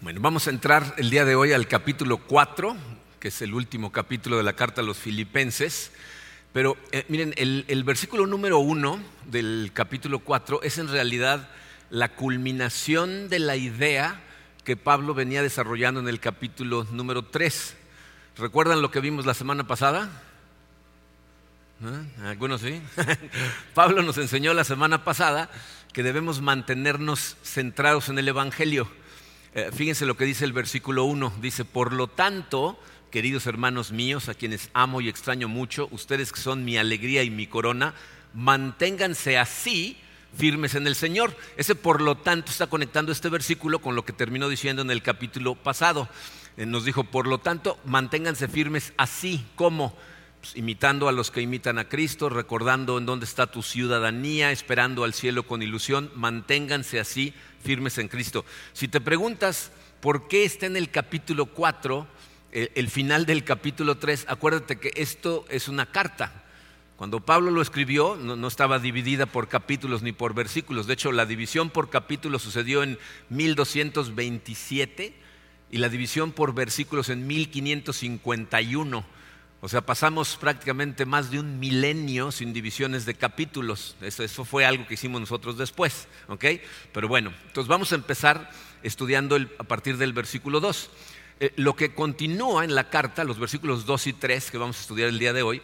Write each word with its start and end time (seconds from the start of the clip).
Bueno, 0.00 0.20
vamos 0.20 0.46
a 0.46 0.50
entrar 0.50 0.94
el 0.96 1.10
día 1.10 1.24
de 1.24 1.34
hoy 1.34 1.52
al 1.52 1.66
capítulo 1.66 2.18
4, 2.18 2.76
que 3.18 3.28
es 3.28 3.42
el 3.42 3.52
último 3.52 3.90
capítulo 3.90 4.36
de 4.36 4.44
la 4.44 4.52
carta 4.52 4.80
a 4.80 4.84
los 4.84 4.96
filipenses. 4.96 5.90
Pero 6.52 6.76
eh, 6.92 7.04
miren, 7.08 7.34
el, 7.36 7.82
versículo 7.82 8.24
número 8.28 8.60
1 8.60 9.02
del 9.24 9.72
capítulo 9.74 10.20
4 10.20 10.62
es 10.62 10.78
en 10.78 10.86
realidad 10.86 11.48
la 11.90 12.10
culminación 12.14 13.28
de 13.28 13.40
la 13.40 13.56
idea 13.56 14.20
que 14.62 14.76
Pablo 14.76 15.14
venía 15.14 15.42
desarrollando 15.42 15.98
en 15.98 16.06
el 16.06 16.20
capítulo 16.20 16.86
número 16.92 17.24
3. 17.24 17.76
¿Recuerdan 18.36 18.82
lo 18.82 18.92
que 18.92 19.00
vimos 19.00 19.26
la 19.26 19.34
semana 19.34 19.66
pasada? 19.66 20.08
¿Ah? 21.82 22.28
¿Algunos 22.28 22.60
sí? 22.60 22.80
Pablo 23.74 24.04
nos 24.04 24.16
enseñó 24.18 24.54
la 24.54 24.62
semana 24.62 25.02
pasada 25.02 25.50
que 25.92 26.04
debemos 26.04 26.40
mantenernos 26.40 27.36
centrados 27.42 28.08
en 28.10 28.20
el 28.20 28.28
Evangelio. 28.28 28.88
Eh, 29.54 29.70
fíjense 29.72 30.06
lo 30.06 30.16
que 30.16 30.24
dice 30.24 30.44
el 30.44 30.52
versículo 30.52 31.04
1. 31.04 31.34
Dice, 31.40 31.64
por 31.64 31.92
lo 31.92 32.06
tanto, 32.08 32.78
queridos 33.10 33.46
hermanos 33.46 33.92
míos, 33.92 34.28
a 34.28 34.34
quienes 34.34 34.70
amo 34.74 35.00
y 35.00 35.08
extraño 35.08 35.48
mucho, 35.48 35.88
ustedes 35.90 36.32
que 36.32 36.40
son 36.40 36.64
mi 36.64 36.76
alegría 36.76 37.22
y 37.22 37.30
mi 37.30 37.46
corona, 37.46 37.94
manténganse 38.34 39.38
así 39.38 39.96
firmes 40.36 40.74
en 40.74 40.86
el 40.86 40.94
Señor. 40.94 41.34
Ese 41.56 41.74
por 41.74 42.00
lo 42.00 42.16
tanto 42.16 42.50
está 42.50 42.66
conectando 42.66 43.12
este 43.12 43.28
versículo 43.28 43.80
con 43.80 43.96
lo 43.96 44.04
que 44.04 44.12
terminó 44.12 44.48
diciendo 44.48 44.82
en 44.82 44.90
el 44.90 45.02
capítulo 45.02 45.54
pasado. 45.54 46.08
Eh, 46.56 46.66
nos 46.66 46.84
dijo, 46.84 47.04
por 47.04 47.26
lo 47.26 47.38
tanto, 47.38 47.78
manténganse 47.84 48.48
firmes 48.48 48.92
así 48.96 49.44
como 49.56 49.96
pues, 50.40 50.56
imitando 50.56 51.08
a 51.08 51.12
los 51.12 51.30
que 51.30 51.40
imitan 51.40 51.78
a 51.78 51.88
Cristo, 51.88 52.28
recordando 52.28 52.98
en 52.98 53.06
dónde 53.06 53.24
está 53.24 53.46
tu 53.46 53.62
ciudadanía, 53.62 54.52
esperando 54.52 55.04
al 55.04 55.14
cielo 55.14 55.44
con 55.44 55.62
ilusión, 55.62 56.10
manténganse 56.14 57.00
así 57.00 57.34
firmes 57.62 57.98
en 57.98 58.08
Cristo. 58.08 58.44
Si 58.72 58.88
te 58.88 59.00
preguntas 59.00 59.70
por 60.00 60.28
qué 60.28 60.44
está 60.44 60.66
en 60.66 60.76
el 60.76 60.90
capítulo 60.90 61.46
4, 61.46 62.06
el, 62.52 62.88
final 62.88 63.26
del 63.26 63.44
capítulo 63.44 63.98
3, 63.98 64.26
acuérdate 64.28 64.78
que 64.78 64.92
esto 64.96 65.44
es 65.50 65.68
una 65.68 65.86
carta. 65.86 66.44
Cuando 66.96 67.20
Pablo 67.20 67.50
lo 67.50 67.62
escribió, 67.62 68.16
no, 68.16 68.48
estaba 68.48 68.78
dividida 68.78 69.26
por 69.26 69.48
capítulos 69.48 70.02
ni 70.02 70.12
por 70.12 70.34
versículos. 70.34 70.86
De 70.86 70.94
hecho, 70.94 71.12
la 71.12 71.26
división 71.26 71.70
por 71.70 71.90
capítulos 71.90 72.42
sucedió 72.42 72.82
en 72.82 72.98
1227 73.28 75.14
y 75.70 75.78
la 75.78 75.88
división 75.88 76.32
por 76.32 76.54
versículos 76.54 77.08
en 77.10 77.26
1551. 77.26 79.04
O 79.60 79.68
sea, 79.68 79.80
pasamos 79.80 80.36
prácticamente 80.36 81.04
más 81.04 81.30
de 81.30 81.40
un 81.40 81.58
milenio 81.58 82.30
sin 82.30 82.52
divisiones 82.52 83.04
de 83.06 83.14
capítulos. 83.14 83.96
Eso, 84.00 84.22
eso 84.22 84.44
fue 84.44 84.64
algo 84.64 84.86
que 84.86 84.94
hicimos 84.94 85.20
nosotros 85.20 85.58
después. 85.58 86.06
¿ok? 86.28 86.44
Pero 86.92 87.08
bueno, 87.08 87.32
entonces 87.46 87.68
vamos 87.68 87.90
a 87.90 87.96
empezar 87.96 88.50
estudiando 88.84 89.34
el, 89.34 89.50
a 89.58 89.64
partir 89.64 89.96
del 89.96 90.12
versículo 90.12 90.60
2. 90.60 90.90
Eh, 91.40 91.52
lo 91.56 91.74
que 91.74 91.92
continúa 91.92 92.64
en 92.64 92.74
la 92.76 92.88
carta, 92.88 93.24
los 93.24 93.38
versículos 93.38 93.84
2 93.84 94.06
y 94.08 94.12
3 94.12 94.50
que 94.50 94.58
vamos 94.58 94.78
a 94.78 94.80
estudiar 94.80 95.08
el 95.08 95.18
día 95.18 95.32
de 95.32 95.42
hoy, 95.42 95.60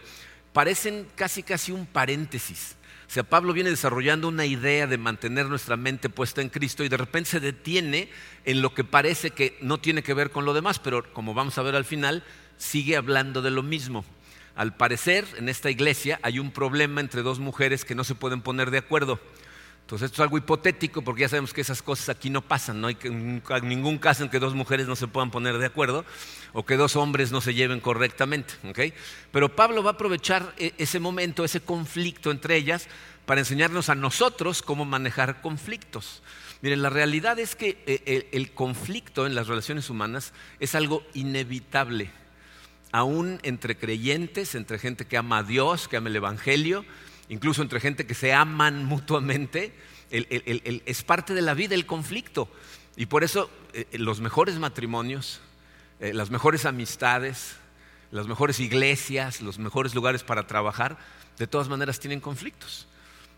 parecen 0.51 1.07
casi 1.15 1.43
casi 1.43 1.71
un 1.71 1.85
paréntesis. 1.85 2.75
O 3.07 3.11
sea, 3.11 3.23
Pablo 3.23 3.53
viene 3.53 3.69
desarrollando 3.69 4.27
una 4.27 4.45
idea 4.45 4.87
de 4.87 4.97
mantener 4.97 5.45
nuestra 5.45 5.77
mente 5.77 6.09
puesta 6.09 6.41
en 6.41 6.49
Cristo 6.49 6.83
y 6.83 6.89
de 6.89 6.97
repente 6.97 7.29
se 7.29 7.39
detiene 7.39 8.09
en 8.45 8.61
lo 8.61 8.73
que 8.73 8.83
parece 8.83 9.31
que 9.31 9.57
no 9.61 9.79
tiene 9.79 10.01
que 10.01 10.13
ver 10.13 10.31
con 10.31 10.43
lo 10.43 10.53
demás, 10.53 10.79
pero 10.79 11.13
como 11.13 11.33
vamos 11.33 11.57
a 11.57 11.61
ver 11.61 11.75
al 11.75 11.85
final, 11.85 12.23
sigue 12.57 12.97
hablando 12.97 13.41
de 13.41 13.51
lo 13.51 13.63
mismo. 13.63 14.05
Al 14.55 14.75
parecer, 14.75 15.25
en 15.37 15.49
esta 15.49 15.69
iglesia 15.69 16.19
hay 16.21 16.39
un 16.39 16.51
problema 16.51 17.01
entre 17.01 17.21
dos 17.21 17.39
mujeres 17.39 17.83
que 17.83 17.95
no 17.95 18.03
se 18.03 18.15
pueden 18.15 18.41
poner 18.41 18.71
de 18.71 18.77
acuerdo. 18.77 19.19
Entonces 19.85 20.07
esto 20.07 20.15
es 20.15 20.25
algo 20.25 20.39
hipotético 20.39 21.03
porque 21.03 21.21
ya 21.21 21.29
sabemos 21.29 21.53
que 21.53 21.61
esas 21.61 21.83
cosas 21.83 22.09
aquí 22.09 22.31
no 22.31 22.41
pasan, 22.41 22.81
no 22.81 22.87
hay 22.87 22.97
ningún 23.61 23.99
caso 23.99 24.23
en 24.23 24.29
que 24.29 24.39
dos 24.39 24.55
mujeres 24.55 24.87
no 24.87 24.95
se 24.95 25.05
puedan 25.05 25.29
poner 25.29 25.59
de 25.59 25.67
acuerdo 25.67 26.05
o 26.53 26.65
que 26.65 26.75
dos 26.75 26.95
hombres 26.95 27.31
no 27.31 27.39
se 27.39 27.53
lleven 27.53 27.81
correctamente. 27.81 28.55
Pero 29.31 29.55
Pablo 29.55 29.83
va 29.83 29.91
a 29.91 29.93
aprovechar 29.93 30.55
e, 30.57 30.73
ese 30.79 30.99
momento, 30.99 31.45
ese 31.45 31.59
conflicto 31.59 32.31
entre 32.31 32.55
ellas, 32.55 32.87
para 33.27 33.41
enseñarnos 33.41 33.89
a 33.89 33.95
nosotros 33.95 34.63
cómo 34.63 34.85
manejar 34.85 35.41
conflictos. 35.41 36.23
Miren, 36.63 36.81
la 36.81 36.89
realidad 36.89 37.37
es 37.37 37.55
que 37.55 37.83
eh, 37.85 38.29
el 38.31 38.53
conflicto 38.53 39.27
en 39.27 39.35
las 39.35 39.47
relaciones 39.47 39.91
humanas 39.91 40.33
es 40.59 40.73
algo 40.73 41.03
inevitable, 41.13 42.09
aún 42.95 43.39
entre 43.43 43.77
creyentes, 43.77 44.55
entre 44.55 44.79
gente 44.79 45.05
que 45.05 45.17
ama 45.17 45.39
a 45.39 45.43
Dios, 45.43 45.87
que 45.87 45.97
ama 45.97 46.09
el 46.09 46.15
Evangelio 46.15 46.85
incluso 47.29 47.61
entre 47.61 47.79
gente 47.79 48.05
que 48.05 48.13
se 48.13 48.33
aman 48.33 48.85
mutuamente, 48.85 49.73
es 50.11 51.03
parte 51.03 51.33
de 51.33 51.41
la 51.41 51.53
vida 51.53 51.75
el 51.75 51.85
conflicto. 51.85 52.49
Y 52.95 53.07
por 53.07 53.23
eso 53.23 53.49
eh, 53.73 53.87
los 53.97 54.21
mejores 54.21 54.57
matrimonios, 54.59 55.41
eh, 55.99 56.13
las 56.13 56.29
mejores 56.29 56.65
amistades, 56.65 57.55
las 58.11 58.27
mejores 58.27 58.59
iglesias, 58.59 59.41
los 59.41 59.59
mejores 59.59 59.95
lugares 59.95 60.23
para 60.23 60.47
trabajar, 60.47 60.97
de 61.37 61.47
todas 61.47 61.67
maneras 61.67 61.99
tienen 61.99 62.21
conflictos. 62.21 62.87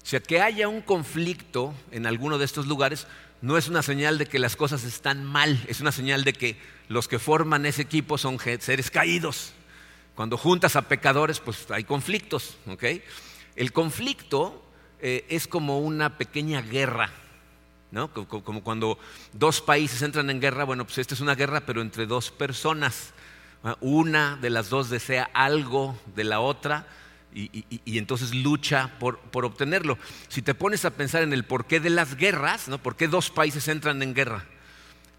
O 0.08 0.10
sea, 0.10 0.22
que 0.22 0.40
haya 0.40 0.70
un 0.70 0.80
conflicto 0.80 1.76
en 1.92 2.08
alguno 2.08 2.38
de 2.38 2.46
estos 2.46 2.66
lugares 2.66 3.08
no 3.42 3.58
es 3.58 3.68
una 3.68 3.84
señal 3.84 4.18
de 4.18 4.26
que 4.26 4.40
las 4.40 4.56
cosas 4.56 4.86
están 4.86 5.26
mal, 5.26 5.62
es 5.68 5.82
una 5.82 5.92
señal 5.92 6.24
de 6.24 6.32
que 6.32 6.56
los 6.88 7.10
que 7.10 7.20
forman 7.20 7.66
ese 7.66 7.82
equipo 7.82 8.18
son 8.18 8.40
seres 8.40 8.90
caídos. 8.90 9.52
Cuando 10.16 10.38
juntas 10.38 10.78
a 10.78 10.84
pecadores, 10.84 11.42
pues 11.42 11.70
hay 11.72 11.84
conflictos, 11.84 12.56
¿ok? 12.68 12.86
El 13.58 13.74
conflicto 13.74 14.64
eh, 15.02 15.26
es 15.28 15.46
como 15.46 15.80
una 15.80 16.18
pequeña 16.18 16.62
guerra, 16.62 17.10
¿no? 17.92 18.10
Como, 18.14 18.64
cuando 18.64 18.98
dos 19.34 19.60
países 19.60 20.02
entran 20.04 20.30
en 20.30 20.40
guerra, 20.40 20.64
bueno, 20.64 20.86
pues 20.86 21.00
esta 21.00 21.16
es 21.16 21.20
una 21.20 21.36
guerra, 21.36 21.66
pero 21.66 21.82
entre 21.82 22.06
dos 22.06 22.32
personas. 22.32 23.12
Una 23.82 24.38
de 24.38 24.52
las 24.52 24.70
dos 24.70 24.90
desea 24.90 25.30
algo 25.34 26.00
de 26.16 26.24
la 26.24 26.40
otra 26.40 26.88
y, 27.34 27.98
entonces 27.98 28.34
lucha 28.34 28.98
por, 29.00 29.20
por, 29.20 29.46
obtenerlo. 29.46 29.98
Si 30.28 30.42
te 30.42 30.56
pones 30.56 30.86
a 30.86 30.92
pensar 30.92 31.22
en 31.22 31.34
el 31.34 31.44
porqué 31.44 31.80
de 31.80 31.90
las 31.90 32.16
guerras, 32.16 32.68
¿no? 32.68 32.80
¿Por 32.80 32.96
qué 32.96 33.08
dos 33.08 33.30
países 33.30 33.68
entran 33.68 34.02
en 34.02 34.14
guerra? 34.14 34.46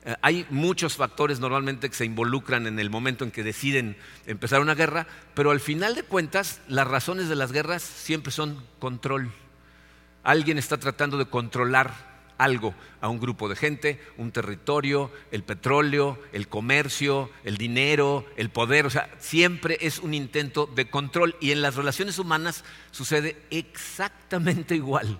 Eh, 0.05 0.15
hay 0.23 0.47
muchos 0.51 0.97
factores 0.97 1.39
normalmente 1.39 1.89
que 1.89 1.95
se 1.95 2.05
involucran 2.05 2.67
en 2.67 2.79
el 2.79 2.89
momento 2.89 3.25
en 3.25 3.31
que 3.31 3.43
deciden 3.43 3.97
empezar 4.27 4.61
una 4.61 4.75
guerra, 4.75 5.07
pero 5.35 5.51
al 5.51 5.61
final 5.61 5.95
de 5.95 6.03
cuentas 6.03 6.61
las 6.67 6.89
razones 6.89 7.29
de 7.29 7.37
las 7.37 7.53
guerras 7.53 7.83
siempre 7.83 8.33
son 8.33 8.65
control. 8.79 9.31
Alguien 10.23 10.57
está 10.57 10.79
tratando 10.79 11.19
de 11.19 11.27
controlar 11.27 12.08
algo 12.39 12.75
a 13.01 13.09
un 13.09 13.21
grupo 13.21 13.49
de 13.49 13.57
gente, 13.57 14.01
un 14.17 14.33
territorio, 14.33 15.11
el 15.31 15.43
petróleo, 15.43 16.19
el 16.33 16.49
comercio, 16.49 17.31
el 17.45 17.59
dinero, 17.59 18.25
el 18.37 18.51
poder, 18.51 18.87
o 18.87 18.91
sea, 18.91 19.11
siempre 19.19 19.77
es 19.81 19.99
un 19.99 20.15
intento 20.15 20.67
de 20.67 20.89
control 20.89 21.37
y 21.41 21.51
en 21.51 21.61
las 21.61 21.75
relaciones 21.75 22.19
humanas 22.19 22.65
sucede 22.91 23.37
exactamente 23.51 24.75
igual. 24.75 25.19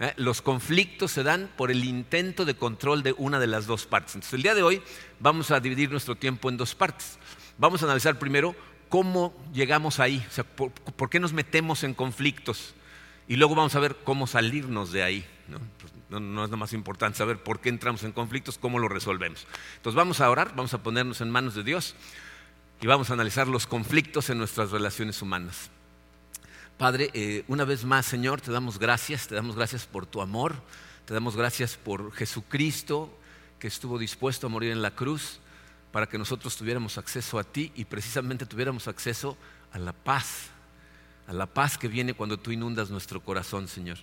¿Eh? 0.00 0.12
Los 0.16 0.42
conflictos 0.42 1.12
se 1.12 1.22
dan 1.22 1.50
por 1.56 1.70
el 1.70 1.84
intento 1.84 2.44
de 2.44 2.56
control 2.56 3.02
de 3.02 3.14
una 3.16 3.38
de 3.38 3.46
las 3.46 3.66
dos 3.66 3.86
partes. 3.86 4.14
Entonces, 4.14 4.34
el 4.34 4.42
día 4.42 4.54
de 4.54 4.62
hoy 4.62 4.82
vamos 5.20 5.50
a 5.50 5.60
dividir 5.60 5.90
nuestro 5.90 6.16
tiempo 6.16 6.48
en 6.48 6.56
dos 6.56 6.74
partes. 6.74 7.18
Vamos 7.58 7.82
a 7.82 7.86
analizar 7.86 8.18
primero 8.18 8.56
cómo 8.88 9.34
llegamos 9.52 10.00
ahí, 10.00 10.24
o 10.28 10.32
sea, 10.32 10.44
por, 10.44 11.10
qué 11.10 11.20
nos 11.20 11.32
metemos 11.32 11.84
en 11.84 11.94
conflictos. 11.94 12.74
Y 13.26 13.36
luego 13.36 13.54
vamos 13.54 13.74
a 13.74 13.80
ver 13.80 13.96
cómo 14.04 14.26
salirnos 14.26 14.92
de 14.92 15.02
ahí. 15.02 15.26
No, 16.14 16.20
no 16.20 16.44
es 16.44 16.50
lo 16.50 16.56
más 16.56 16.72
importante 16.72 17.18
saber 17.18 17.42
por 17.42 17.60
qué 17.60 17.68
entramos 17.68 18.04
en 18.04 18.12
conflictos, 18.12 18.58
cómo 18.58 18.78
lo 18.78 18.88
resolvemos. 18.88 19.46
Entonces 19.76 19.96
vamos 19.96 20.20
a 20.20 20.30
orar, 20.30 20.54
vamos 20.54 20.72
a 20.74 20.82
ponernos 20.82 21.20
en 21.20 21.30
manos 21.30 21.54
de 21.54 21.64
Dios 21.64 21.94
y 22.80 22.86
vamos 22.86 23.10
a 23.10 23.14
analizar 23.14 23.48
los 23.48 23.66
conflictos 23.66 24.30
en 24.30 24.38
nuestras 24.38 24.70
relaciones 24.70 25.20
humanas. 25.22 25.70
Padre, 26.78 27.10
eh, 27.14 27.44
una 27.48 27.64
vez 27.64 27.84
más, 27.84 28.06
Señor, 28.06 28.40
te 28.40 28.50
damos 28.50 28.78
gracias, 28.78 29.28
te 29.28 29.34
damos 29.34 29.56
gracias 29.56 29.86
por 29.86 30.06
tu 30.06 30.20
amor, 30.20 30.54
te 31.04 31.14
damos 31.14 31.36
gracias 31.36 31.76
por 31.76 32.12
Jesucristo 32.12 33.16
que 33.58 33.68
estuvo 33.68 33.98
dispuesto 33.98 34.46
a 34.46 34.50
morir 34.50 34.72
en 34.72 34.82
la 34.82 34.90
cruz 34.90 35.40
para 35.92 36.08
que 36.08 36.18
nosotros 36.18 36.56
tuviéramos 36.56 36.98
acceso 36.98 37.38
a 37.38 37.44
ti 37.44 37.72
y 37.76 37.84
precisamente 37.84 38.46
tuviéramos 38.46 38.88
acceso 38.88 39.36
a 39.72 39.78
la 39.78 39.92
paz, 39.92 40.50
a 41.26 41.32
la 41.32 41.46
paz 41.46 41.78
que 41.78 41.88
viene 41.88 42.14
cuando 42.14 42.38
tú 42.38 42.50
inundas 42.50 42.90
nuestro 42.90 43.22
corazón, 43.22 43.68
Señor. 43.68 43.98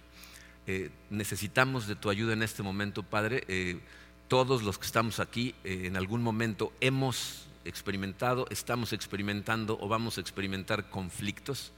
Eh, 0.67 0.91
necesitamos 1.09 1.87
de 1.87 1.95
tu 1.95 2.09
ayuda 2.09 2.33
en 2.33 2.43
este 2.43 2.63
momento, 2.63 3.03
Padre. 3.03 3.43
Eh, 3.47 3.79
todos 4.27 4.63
los 4.63 4.77
que 4.77 4.85
estamos 4.85 5.19
aquí 5.19 5.55
eh, 5.63 5.83
en 5.85 5.97
algún 5.97 6.21
momento 6.21 6.71
hemos 6.81 7.47
experimentado, 7.65 8.47
estamos 8.49 8.93
experimentando 8.93 9.77
o 9.81 9.87
vamos 9.87 10.17
a 10.17 10.21
experimentar 10.21 10.89
conflictos. 10.89 11.73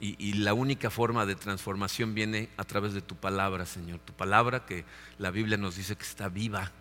Y, 0.00 0.16
y, 0.18 0.32
la 0.32 0.54
única 0.54 0.88
forma 0.88 1.26
de 1.26 1.34
transformación 1.34 2.14
viene 2.14 2.48
a 2.56 2.64
través 2.64 2.94
de 2.94 3.02
tu 3.02 3.16
palabra, 3.16 3.66
Señor. 3.66 4.00
Tu 4.00 4.14
palabra 4.14 4.64
que 4.64 4.86
la 5.18 5.30
Biblia 5.30 5.58
nos 5.58 5.76
dice 5.76 5.94
que 5.94 6.04
está 6.04 6.30
viva 6.30 6.72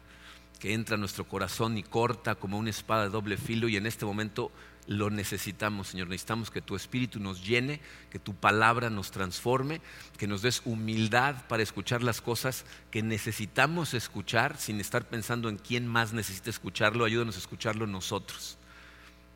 que 0.59 0.73
entra 0.73 0.95
a 0.95 0.99
nuestro 0.99 1.25
corazón 1.25 1.77
y 1.77 1.83
corta 1.83 2.35
como 2.35 2.57
una 2.57 2.69
espada 2.69 3.03
de 3.03 3.09
doble 3.09 3.37
filo 3.37 3.69
y 3.69 3.77
en 3.77 3.87
este 3.87 4.05
momento 4.05 4.51
lo 4.89 5.11
necesitamos, 5.11 5.89
Señor. 5.89 6.07
Necesitamos 6.07 6.49
que 6.49 6.63
tu 6.63 6.75
Espíritu 6.75 7.19
nos 7.19 7.45
llene, 7.45 7.79
que 8.09 8.17
tu 8.17 8.33
palabra 8.33 8.89
nos 8.89 9.11
transforme, 9.11 9.81
que 10.17 10.25
nos 10.25 10.41
des 10.41 10.63
humildad 10.65 11.45
para 11.47 11.61
escuchar 11.61 12.01
las 12.01 12.21
cosas 12.21 12.65
que 12.89 13.03
necesitamos 13.03 13.93
escuchar 13.93 14.57
sin 14.57 14.79
estar 14.79 15.07
pensando 15.07 15.47
en 15.47 15.57
quién 15.57 15.85
más 15.85 16.11
necesita 16.11 16.49
escucharlo. 16.49 17.05
Ayúdanos 17.05 17.35
a 17.35 17.39
escucharlo 17.39 17.85
nosotros. 17.85 18.57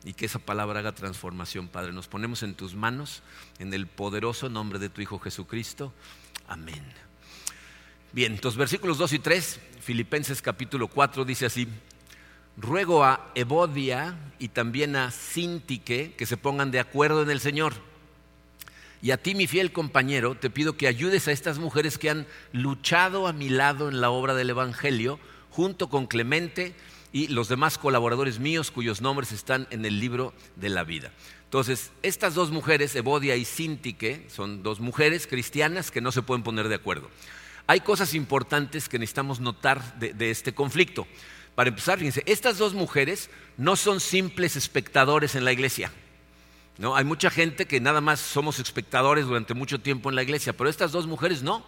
Y 0.02 0.14
que 0.14 0.26
esa 0.26 0.40
palabra 0.40 0.80
haga 0.80 0.90
transformación, 0.90 1.68
Padre. 1.68 1.92
Nos 1.92 2.08
ponemos 2.08 2.42
en 2.42 2.56
tus 2.56 2.74
manos, 2.74 3.22
en 3.60 3.72
el 3.72 3.86
poderoso 3.86 4.48
nombre 4.48 4.80
de 4.80 4.88
tu 4.88 5.02
Hijo 5.02 5.20
Jesucristo. 5.20 5.94
Amén. 6.48 6.84
Bien, 8.10 8.32
entonces 8.32 8.58
versículos 8.58 8.98
2 8.98 9.12
y 9.12 9.18
3, 9.20 9.60
Filipenses 9.80 10.42
capítulo 10.42 10.88
4 10.88 11.24
dice 11.24 11.46
así, 11.46 11.68
ruego 12.56 13.04
a 13.04 13.30
Evodia 13.34 14.16
y 14.38 14.48
también 14.48 14.96
a 14.96 15.10
Sintique 15.10 16.14
que 16.16 16.26
se 16.26 16.36
pongan 16.36 16.70
de 16.70 16.80
acuerdo 16.80 17.22
en 17.22 17.30
el 17.30 17.40
Señor. 17.40 17.74
Y 19.02 19.10
a 19.10 19.18
ti, 19.18 19.34
mi 19.34 19.46
fiel 19.46 19.72
compañero, 19.72 20.34
te 20.34 20.48
pido 20.48 20.76
que 20.76 20.86
ayudes 20.86 21.28
a 21.28 21.32
estas 21.32 21.58
mujeres 21.58 21.98
que 21.98 22.10
han 22.10 22.26
luchado 22.52 23.26
a 23.26 23.32
mi 23.32 23.50
lado 23.50 23.88
en 23.88 24.00
la 24.00 24.10
obra 24.10 24.34
del 24.34 24.50
Evangelio, 24.50 25.20
junto 25.50 25.90
con 25.90 26.06
Clemente 26.06 26.74
y 27.12 27.28
los 27.28 27.48
demás 27.48 27.78
colaboradores 27.78 28.40
míos 28.40 28.70
cuyos 28.70 29.00
nombres 29.00 29.30
están 29.30 29.68
en 29.70 29.84
el 29.84 30.00
libro 30.00 30.32
de 30.56 30.68
la 30.70 30.84
vida. 30.84 31.12
Entonces, 31.44 31.92
estas 32.02 32.34
dos 32.34 32.50
mujeres, 32.50 32.96
Evodia 32.96 33.36
y 33.36 33.44
Sintique, 33.44 34.26
son 34.28 34.64
dos 34.64 34.80
mujeres 34.80 35.28
cristianas 35.28 35.92
que 35.92 36.00
no 36.00 36.10
se 36.10 36.22
pueden 36.22 36.42
poner 36.42 36.68
de 36.68 36.74
acuerdo. 36.74 37.08
Hay 37.68 37.80
cosas 37.80 38.14
importantes 38.14 38.88
que 38.88 38.98
necesitamos 38.98 39.38
notar 39.38 39.98
de, 39.98 40.30
este 40.30 40.52
conflicto. 40.52 41.06
Para 41.54 41.68
empezar, 41.68 41.98
fíjense, 41.98 42.22
estas 42.26 42.58
dos 42.58 42.74
mujeres 42.74 43.30
no 43.56 43.76
son 43.76 44.00
simples 44.00 44.56
espectadores 44.56 45.34
en 45.34 45.44
la 45.44 45.52
iglesia. 45.52 45.92
¿no? 46.78 46.96
Hay 46.96 47.04
mucha 47.04 47.30
gente 47.30 47.66
que 47.66 47.80
nada 47.80 48.00
más 48.00 48.20
somos 48.20 48.58
espectadores 48.58 49.26
durante 49.26 49.54
mucho 49.54 49.80
tiempo 49.80 50.10
en 50.10 50.16
la 50.16 50.22
iglesia, 50.22 50.52
pero 50.52 50.68
estas 50.68 50.92
dos 50.92 51.06
mujeres 51.06 51.42
no. 51.42 51.64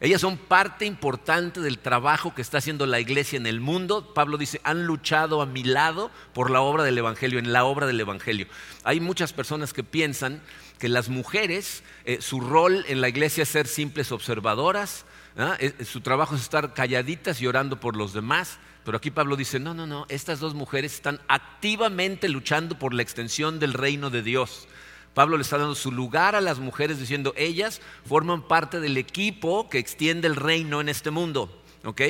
Ellas 0.00 0.20
son 0.20 0.36
parte 0.36 0.86
importante 0.86 1.60
del 1.60 1.78
trabajo 1.78 2.34
que 2.34 2.42
está 2.42 2.58
haciendo 2.58 2.84
la 2.84 3.00
iglesia 3.00 3.36
en 3.36 3.46
el 3.46 3.60
mundo. 3.60 4.12
Pablo 4.12 4.36
dice, 4.36 4.60
han 4.64 4.86
luchado 4.86 5.40
a 5.40 5.46
mi 5.46 5.62
lado 5.62 6.10
por 6.32 6.50
la 6.50 6.60
obra 6.60 6.82
del 6.82 6.98
Evangelio, 6.98 7.38
en 7.38 7.52
la 7.52 7.64
obra 7.64 7.86
del 7.86 8.00
Evangelio. 8.00 8.46
Hay 8.82 9.00
muchas 9.00 9.32
personas 9.32 9.72
que 9.72 9.84
piensan 9.84 10.42
que 10.78 10.88
las 10.88 11.08
mujeres, 11.08 11.84
eh, 12.04 12.18
su 12.20 12.40
rol 12.40 12.84
en 12.88 13.00
la 13.00 13.08
iglesia 13.08 13.42
es 13.42 13.48
ser 13.48 13.68
simples 13.68 14.10
observadoras, 14.10 15.06
¿ah? 15.38 15.56
Eh, 15.60 15.84
su 15.84 16.00
trabajo 16.00 16.34
es 16.34 16.42
estar 16.42 16.74
calladitas 16.74 17.40
y 17.40 17.46
orando 17.46 17.78
por 17.78 17.96
los 17.96 18.12
demás. 18.12 18.58
Pero 18.84 18.98
aquí 18.98 19.10
Pablo 19.10 19.36
dice, 19.36 19.58
no, 19.58 19.72
no, 19.74 19.86
no, 19.86 20.06
estas 20.08 20.40
dos 20.40 20.54
mujeres 20.54 20.94
están 20.94 21.20
activamente 21.28 22.28
luchando 22.28 22.78
por 22.78 22.92
la 22.92 23.02
extensión 23.02 23.58
del 23.58 23.72
reino 23.72 24.10
de 24.10 24.22
Dios. 24.22 24.68
Pablo 25.14 25.36
le 25.36 25.42
está 25.42 25.58
dando 25.58 25.74
su 25.74 25.92
lugar 25.92 26.34
a 26.34 26.40
las 26.40 26.58
mujeres 26.58 26.98
diciendo, 26.98 27.32
ellas 27.36 27.80
forman 28.04 28.46
parte 28.46 28.80
del 28.80 28.96
equipo 28.96 29.68
que 29.70 29.78
extiende 29.78 30.26
el 30.26 30.36
reino 30.36 30.80
en 30.80 30.88
este 30.88 31.10
mundo. 31.10 31.62
¿ok? 31.84 32.02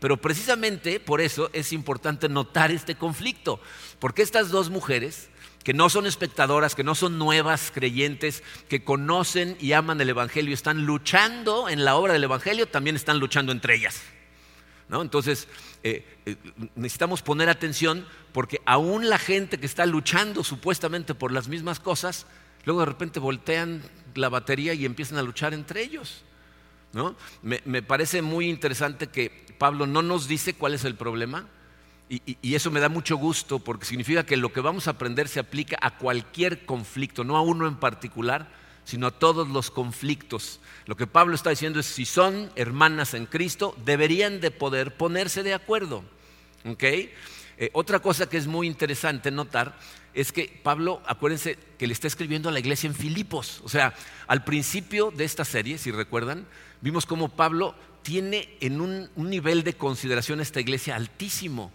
Pero 0.00 0.16
precisamente 0.16 1.00
por 1.00 1.20
eso 1.20 1.50
es 1.52 1.72
importante 1.72 2.28
notar 2.28 2.70
este 2.70 2.94
conflicto, 2.96 3.60
porque 3.98 4.22
estas 4.22 4.50
dos 4.50 4.70
mujeres 4.70 5.28
que 5.64 5.74
no 5.74 5.90
son 5.90 6.06
espectadoras, 6.06 6.76
que 6.76 6.84
no 6.84 6.94
son 6.94 7.18
nuevas 7.18 7.72
creyentes, 7.74 8.44
que 8.68 8.84
conocen 8.84 9.56
y 9.60 9.72
aman 9.72 10.00
el 10.00 10.10
Evangelio, 10.10 10.54
están 10.54 10.86
luchando 10.86 11.68
en 11.68 11.84
la 11.84 11.96
obra 11.96 12.12
del 12.12 12.24
Evangelio, 12.24 12.66
también 12.66 12.94
están 12.94 13.18
luchando 13.18 13.50
entre 13.50 13.74
ellas. 13.74 14.00
¿No? 14.88 15.02
Entonces, 15.02 15.48
eh, 15.82 16.06
eh, 16.26 16.36
necesitamos 16.74 17.22
poner 17.22 17.48
atención 17.48 18.06
porque 18.32 18.60
aún 18.66 19.08
la 19.08 19.18
gente 19.18 19.58
que 19.58 19.66
está 19.66 19.86
luchando 19.86 20.44
supuestamente 20.44 21.14
por 21.14 21.32
las 21.32 21.48
mismas 21.48 21.80
cosas, 21.80 22.26
luego 22.64 22.80
de 22.80 22.86
repente 22.86 23.20
voltean 23.20 23.82
la 24.14 24.28
batería 24.28 24.74
y 24.74 24.84
empiezan 24.84 25.18
a 25.18 25.22
luchar 25.22 25.54
entre 25.54 25.82
ellos. 25.82 26.22
¿no? 26.92 27.14
me 27.42 27.82
parece 27.82 28.22
muy 28.22 28.48
interesante 28.48 29.08
que 29.08 29.44
Pablo 29.58 29.86
no 29.86 30.00
nos 30.00 30.28
dice 30.28 30.54
cuál 30.54 30.72
es 30.72 30.84
el 30.84 30.94
problema, 30.94 31.46
y, 32.08 32.54
eso 32.54 32.70
me 32.70 32.78
da 32.78 32.88
mucho 32.88 33.16
gusto 33.16 33.58
porque 33.58 33.84
significa 33.84 34.24
que 34.24 34.36
lo 34.36 34.52
que 34.52 34.60
vamos 34.60 34.86
a 34.86 34.92
aprender 34.92 35.26
se 35.26 35.40
aplica 35.40 35.76
a 35.80 35.98
cualquier 35.98 36.64
conflicto, 36.64 37.24
no 37.24 37.36
a 37.36 37.42
uno 37.42 37.66
en 37.66 37.76
particular, 37.76 38.48
sino 38.86 39.08
a 39.08 39.10
todos 39.10 39.48
los 39.48 39.70
conflictos. 39.70 40.60
Lo 40.86 40.96
que 40.96 41.08
Pablo 41.08 41.34
está 41.34 41.50
diciendo 41.50 41.80
es, 41.80 41.86
si 41.86 42.06
son 42.06 42.50
hermanas 42.54 43.14
en 43.14 43.26
Cristo, 43.26 43.76
deberían 43.84 44.40
de 44.40 44.52
poder 44.52 44.96
ponerse 44.96 45.42
de 45.42 45.54
acuerdo. 45.54 46.04
Eh, 46.64 47.70
otra 47.72 47.98
cosa 47.98 48.28
que 48.28 48.36
es 48.36 48.46
muy 48.46 48.68
interesante 48.68 49.32
notar 49.32 49.76
es 50.14 50.30
que 50.30 50.60
Pablo, 50.62 51.02
acuérdense 51.06 51.58
que 51.78 51.88
le 51.88 51.92
está 51.92 52.06
escribiendo 52.06 52.48
a 52.48 52.52
la 52.52 52.60
iglesia 52.60 52.86
en 52.86 52.94
Filipos. 52.94 53.60
O 53.64 53.68
sea, 53.68 53.92
al 54.28 54.44
principio 54.44 55.10
de 55.10 55.24
esta 55.24 55.44
serie, 55.44 55.78
si 55.78 55.90
recuerdan, 55.90 56.46
vimos 56.80 57.06
cómo 57.06 57.28
Pablo 57.28 57.74
tiene 58.02 58.56
en 58.60 58.80
un, 58.80 59.10
un 59.16 59.28
nivel 59.28 59.64
de 59.64 59.74
consideración 59.74 60.38
a 60.38 60.42
esta 60.42 60.60
iglesia 60.60 60.94
altísimo. 60.94 61.72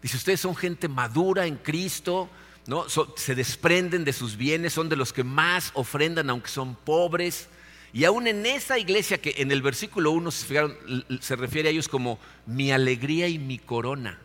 Dice, 0.00 0.16
ustedes 0.16 0.40
son 0.40 0.56
gente 0.56 0.88
madura 0.88 1.46
en 1.46 1.56
Cristo, 1.56 2.30
¿no? 2.66 2.86
se 2.88 3.34
desprenden 3.34 4.04
de 4.04 4.12
sus 4.12 4.36
bienes, 4.36 4.72
son 4.72 4.88
de 4.88 4.96
los 4.96 5.12
que 5.12 5.24
más 5.24 5.70
ofrendan 5.74 6.30
aunque 6.30 6.48
son 6.48 6.74
pobres. 6.74 7.48
Y 7.92 8.04
aún 8.04 8.26
en 8.26 8.44
esa 8.44 8.78
iglesia 8.78 9.20
que 9.20 9.34
en 9.38 9.50
el 9.50 9.62
versículo 9.62 10.10
1 10.10 10.30
se 10.30 11.36
refiere 11.36 11.68
a 11.68 11.72
ellos 11.72 11.88
como 11.88 12.18
mi 12.44 12.72
alegría 12.72 13.28
y 13.28 13.38
mi 13.38 13.58
corona. 13.58 14.18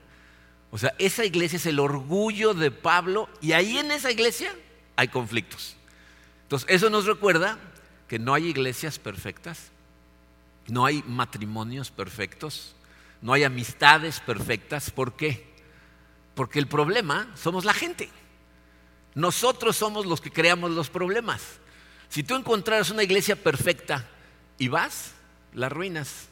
O 0.72 0.78
sea, 0.78 0.94
esa 0.98 1.26
iglesia 1.26 1.58
es 1.58 1.66
el 1.66 1.80
orgullo 1.80 2.54
de 2.54 2.72
Pablo 2.72 3.30
y 3.42 3.52
ahí 3.52 3.78
en 3.78 3.92
esa 3.92 4.12
iglesia 4.12 4.56
hay 4.96 5.10
conflictos. 5.10 5.76
Entonces, 6.44 6.70
eso 6.70 6.90
nos 6.90 7.06
recuerda 7.06 7.60
que 8.08 8.20
no 8.20 8.34
hay 8.34 8.48
iglesias 8.48 9.00
perfectas, 9.00 9.72
no 10.68 10.86
hay 10.86 11.04
matrimonios 11.08 11.92
perfectos, 11.92 12.76
no 13.22 13.34
hay 13.34 13.44
amistades 13.44 14.20
perfectas. 14.20 14.92
¿Por 14.92 15.16
qué? 15.16 15.46
Porque 16.36 16.60
el 16.60 16.68
problema 16.68 17.30
somos 17.36 17.66
la 17.66 17.74
gente. 17.74 18.10
Nosotros 19.16 19.78
somos 19.78 20.06
los 20.06 20.22
que 20.22 20.31
creamos 20.31 20.72
los 20.72 20.90
problemas. 20.90 21.42
Si 22.10 22.24
tú 22.24 22.36
encontraras 22.36 22.90
una 22.90 23.04
iglesia 23.04 23.36
perfecta 23.36 24.08
y 24.58 24.68
vas, 24.68 25.12
la 25.54 25.68
arruinas. 25.68 26.28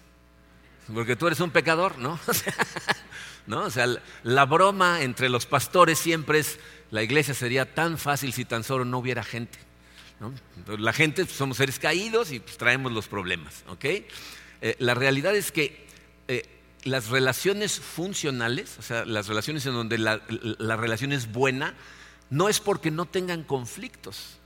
Porque 0.94 1.16
tú 1.16 1.28
eres 1.28 1.40
un 1.40 1.52
pecador, 1.52 1.98
¿no? 1.98 2.20
¿no? 3.48 3.62
O 3.62 3.70
sea, 3.70 3.88
la 4.24 4.46
broma 4.46 5.02
entre 5.02 5.30
los 5.30 5.46
pastores 5.46 6.00
siempre 6.00 6.40
es, 6.40 6.60
la 6.92 7.04
iglesia 7.04 7.34
sería 7.34 7.74
tan 7.74 7.98
fácil 7.98 8.34
si 8.34 8.46
tan 8.46 8.64
solo 8.64 8.86
no 8.86 8.98
hubiera 8.98 9.24
gente. 9.24 9.60
La 10.78 10.92
gente 10.92 11.26
pues, 11.26 11.38
somos 11.38 11.58
seres 11.58 11.80
caídos 11.80 12.32
y 12.32 12.40
pues, 12.40 12.58
traemos 12.58 12.92
los 12.92 13.08
problemas. 13.08 13.64
¿okay? 13.68 14.08
Eh, 14.62 14.76
la 14.80 14.94
realidad 14.94 15.36
es 15.36 15.52
que 15.52 15.88
eh, 16.28 16.44
las 16.84 17.10
relaciones 17.10 17.80
funcionales, 17.80 18.78
o 18.80 18.82
sea, 18.82 19.06
las 19.06 19.28
relaciones 19.28 19.66
en 19.66 19.74
donde 19.74 19.98
la, 19.98 20.18
relación 20.78 21.12
es 21.12 21.32
buena, 21.32 21.74
no 22.30 22.50
es 22.50 22.60
porque 22.60 22.92
no 22.92 23.06
tengan 23.06 23.44
conflictos, 23.44 24.38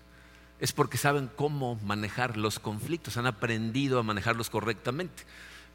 es 0.60 0.72
porque 0.72 0.98
saben 0.98 1.30
cómo 1.36 1.76
manejar 1.84 2.38
los 2.38 2.60
conflictos, 2.60 3.18
han 3.18 3.26
aprendido 3.26 4.00
a 4.00 4.04
manejarlos 4.04 4.50
correctamente. 4.50 5.24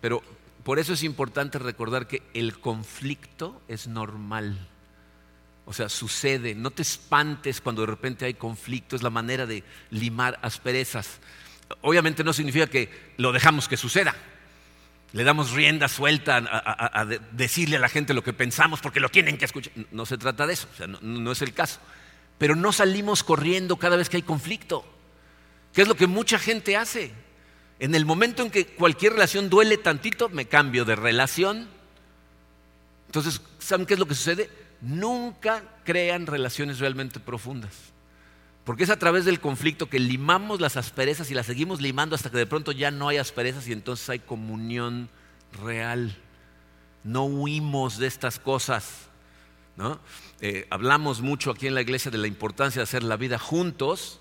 Pero 0.00 0.22
por 0.64 0.78
eso 0.78 0.92
es 0.92 1.02
importante 1.02 1.58
recordar 1.58 2.06
que 2.06 2.22
el 2.34 2.58
conflicto 2.60 3.60
es 3.68 3.86
normal. 3.86 4.68
O 5.66 5.72
sea, 5.74 5.88
sucede, 5.90 6.54
no 6.54 6.70
te 6.70 6.82
espantes 6.82 7.60
cuando 7.60 7.82
de 7.82 7.88
repente 7.88 8.24
hay 8.24 8.34
conflicto, 8.34 8.96
es 8.96 9.02
la 9.02 9.10
manera 9.10 9.44
de 9.44 9.64
limar 9.90 10.38
asperezas. 10.40 11.20
Obviamente 11.82 12.24
no 12.24 12.32
significa 12.32 12.66
que 12.66 13.12
lo 13.18 13.32
dejamos 13.32 13.68
que 13.68 13.76
suceda, 13.76 14.14
le 15.12 15.24
damos 15.24 15.52
rienda 15.52 15.88
suelta 15.88 16.36
a, 16.36 17.04
decirle 17.32 17.76
a 17.76 17.80
la 17.80 17.88
gente 17.88 18.12
lo 18.12 18.22
que 18.22 18.32
pensamos 18.32 18.80
porque 18.80 19.00
lo 19.00 19.08
tienen 19.08 19.38
que 19.38 19.46
escuchar. 19.46 19.72
No 19.90 20.04
se 20.06 20.18
trata 20.18 20.46
de 20.46 20.54
eso, 20.54 20.68
no, 21.02 21.32
es 21.32 21.42
el 21.42 21.52
caso. 21.54 21.80
Pero 22.38 22.54
no 22.54 22.72
salimos 22.72 23.24
corriendo 23.24 23.76
cada 23.76 23.96
vez 23.96 24.08
que 24.08 24.16
hay 24.16 24.22
conflicto, 24.22 24.84
que 25.72 25.82
es 25.82 25.88
lo 25.88 25.96
que 25.96 26.06
mucha 26.06 26.38
gente 26.38 26.76
hace. 26.76 27.12
En 27.80 27.94
el 27.94 28.06
momento 28.06 28.42
en 28.42 28.50
que 28.50 28.66
cualquier 28.66 29.12
relación 29.12 29.50
duele 29.50 29.76
tantito, 29.76 30.28
me 30.28 30.46
cambio 30.46 30.84
de 30.84 30.96
relación. 30.96 31.68
Entonces, 33.06 33.40
¿saben 33.58 33.86
qué 33.86 33.94
es 33.94 34.00
lo 34.00 34.06
que 34.06 34.14
sucede? 34.14 34.50
Nunca 34.80 35.62
crean 35.84 36.26
relaciones 36.26 36.78
realmente 36.78 37.20
profundas. 37.20 37.72
Porque 38.64 38.84
es 38.84 38.90
a 38.90 38.98
través 38.98 39.24
del 39.24 39.40
conflicto 39.40 39.88
que 39.88 39.98
limamos 39.98 40.60
las 40.60 40.76
asperezas 40.76 41.30
y 41.30 41.34
las 41.34 41.46
seguimos 41.46 41.80
limando 41.80 42.14
hasta 42.14 42.30
que 42.30 42.36
de 42.36 42.46
pronto 42.46 42.70
ya 42.70 42.90
no 42.90 43.08
hay 43.08 43.16
asperezas 43.16 43.66
y 43.66 43.72
entonces 43.72 44.08
hay 44.10 44.18
comunión 44.18 45.08
real. 45.64 46.14
No 47.02 47.24
huimos 47.24 47.96
de 47.96 48.06
estas 48.06 48.38
cosas. 48.38 49.07
Eh, 50.40 50.66
hablamos 50.70 51.20
mucho 51.20 51.50
aquí 51.50 51.66
en 51.66 51.74
la 51.74 51.82
iglesia 51.82 52.10
de 52.10 52.18
la 52.18 52.26
importancia 52.26 52.80
de 52.80 52.84
hacer 52.84 53.02
la 53.02 53.16
vida 53.16 53.38
juntos, 53.38 54.20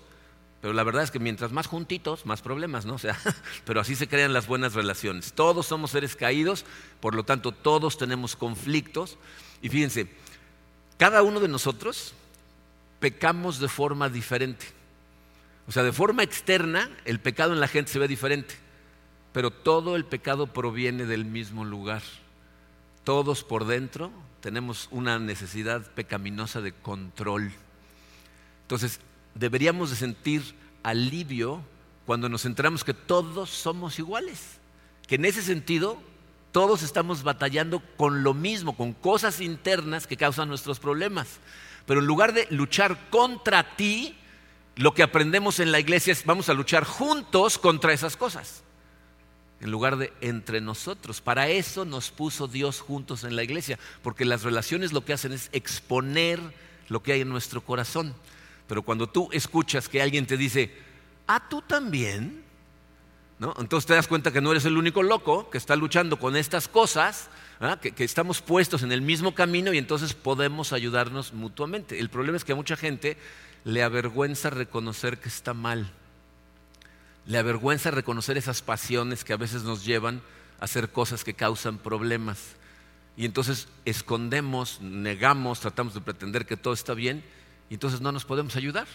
Pero 0.60 0.72
la 0.72 0.82
verdad 0.82 1.04
es 1.04 1.12
que 1.12 1.20
mientras 1.20 1.52
más 1.52 1.68
juntitos, 1.68 2.26
más 2.26 2.42
problemas, 2.42 2.84
¿no? 2.84 2.94
O 2.96 2.98
sea, 2.98 3.16
pero 3.64 3.80
así 3.80 3.94
se 3.94 4.08
crean 4.08 4.32
las 4.32 4.48
buenas 4.48 4.74
relaciones. 4.74 5.32
Todos 5.32 5.66
somos 5.66 5.92
seres 5.92 6.16
caídos, 6.16 6.64
por 7.00 7.14
lo 7.14 7.24
tanto 7.24 7.52
todos 7.52 7.96
tenemos 7.96 8.34
conflictos. 8.34 9.18
Y 9.62 9.68
fíjense, 9.68 10.08
cada 10.96 11.22
uno 11.22 11.38
de 11.38 11.46
nosotros 11.46 12.12
pecamos 12.98 13.60
de 13.60 13.68
forma 13.68 14.08
diferente. 14.08 14.66
O 15.68 15.72
sea, 15.72 15.84
de 15.84 15.92
forma 15.92 16.24
externa, 16.24 16.90
el 17.04 17.20
pecado 17.20 17.52
en 17.52 17.60
la 17.60 17.68
gente 17.68 17.92
se 17.92 18.00
ve 18.00 18.08
diferente, 18.08 18.56
pero 19.32 19.52
todo 19.52 19.94
el 19.94 20.04
pecado 20.04 20.48
proviene 20.48 21.04
del 21.06 21.24
mismo 21.24 21.64
lugar. 21.64 22.02
Todos 23.04 23.44
por 23.44 23.64
dentro 23.64 24.10
tenemos 24.40 24.88
una 24.90 25.18
necesidad 25.18 25.82
pecaminosa 25.92 26.60
de 26.60 26.72
control. 26.72 27.52
Entonces, 28.62 29.00
deberíamos 29.34 29.90
de 29.90 29.96
sentir 29.96 30.54
alivio 30.82 31.62
cuando 32.06 32.28
nos 32.28 32.44
enteramos 32.44 32.84
que 32.84 32.94
todos 32.94 33.50
somos 33.50 33.98
iguales, 33.98 34.58
que 35.06 35.16
en 35.16 35.24
ese 35.24 35.42
sentido 35.42 36.00
todos 36.52 36.82
estamos 36.82 37.22
batallando 37.22 37.82
con 37.96 38.22
lo 38.22 38.34
mismo, 38.34 38.76
con 38.76 38.92
cosas 38.92 39.40
internas 39.40 40.06
que 40.06 40.16
causan 40.16 40.48
nuestros 40.48 40.78
problemas. 40.78 41.40
Pero 41.86 42.00
en 42.00 42.06
lugar 42.06 42.32
de 42.32 42.46
luchar 42.50 43.10
contra 43.10 43.76
ti, 43.76 44.16
lo 44.76 44.94
que 44.94 45.02
aprendemos 45.02 45.60
en 45.60 45.72
la 45.72 45.80
iglesia 45.80 46.12
es 46.12 46.24
vamos 46.24 46.48
a 46.48 46.54
luchar 46.54 46.84
juntos 46.84 47.58
contra 47.58 47.92
esas 47.92 48.16
cosas. 48.16 48.62
En 49.60 49.70
lugar 49.70 49.96
de 49.96 50.12
entre 50.20 50.60
nosotros. 50.60 51.20
Para 51.20 51.48
eso 51.48 51.84
nos 51.84 52.10
puso 52.10 52.46
Dios 52.46 52.80
juntos 52.80 53.24
en 53.24 53.34
la 53.34 53.42
iglesia. 53.42 53.78
Porque 54.02 54.24
las 54.24 54.42
relaciones 54.42 54.92
lo 54.92 55.04
que 55.04 55.12
hacen 55.12 55.32
es 55.32 55.48
exponer 55.52 56.40
lo 56.88 57.02
que 57.02 57.12
hay 57.12 57.22
en 57.22 57.28
nuestro 57.28 57.60
corazón. 57.60 58.14
Pero 58.66 58.82
cuando 58.82 59.08
tú 59.08 59.28
escuchas 59.32 59.88
que 59.88 60.02
alguien 60.02 60.26
te 60.26 60.36
dice, 60.36 60.72
ah, 61.26 61.48
tú 61.48 61.62
también, 61.62 62.44
¿no? 63.38 63.54
Entonces 63.58 63.86
te 63.86 63.94
das 63.94 64.06
cuenta 64.06 64.32
que 64.32 64.40
no 64.40 64.50
eres 64.50 64.64
el 64.64 64.76
único 64.76 65.02
loco 65.02 65.50
que 65.50 65.58
está 65.58 65.74
luchando 65.74 66.18
con 66.18 66.36
estas 66.36 66.68
cosas, 66.68 67.28
que, 67.80 67.92
que, 67.92 68.04
estamos 68.04 68.40
puestos 68.40 68.82
en 68.82 68.92
el 68.92 69.02
mismo 69.02 69.34
camino 69.34 69.72
y 69.72 69.78
entonces 69.78 70.14
podemos 70.14 70.72
ayudarnos 70.72 71.32
mutuamente. 71.32 71.98
El 71.98 72.10
problema 72.10 72.36
es 72.36 72.44
que 72.44 72.52
a 72.52 72.56
mucha 72.56 72.76
gente 72.76 73.16
le 73.64 73.82
avergüenza 73.82 74.50
reconocer 74.50 75.18
que 75.18 75.28
está 75.28 75.54
mal. 75.54 75.90
Le 77.28 77.36
avergüenza 77.36 77.90
reconocer 77.90 78.38
esas 78.38 78.62
pasiones 78.62 79.22
que 79.22 79.34
a 79.34 79.36
veces 79.36 79.62
nos 79.62 79.84
llevan 79.84 80.22
a 80.60 80.64
hacer 80.64 80.88
cosas 80.88 81.24
que 81.24 81.34
causan 81.34 81.76
problemas. 81.76 82.38
Y 83.18 83.26
entonces 83.26 83.68
escondemos, 83.84 84.80
negamos, 84.80 85.60
tratamos 85.60 85.92
de 85.92 86.00
pretender 86.00 86.46
que 86.46 86.56
todo 86.56 86.72
está 86.72 86.94
bien 86.94 87.22
y 87.68 87.74
entonces 87.74 88.00
no 88.00 88.12
nos 88.12 88.24
podemos 88.24 88.56
ayudar. 88.56 88.86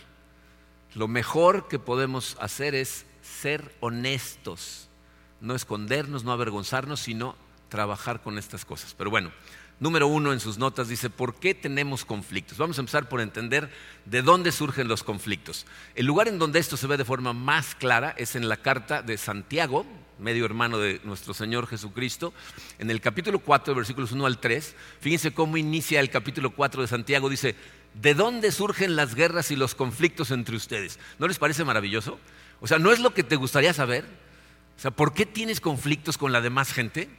Lo 0.95 1.07
mejor 1.07 1.67
que 1.67 1.77
podemos 1.77 2.35
hacer 2.39 2.73
es 2.73 3.05
ser 3.21 3.71
honestos, 3.81 4.89
no 5.39 5.53
escondernos, 5.53 6.23
no 6.23 6.31
avergonzarnos, 6.31 7.01
sino 7.01 7.35
trabajar 7.69 8.23
con 8.23 8.39
estas 8.39 8.65
cosas. 8.65 8.95
Pero 8.97 9.11
bueno, 9.11 9.31
número 9.79 10.07
uno 10.07 10.33
en 10.33 10.39
sus 10.39 10.57
notas 10.57 10.87
dice, 10.87 11.09
¿por 11.09 11.35
qué 11.35 11.53
tenemos 11.53 12.05
conflictos? 12.05 12.57
Vamos 12.57 12.77
a 12.77 12.81
empezar 12.81 13.09
por 13.09 13.21
entender 13.21 13.69
de 14.05 14.21
dónde 14.21 14.51
surgen 14.51 14.87
los 14.87 15.03
conflictos. 15.03 15.65
El 15.95 16.05
lugar 16.05 16.27
en 16.27 16.39
donde 16.39 16.59
esto 16.59 16.77
se 16.77 16.87
ve 16.87 16.97
de 16.97 17.05
forma 17.05 17.33
más 17.33 17.75
clara 17.75 18.13
es 18.17 18.35
en 18.35 18.47
la 18.47 18.57
carta 18.57 19.01
de 19.01 19.17
Santiago, 19.17 19.85
medio 20.19 20.45
hermano 20.45 20.77
de 20.77 21.01
nuestro 21.03 21.33
Señor 21.33 21.67
Jesucristo, 21.67 22.33
en 22.79 22.89
el 22.89 23.01
capítulo 23.01 23.39
4, 23.39 23.75
versículos 23.75 24.11
1 24.11 24.25
al 24.25 24.39
3. 24.39 24.75
Fíjense 25.01 25.33
cómo 25.33 25.57
inicia 25.57 25.99
el 25.99 26.09
capítulo 26.09 26.51
4 26.51 26.81
de 26.81 26.87
Santiago, 26.87 27.29
dice, 27.29 27.55
¿de 27.93 28.13
dónde 28.13 28.51
surgen 28.51 28.95
las 28.95 29.15
guerras 29.15 29.51
y 29.51 29.55
los 29.55 29.75
conflictos 29.75 30.31
entre 30.31 30.55
ustedes? 30.55 30.99
¿No 31.19 31.27
les 31.27 31.39
parece 31.39 31.63
maravilloso? 31.63 32.19
O 32.61 32.67
sea, 32.67 32.79
¿no 32.79 32.91
es 32.91 32.99
lo 32.99 33.13
que 33.13 33.23
te 33.23 33.35
gustaría 33.35 33.73
saber? 33.73 34.05
O 34.77 34.79
sea, 34.79 34.91
¿por 34.91 35.13
qué 35.13 35.25
tienes 35.25 35.59
conflictos 35.59 36.17
con 36.17 36.31
la 36.31 36.41
demás 36.41 36.71
gente? 36.71 37.09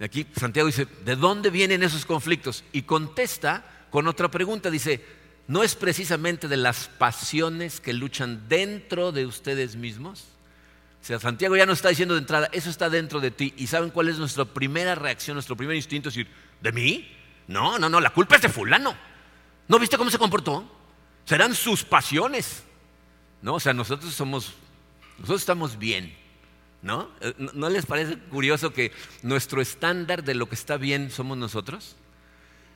Aquí 0.00 0.26
Santiago 0.36 0.66
dice, 0.66 0.86
¿de 1.04 1.16
dónde 1.16 1.50
vienen 1.50 1.82
esos 1.82 2.06
conflictos? 2.06 2.64
Y 2.72 2.82
contesta 2.82 3.64
con 3.90 4.06
otra 4.06 4.30
pregunta, 4.30 4.70
dice, 4.70 5.04
¿no 5.48 5.62
es 5.62 5.74
precisamente 5.74 6.46
de 6.46 6.56
las 6.56 6.88
pasiones 6.88 7.80
que 7.80 7.92
luchan 7.92 8.48
dentro 8.48 9.10
de 9.10 9.26
ustedes 9.26 9.74
mismos? 9.74 10.26
O 11.02 11.04
sea, 11.04 11.18
Santiago 11.18 11.56
ya 11.56 11.66
nos 11.66 11.78
está 11.78 11.88
diciendo 11.88 12.14
de 12.14 12.20
entrada, 12.20 12.48
eso 12.52 12.70
está 12.70 12.90
dentro 12.90 13.20
de 13.20 13.30
ti. 13.30 13.54
¿Y 13.56 13.66
saben 13.66 13.90
cuál 13.90 14.08
es 14.08 14.18
nuestra 14.18 14.44
primera 14.44 14.94
reacción, 14.94 15.34
nuestro 15.34 15.56
primer 15.56 15.74
instinto? 15.74 16.08
Es 16.08 16.14
decir, 16.14 16.30
¿de 16.60 16.72
mí? 16.72 17.16
No, 17.46 17.78
no, 17.78 17.88
no, 17.88 18.00
la 18.00 18.10
culpa 18.10 18.36
es 18.36 18.42
de 18.42 18.48
fulano. 18.48 18.94
¿No 19.68 19.78
viste 19.78 19.96
cómo 19.96 20.10
se 20.10 20.18
comportó? 20.18 20.70
Serán 21.24 21.54
sus 21.54 21.84
pasiones. 21.84 22.64
¿No? 23.42 23.54
O 23.54 23.60
sea, 23.60 23.72
nosotros 23.72 24.12
somos, 24.14 24.54
nosotros 25.18 25.40
estamos 25.40 25.78
bien. 25.78 26.16
¿No? 26.80 27.10
Eh, 27.20 27.34
¿No 27.54 27.68
les 27.68 27.86
parece 27.86 28.18
curioso 28.18 28.72
que 28.72 28.92
nuestro 29.22 29.60
estándar 29.60 30.22
de 30.22 30.34
lo 30.34 30.48
que 30.48 30.54
está 30.54 30.76
bien 30.76 31.10
somos 31.10 31.36
nosotros? 31.36 31.96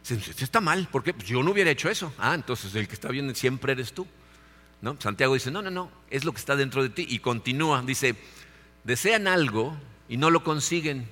Si 0.02 0.14
está 0.42 0.61
mal, 0.61 0.88
¿por 0.90 1.04
qué? 1.04 1.14
Pues 1.14 1.28
yo 1.28 1.42
no 1.42 1.52
hubiera 1.52 1.71
hecho 1.71 1.88
eso. 1.88 2.12
Ah, 2.18 2.35
entonces 2.35 2.75
el 2.75 2.88
que 2.88 2.94
está 2.94 3.09
bien 3.09 3.32
siempre 3.37 3.73
eres 3.73 3.92
tú. 3.92 4.06
¿No? 4.80 4.97
Santiago 4.99 5.35
dice, 5.35 5.52
no, 5.52 5.62
no, 5.62 5.71
no, 5.71 5.92
es 6.11 6.25
lo 6.25 6.32
que 6.32 6.38
está 6.38 6.56
dentro 6.56 6.82
de 6.82 6.88
ti. 6.88 7.06
Y 7.09 7.21
continúa, 7.21 7.82
dice, 7.82 8.16
desean 8.82 9.28
algo 9.28 9.76
y 10.09 10.16
no 10.16 10.30
lo 10.30 10.42
consiguen 10.42 11.09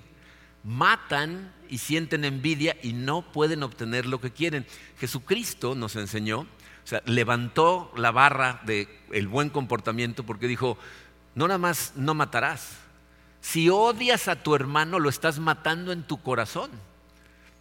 matan 0.62 1.52
y 1.68 1.78
sienten 1.78 2.24
envidia 2.24 2.76
y 2.82 2.92
no 2.92 3.22
pueden 3.22 3.62
obtener 3.62 4.06
lo 4.06 4.20
que 4.20 4.30
quieren. 4.30 4.66
Jesucristo 4.98 5.74
nos 5.74 5.96
enseñó, 5.96 6.40
o 6.40 6.46
sea, 6.86 7.02
levantó 7.06 7.92
la 7.96 8.10
barra 8.10 8.60
del 8.64 8.88
el 9.12 9.28
buen 9.28 9.50
comportamiento 9.50 10.24
porque 10.24 10.48
dijo, 10.48 10.78
no 11.34 11.48
nada 11.48 11.58
más 11.58 11.92
no 11.96 12.14
matarás. 12.14 12.76
Si 13.40 13.68
odias 13.68 14.28
a 14.28 14.42
tu 14.42 14.54
hermano, 14.54 14.98
lo 14.98 15.08
estás 15.08 15.38
matando 15.38 15.92
en 15.92 16.02
tu 16.02 16.20
corazón. 16.22 16.70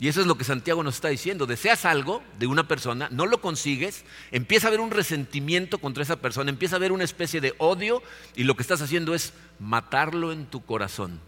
Y 0.02 0.08
eso 0.08 0.22
es 0.22 0.28
lo 0.28 0.38
que 0.38 0.46
Santiago 0.46 0.82
nos 0.82 0.96
está 0.96 1.10
diciendo. 1.10 1.46
Deseas 1.46 1.84
algo 1.86 2.24
de 2.38 2.48
una 2.48 2.68
persona, 2.68 3.10
no 3.12 3.26
lo 3.26 3.42
consigues, 3.42 4.06
empieza 4.32 4.68
a 4.68 4.70
haber 4.70 4.80
un 4.80 4.92
resentimiento 4.92 5.78
contra 5.78 6.04
esa 6.04 6.18
persona, 6.18 6.50
empieza 6.50 6.76
a 6.76 6.78
haber 6.78 6.94
una 6.94 7.04
especie 7.04 7.42
de 7.42 7.54
odio 7.58 8.02
y 8.36 8.46
lo 8.46 8.56
que 8.56 8.62
estás 8.62 8.82
haciendo 8.82 9.14
es 9.14 9.34
matarlo 9.60 10.32
en 10.32 10.46
tu 10.46 10.64
corazón 10.64 11.20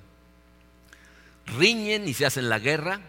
riñen 1.58 2.08
y 2.08 2.14
se 2.14 2.26
hacen 2.26 2.50
la 2.50 2.60
guerra, 2.60 3.02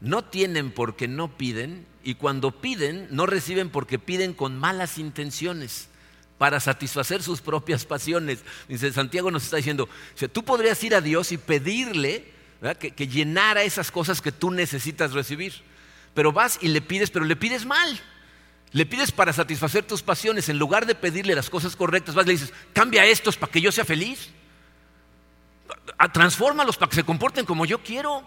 no 0.00 0.24
tienen 0.24 0.70
porque 0.70 1.08
no 1.08 1.36
piden 1.36 1.86
y 2.02 2.14
cuando 2.14 2.60
piden 2.60 3.08
no 3.10 3.26
reciben 3.26 3.70
porque 3.70 3.98
piden 3.98 4.34
con 4.34 4.58
malas 4.58 4.98
intenciones 4.98 5.88
para 6.38 6.60
satisfacer 6.60 7.22
sus 7.22 7.40
propias 7.40 7.84
pasiones. 7.84 8.40
Dice 8.68 8.92
Santiago 8.92 9.30
nos 9.30 9.44
está 9.44 9.56
diciendo, 9.56 9.88
tú 10.32 10.44
podrías 10.44 10.82
ir 10.84 10.94
a 10.94 11.00
Dios 11.00 11.32
y 11.32 11.38
pedirle 11.38 12.32
que, 12.78 12.92
que 12.92 13.08
llenara 13.08 13.62
esas 13.62 13.90
cosas 13.90 14.20
que 14.20 14.32
tú 14.32 14.50
necesitas 14.50 15.12
recibir, 15.12 15.54
pero 16.14 16.32
vas 16.32 16.58
y 16.60 16.68
le 16.68 16.80
pides, 16.80 17.10
pero 17.10 17.24
le 17.24 17.36
pides 17.36 17.66
mal. 17.66 18.00
Le 18.72 18.86
pides 18.86 19.12
para 19.12 19.32
satisfacer 19.32 19.84
tus 19.84 20.02
pasiones, 20.02 20.48
en 20.48 20.58
lugar 20.58 20.84
de 20.84 20.96
pedirle 20.96 21.36
las 21.36 21.48
cosas 21.48 21.76
correctas, 21.76 22.14
vas 22.14 22.24
y 22.24 22.28
le 22.28 22.32
dices, 22.32 22.52
cambia 22.72 23.06
estos 23.06 23.36
para 23.36 23.52
que 23.52 23.60
yo 23.60 23.70
sea 23.70 23.84
feliz 23.84 24.30
transfórmalos 26.12 26.76
para 26.76 26.90
que 26.90 26.96
se 26.96 27.04
comporten 27.04 27.46
como 27.46 27.64
yo 27.64 27.82
quiero. 27.82 28.22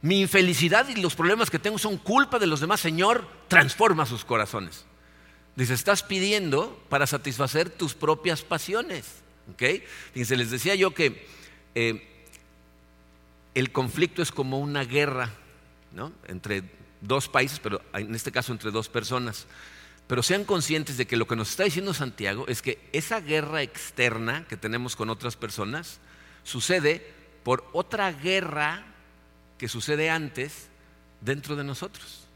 Mi 0.00 0.20
infelicidad 0.20 0.88
y 0.88 1.00
los 1.00 1.14
problemas 1.14 1.48
que 1.50 1.58
tengo 1.58 1.78
son 1.78 1.96
culpa 1.96 2.38
de 2.38 2.46
los 2.46 2.60
demás. 2.60 2.80
Señor, 2.80 3.26
transforma 3.48 4.04
sus 4.04 4.24
corazones. 4.24 4.84
Dice, 5.56 5.74
estás 5.74 6.02
pidiendo 6.02 6.82
para 6.88 7.06
satisfacer 7.06 7.68
tus 7.70 7.94
propias 7.94 8.42
pasiones. 8.42 9.22
¿Okay? 9.52 9.84
Dice, 10.14 10.36
les 10.36 10.50
decía 10.50 10.74
yo 10.74 10.94
que 10.94 11.26
eh, 11.74 12.08
el 13.54 13.72
conflicto 13.72 14.22
es 14.22 14.32
como 14.32 14.58
una 14.58 14.84
guerra 14.84 15.30
¿no? 15.92 16.12
entre 16.26 16.62
dos 17.00 17.28
países, 17.28 17.58
pero 17.58 17.82
en 17.92 18.14
este 18.14 18.32
caso 18.32 18.52
entre 18.52 18.70
dos 18.70 18.88
personas. 18.88 19.46
Pero 20.06 20.22
sean 20.22 20.44
conscientes 20.44 20.96
de 20.96 21.06
que 21.06 21.16
lo 21.16 21.26
que 21.26 21.36
nos 21.36 21.50
está 21.50 21.64
diciendo 21.64 21.94
Santiago 21.94 22.46
es 22.48 22.62
que 22.62 22.78
esa 22.92 23.20
guerra 23.20 23.62
externa 23.62 24.46
que 24.48 24.56
tenemos 24.56 24.96
con 24.96 25.10
otras 25.10 25.36
personas, 25.36 26.00
sucede 26.44 27.06
por 27.44 27.68
otra 27.72 28.12
guerra 28.12 28.84
que 29.58 29.68
sucede 29.68 30.10
antes 30.10 30.68
dentro 31.20 31.56
de 31.56 31.64
nosotros. 31.64 32.26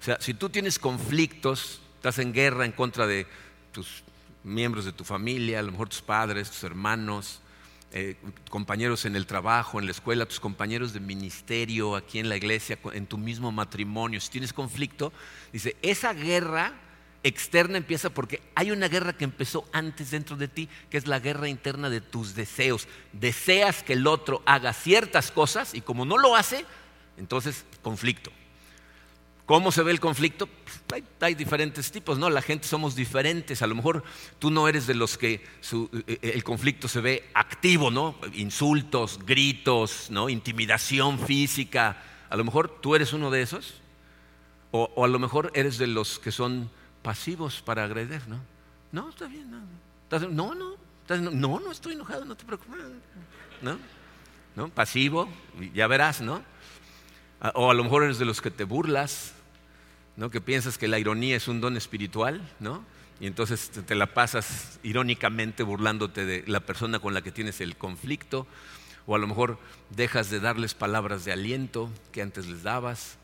O 0.00 0.04
sea, 0.04 0.18
si 0.20 0.32
tú 0.34 0.48
tienes 0.48 0.78
conflictos, 0.78 1.82
estás 2.00 2.18
en 2.18 2.32
guerra 2.32 2.64
en 2.64 2.72
contra 2.72 3.06
de 3.06 3.26
tus 3.72 4.02
miembros 4.42 4.86
de 4.86 4.92
tu 4.92 5.04
familia, 5.04 5.58
a 5.58 5.62
lo 5.62 5.70
mejor 5.70 5.90
tus 5.90 6.00
padres, 6.00 6.50
tus 6.50 6.64
hermanos, 6.64 7.42
eh, 7.92 8.16
compañeros 8.48 9.04
en 9.04 9.16
el 9.16 9.26
trabajo, 9.26 9.78
en 9.78 9.84
la 9.84 9.90
escuela, 9.90 10.24
tus 10.24 10.40
compañeros 10.40 10.94
de 10.94 11.00
ministerio, 11.00 11.94
aquí 11.96 12.18
en 12.18 12.30
la 12.30 12.38
iglesia, 12.38 12.78
en 12.94 13.06
tu 13.06 13.18
mismo 13.18 13.52
matrimonio, 13.52 14.18
si 14.18 14.30
tienes 14.30 14.54
conflicto, 14.54 15.12
dice, 15.52 15.76
esa 15.82 16.14
guerra 16.14 16.72
externa 17.22 17.76
empieza 17.76 18.08
porque 18.08 18.40
hay 18.54 18.70
una 18.70 18.88
guerra 18.88 19.12
que 19.12 19.24
empezó 19.24 19.68
antes 19.70 20.10
dentro 20.10 20.38
de 20.38 20.48
ti, 20.48 20.70
que 20.88 20.96
es 20.96 21.06
la 21.06 21.18
guerra 21.18 21.50
interna 21.50 21.90
de 21.90 22.00
tus 22.00 22.34
deseos. 22.34 22.88
Deseas 23.12 23.82
que 23.82 23.92
el 23.92 24.06
otro 24.06 24.42
haga 24.46 24.72
ciertas 24.72 25.30
cosas 25.30 25.74
y 25.74 25.82
como 25.82 26.06
no 26.06 26.16
lo 26.16 26.34
hace, 26.34 26.64
entonces 27.18 27.66
conflicto. 27.82 28.32
¿Cómo 29.50 29.72
se 29.72 29.82
ve 29.82 29.90
el 29.90 29.98
conflicto? 29.98 30.46
Pues, 30.86 31.02
hay, 31.20 31.34
diferentes 31.34 31.90
tipos, 31.90 32.20
¿no? 32.20 32.30
La 32.30 32.40
gente 32.40 32.68
somos 32.68 32.94
diferentes. 32.94 33.62
A 33.62 33.66
lo 33.66 33.74
mejor 33.74 34.04
tú 34.38 34.48
no 34.48 34.68
eres 34.68 34.86
de 34.86 34.94
los 34.94 35.18
que 35.18 35.32
eh, 35.32 35.42
eh, 36.06 36.18
el 36.22 36.44
conflicto 36.44 36.86
se 36.86 37.00
ve 37.00 37.28
activo, 37.34 37.90
¿no? 37.90 38.14
Insultos, 38.34 39.18
gritos, 39.26 40.08
¿no? 40.08 40.28
Intimidación 40.28 41.18
física. 41.18 42.00
A 42.28 42.36
lo 42.36 42.44
mejor 42.44 42.80
tú 42.80 42.94
eres 42.94 43.12
uno 43.12 43.28
de 43.32 43.42
esos. 43.42 43.74
O, 44.70 45.04
a 45.04 45.08
lo 45.08 45.18
mejor 45.18 45.50
eres 45.52 45.78
de 45.78 45.88
los 45.88 46.20
que 46.20 46.30
son 46.30 46.70
pasivos 47.02 47.60
para 47.60 47.82
agredir, 47.82 48.28
¿no? 48.28 48.38
No, 48.92 49.10
está 49.10 49.26
bien, 49.26 49.50
no. 49.50 50.28
No, 50.28 50.54
no, 50.54 50.76
no, 51.08 51.58
no 51.58 51.72
estoy 51.72 51.94
enojado, 51.94 52.24
no 52.24 52.36
te 52.36 52.44
preocupes. 52.44 52.80
¿No? 53.62 53.78
¿No? 54.54 54.68
Pasivo, 54.68 55.28
ya 55.74 55.88
verás, 55.88 56.20
¿no? 56.20 56.40
O 57.54 57.68
a 57.68 57.74
lo 57.74 57.82
mejor 57.82 58.04
eres 58.04 58.20
de 58.20 58.26
los 58.26 58.40
que 58.40 58.52
te 58.52 58.62
burlas, 58.62 59.34
¿no? 60.20 60.30
que 60.30 60.42
piensas 60.42 60.76
que 60.76 60.86
la 60.86 60.98
ironía 60.98 61.34
es 61.34 61.48
un 61.48 61.62
don 61.62 61.78
espiritual, 61.78 62.46
¿no? 62.60 62.84
y 63.20 63.26
entonces 63.26 63.70
te 63.70 63.94
la 63.94 64.12
pasas 64.12 64.78
irónicamente 64.82 65.62
burlándote 65.62 66.26
de 66.26 66.44
la 66.46 66.60
persona 66.60 66.98
con 66.98 67.14
la 67.14 67.22
que 67.22 67.32
tienes 67.32 67.62
el 67.62 67.74
conflicto, 67.76 68.46
o 69.06 69.16
a 69.16 69.18
lo 69.18 69.26
mejor 69.26 69.58
dejas 69.88 70.28
de 70.28 70.38
darles 70.38 70.74
palabras 70.74 71.24
de 71.24 71.32
aliento 71.32 71.88
que 72.12 72.20
antes 72.20 72.46
les 72.46 72.62
dabas, 72.62 73.16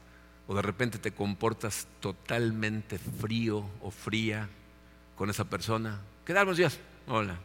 o 0.48 0.54
de 0.54 0.62
repente 0.62 0.96
te 0.96 1.12
comportas 1.12 1.86
totalmente 2.00 2.98
frío 2.98 3.68
o 3.82 3.90
fría 3.90 4.48
con 5.16 5.28
esa 5.28 5.44
persona. 5.44 6.00
¿Qué 6.24 6.32
tal, 6.32 6.56
días? 6.56 6.78
Hola. 7.08 7.36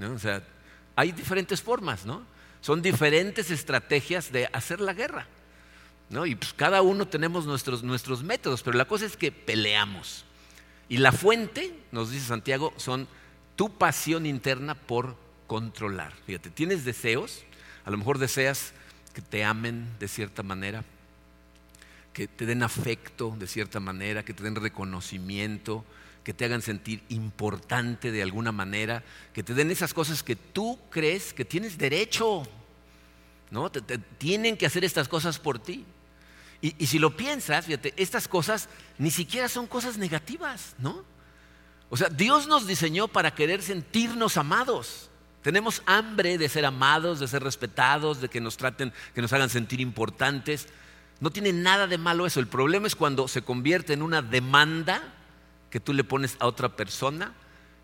O 0.00 0.18
sea, 0.20 0.44
hay 0.94 1.10
diferentes 1.10 1.60
formas, 1.60 2.06
¿no? 2.06 2.22
Son 2.60 2.82
diferentes 2.82 3.50
estrategias 3.50 4.30
de 4.30 4.48
hacer 4.52 4.80
la 4.80 4.92
guerra. 4.92 5.26
Y 6.10 6.34
pues 6.36 6.52
cada 6.52 6.82
uno 6.82 7.08
tenemos 7.08 7.46
nuestros, 7.46 7.82
nuestros 7.82 8.22
métodos, 8.22 8.62
pero 8.62 8.78
la 8.78 8.84
cosa 8.84 9.06
es 9.06 9.16
que 9.16 9.32
peleamos. 9.32 10.24
Y 10.88 10.98
la 10.98 11.10
fuente, 11.10 11.74
nos 11.90 12.10
dice 12.10 12.26
Santiago, 12.26 12.72
son 12.76 13.08
tu 13.56 13.76
pasión 13.76 14.24
interna 14.24 14.74
por 14.74 15.16
controlar. 15.46 16.12
Fíjate, 16.26 16.50
tienes 16.50 16.84
deseos, 16.84 17.42
a 17.84 17.90
lo 17.90 17.98
mejor 17.98 18.18
deseas 18.18 18.72
que 19.14 19.20
te 19.22 19.44
amen 19.44 19.88
de 19.98 20.06
cierta 20.06 20.42
manera, 20.42 20.84
que 22.12 22.28
te 22.28 22.46
den 22.46 22.62
afecto 22.62 23.34
de 23.38 23.46
cierta 23.46 23.80
manera, 23.80 24.24
que 24.24 24.32
te 24.32 24.44
den 24.44 24.54
reconocimiento, 24.54 25.84
que 26.22 26.34
te 26.34 26.44
hagan 26.44 26.62
sentir 26.62 27.02
importante 27.08 28.12
de 28.12 28.22
alguna 28.22 28.52
manera, 28.52 29.02
que 29.32 29.42
te 29.42 29.54
den 29.54 29.70
esas 29.70 29.92
cosas 29.92 30.22
que 30.22 30.36
tú 30.36 30.78
crees 30.90 31.32
que 31.32 31.44
tienes 31.44 31.78
derecho. 31.78 32.44
¿no? 33.50 33.70
tienen 34.18 34.56
que 34.56 34.66
hacer 34.66 34.84
estas 34.84 35.08
cosas 35.08 35.38
por 35.38 35.58
ti. 35.58 35.84
Y, 36.78 36.86
si 36.86 36.98
lo 36.98 37.16
piensas, 37.16 37.66
fíjate, 37.66 37.94
estas 37.96 38.26
cosas 38.26 38.68
ni 38.98 39.12
siquiera 39.12 39.48
son 39.48 39.68
cosas 39.68 39.98
negativas, 39.98 40.74
¿no? 40.78 41.04
O 41.90 41.96
sea, 41.96 42.08
Dios 42.08 42.48
nos 42.48 42.66
diseñó 42.66 43.06
para 43.06 43.34
querer 43.34 43.62
sentirnos 43.62 44.36
amados. 44.36 45.08
Tenemos 45.42 45.82
hambre 45.86 46.38
de 46.38 46.48
ser 46.48 46.64
amados, 46.64 47.20
de 47.20 47.28
ser 47.28 47.44
respetados, 47.44 48.20
de 48.20 48.28
que 48.28 48.40
nos 48.40 48.56
traten, 48.56 48.92
que 49.14 49.22
nos 49.22 49.32
hagan 49.32 49.48
sentir 49.48 49.80
importantes. 49.80 50.66
No 51.20 51.30
tiene 51.30 51.52
nada 51.52 51.86
de 51.86 51.98
malo 51.98 52.26
eso. 52.26 52.40
El 52.40 52.48
problema 52.48 52.88
es 52.88 52.96
cuando 52.96 53.28
se 53.28 53.42
convierte 53.42 53.92
en 53.92 54.02
una 54.02 54.20
demanda 54.20 55.14
que 55.70 55.78
tú 55.78 55.92
le 55.92 56.02
pones 56.02 56.36
a 56.40 56.48
otra 56.48 56.74
persona 56.74 57.32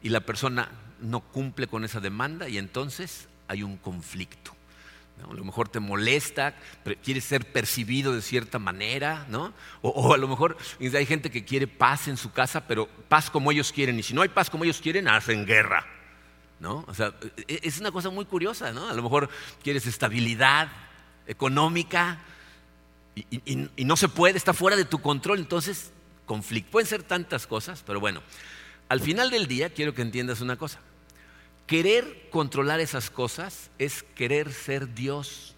y 0.02 0.08
la 0.08 0.22
persona 0.22 0.70
no 1.00 1.20
cumple 1.20 1.68
con 1.68 1.84
esa 1.84 2.00
demanda 2.00 2.48
y 2.48 2.58
entonces 2.58 3.28
hay 3.46 3.62
un 3.62 3.76
conflicto. 3.76 4.51
A 5.30 5.34
lo 5.34 5.44
mejor 5.44 5.68
te 5.68 5.80
molesta, 5.80 6.54
quieres 7.02 7.24
ser 7.24 7.50
percibido 7.52 8.14
de 8.14 8.22
cierta 8.22 8.58
manera, 8.58 9.26
¿no? 9.28 9.52
O, 9.80 10.12
a 10.14 10.16
lo 10.16 10.28
mejor 10.28 10.56
hay 10.80 11.06
gente 11.06 11.30
que 11.30 11.44
quiere 11.44 11.66
paz 11.66 12.08
en 12.08 12.16
su 12.16 12.32
casa, 12.32 12.66
pero 12.66 12.88
paz 13.08 13.30
como 13.30 13.50
ellos 13.52 13.72
quieren. 13.72 13.98
Y 13.98 14.02
si 14.02 14.14
no 14.14 14.22
hay 14.22 14.28
paz 14.28 14.50
como 14.50 14.64
ellos 14.64 14.80
quieren, 14.80 15.08
hacen 15.08 15.46
guerra, 15.46 15.86
¿no? 16.60 16.84
O 16.88 16.94
sea, 16.94 17.14
e, 17.48 17.60
es 17.62 17.78
una 17.80 17.92
cosa 17.92 18.10
muy 18.10 18.24
curiosa, 18.24 18.72
¿no? 18.72 18.88
A 18.88 18.94
lo 18.94 19.02
mejor 19.02 19.28
quieres 19.62 19.86
estabilidad 19.86 20.70
económica 21.26 22.18
y, 23.14 23.68
y 23.76 23.84
no 23.84 23.96
se 23.96 24.08
puede, 24.08 24.38
está 24.38 24.52
fuera 24.52 24.76
de 24.76 24.84
tu 24.84 25.00
control, 25.00 25.38
entonces 25.38 25.92
conflicto. 26.26 26.70
Pueden 26.72 26.88
ser 26.88 27.02
tantas 27.02 27.46
cosas, 27.46 27.82
pero 27.86 28.00
bueno, 28.00 28.22
al 28.88 29.00
final 29.00 29.30
del 29.30 29.46
día 29.46 29.70
quiero 29.70 29.94
que 29.94 30.02
entiendas 30.02 30.40
una 30.40 30.56
cosa. 30.56 30.80
Querer 31.66 32.28
controlar 32.30 32.80
esas 32.80 33.10
cosas 33.10 33.70
es 33.78 34.02
querer 34.02 34.52
ser 34.52 34.94
Dios. 34.94 35.54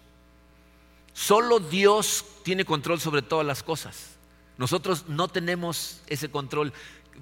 Solo 1.13 1.59
Dios 1.59 2.25
tiene 2.43 2.65
control 2.65 2.99
sobre 2.99 3.21
todas 3.21 3.45
las 3.45 3.63
cosas. 3.63 4.15
Nosotros 4.57 5.07
no 5.07 5.27
tenemos 5.27 6.01
ese 6.07 6.29
control. 6.29 6.73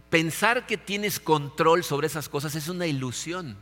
Pensar 0.09 0.65
que 0.65 0.77
tienes 0.77 1.19
control 1.19 1.83
sobre 1.83 2.07
esas 2.07 2.29
cosas 2.29 2.55
es 2.55 2.67
una 2.67 2.85
ilusión. 2.87 3.57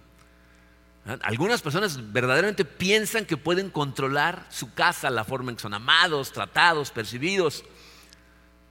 Algunas 1.24 1.62
personas 1.62 2.12
verdaderamente 2.12 2.63
piensan 2.63 3.26
que 3.26 3.36
pueden 3.36 3.72
controlar 3.72 4.45
su 4.50 4.74
casa, 4.74 5.10
la 5.10 5.24
forma 5.24 5.50
en 5.50 5.56
que 5.56 5.63
son 5.63 5.74
amados, 5.74 6.32
tratados, 6.32 6.91
percibidos, 6.91 7.63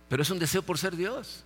pero 0.08 0.22
es 0.22 0.30
un 0.30 0.38
deseo 0.38 0.62
por 0.62 0.78
ser 0.78 0.94
Dios. 0.96 1.44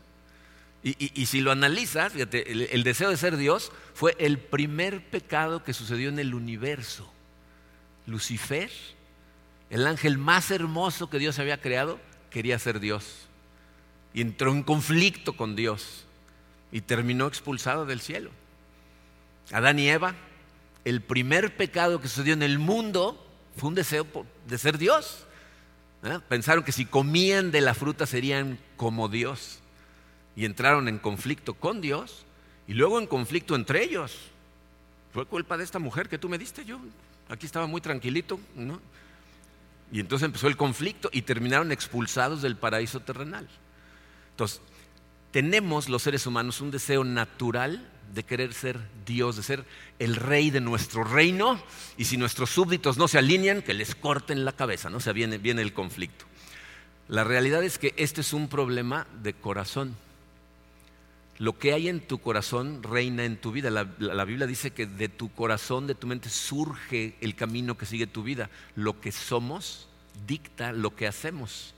Y, 0.86 1.24
si 1.24 1.40
lo 1.40 1.50
analizas, 1.50 2.12
fíjate, 2.12 2.52
el, 2.52 2.84
deseo 2.84 3.08
de 3.08 3.16
ser 3.16 3.38
Dios 3.38 3.72
fue 3.94 4.14
el 4.18 4.38
primer 4.38 5.02
pecado 5.02 5.64
que 5.64 5.72
sucedió 5.72 6.10
en 6.10 6.18
el 6.18 6.34
universo. 6.34 7.10
Lucifer, 8.06 8.70
el 9.70 9.86
ángel 9.86 10.18
más 10.18 10.50
hermoso 10.50 11.08
que 11.08 11.18
Dios 11.18 11.38
había 11.38 11.58
creado, 11.58 11.98
quería 12.28 12.58
ser 12.58 12.80
Dios. 12.80 13.28
Y 14.12 14.20
entró 14.20 14.52
en 14.52 14.62
conflicto 14.62 15.38
con 15.38 15.56
Dios 15.56 16.04
y 16.70 16.82
terminó 16.82 17.28
expulsado 17.28 17.86
del 17.86 18.02
cielo. 18.02 18.30
Adán 19.52 19.78
y 19.78 19.88
Eva, 19.88 20.14
el 20.84 21.00
primer 21.00 21.56
pecado 21.56 22.02
que 22.02 22.08
sucedió 22.08 22.34
en 22.34 22.42
el 22.42 22.58
mundo 22.58 23.26
fue 23.56 23.70
un 23.70 23.74
deseo 23.74 24.06
de 24.46 24.58
ser 24.58 24.76
Dios. 24.76 25.24
Pensaron 26.28 26.62
que 26.62 26.72
si 26.72 26.84
comían 26.84 27.52
de 27.52 27.62
la 27.62 27.72
fruta 27.72 28.04
serían 28.04 28.58
como 28.76 29.08
Dios 29.08 29.62
y 30.36 30.44
entraron 30.44 30.88
en 30.88 30.98
conflicto 30.98 31.54
con 31.54 31.80
Dios 31.80 32.24
y 32.66 32.74
luego 32.74 32.98
en 32.98 33.06
conflicto 33.06 33.54
entre 33.54 33.82
ellos. 33.82 34.16
Fue 35.12 35.26
culpa 35.26 35.56
de 35.56 35.64
esta 35.64 35.78
mujer 35.78 36.08
que 36.08 36.18
tú 36.18 36.28
me 36.28 36.38
diste, 36.38 36.64
yo 36.64 36.80
aquí 37.28 37.46
estaba 37.46 37.66
muy 37.66 37.80
tranquilito, 37.80 38.40
¿no? 38.56 38.80
Y 39.92 40.00
entonces 40.00 40.26
empezó 40.26 40.48
el 40.48 40.56
conflicto 40.56 41.08
y 41.12 41.22
terminaron 41.22 41.70
expulsados 41.70 42.42
del 42.42 42.56
paraíso 42.56 43.00
terrenal. 43.00 43.48
Entonces, 44.30 44.60
tenemos 45.30 45.88
los 45.88 46.02
seres 46.02 46.26
humanos 46.26 46.60
un 46.60 46.70
deseo 46.70 47.04
natural 47.04 47.88
de 48.12 48.24
querer 48.24 48.54
ser 48.54 48.80
Dios, 49.06 49.36
de 49.36 49.42
ser 49.42 49.64
el 49.98 50.16
rey 50.16 50.50
de 50.50 50.60
nuestro 50.60 51.04
reino, 51.04 51.60
y 51.96 52.04
si 52.04 52.16
nuestros 52.16 52.50
súbditos 52.50 52.96
no 52.96 53.08
se 53.08 53.18
alinean, 53.18 53.62
que 53.62 53.74
les 53.74 53.94
corten 53.94 54.44
la 54.44 54.52
cabeza, 54.52 54.90
¿no? 54.90 54.98
O 54.98 55.00
sea, 55.00 55.12
viene, 55.12 55.38
viene 55.38 55.62
el 55.62 55.72
conflicto. 55.72 56.24
La 57.08 57.24
realidad 57.24 57.62
es 57.62 57.78
que 57.78 57.94
este 57.96 58.20
es 58.22 58.32
un 58.32 58.48
problema 58.48 59.06
de 59.22 59.34
corazón. 59.34 59.96
Lo 61.38 61.58
que 61.58 61.72
hay 61.72 61.88
en 61.88 62.00
tu 62.00 62.18
corazón 62.18 62.82
reina 62.82 63.24
en 63.24 63.36
tu 63.36 63.50
vida. 63.50 63.70
La, 63.70 64.24
Biblia 64.24 64.46
dice 64.46 64.70
que 64.70 64.86
de 64.86 65.08
tu 65.08 65.32
corazón, 65.32 65.86
de 65.86 65.94
tu 65.94 66.06
mente, 66.06 66.28
surge 66.28 67.16
el 67.20 67.34
camino 67.34 67.76
que 67.76 67.86
sigue 67.86 68.06
tu 68.06 68.22
vida. 68.22 68.50
Lo 68.76 69.00
que 69.00 69.10
somos 69.10 69.88
dicta 70.26 70.72
lo 70.72 70.94
que 70.94 71.08
hacemos. 71.08 71.74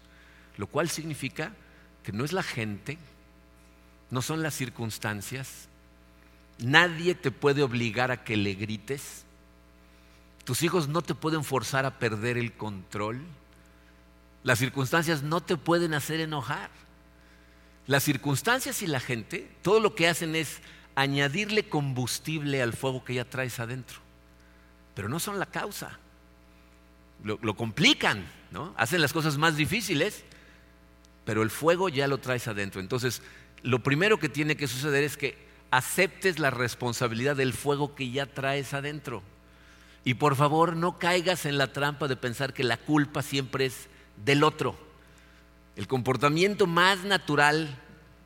Lo 0.58 0.66
cual 0.66 0.90
significa 0.90 1.52
que 2.02 2.12
no 2.12 2.24
es 2.24 2.32
la 2.32 2.42
gente, 2.42 2.98
no 4.10 4.20
son 4.20 4.42
las 4.42 4.54
circunstancias. 4.54 5.68
Nadie 6.58 7.14
te 7.14 7.30
puede 7.30 7.62
obligar 7.62 8.10
a 8.10 8.24
que 8.24 8.36
le 8.36 8.54
grites. 8.54 9.24
Tus 10.44 10.62
hijos 10.62 10.86
no 10.86 11.00
te 11.00 11.14
pueden 11.14 11.44
forzar 11.44 11.86
a 11.86 11.98
perder 11.98 12.36
el 12.36 12.52
control. 12.52 13.22
Las 14.44 14.58
circunstancias 14.58 15.22
no 15.22 15.40
te 15.40 15.56
pueden 15.56 15.94
hacer 15.94 16.20
enojar. 16.20 16.70
Las 17.86 18.02
circunstancias 18.02 18.82
y 18.82 18.86
la 18.86 19.00
gente, 19.00 19.48
todo 19.62 19.80
lo 19.80 19.94
que 19.94 20.08
hacen 20.08 20.34
es 20.34 20.60
añadirle 20.96 21.68
combustible 21.68 22.60
al 22.62 22.72
fuego 22.72 23.04
que 23.04 23.14
ya 23.14 23.24
traes 23.24 23.60
adentro. 23.60 23.98
Pero 24.94 25.08
no 25.08 25.20
son 25.20 25.38
la 25.38 25.46
causa. 25.46 25.98
Lo, 27.22 27.56
complican, 27.56 28.26
¿no? 28.50 28.74
Hacen 28.76 29.00
las 29.00 29.12
cosas 29.12 29.38
más 29.38 29.56
difíciles, 29.56 30.24
pero 31.24 31.42
el 31.42 31.50
fuego 31.50 31.88
ya 31.88 32.08
lo 32.08 32.18
traes 32.18 32.48
adentro. 32.48 32.80
Entonces, 32.80 33.22
lo 33.62 33.82
primero 33.82 34.18
que 34.18 34.28
tiene 34.28 34.56
que 34.56 34.68
suceder 34.68 35.04
es 35.04 35.16
que 35.16 35.36
aceptes 35.70 36.38
la 36.38 36.50
responsabilidad 36.50 37.36
del 37.36 37.52
fuego 37.52 37.94
que 37.94 38.10
ya 38.10 38.26
traes 38.26 38.74
adentro. 38.74 39.22
Y 40.04 40.14
por 40.14 40.36
favor, 40.36 40.76
no 40.76 40.98
caigas 40.98 41.46
en 41.46 41.58
la 41.58 41.72
trampa 41.72 42.08
de 42.08 42.16
pensar 42.16 42.54
que 42.54 42.64
la 42.64 42.76
culpa 42.76 43.22
siempre 43.22 43.66
es 43.66 43.88
del 44.24 44.44
otro. 44.44 44.85
El 45.76 45.86
comportamiento 45.86 46.66
más 46.66 47.04
natural 47.04 47.78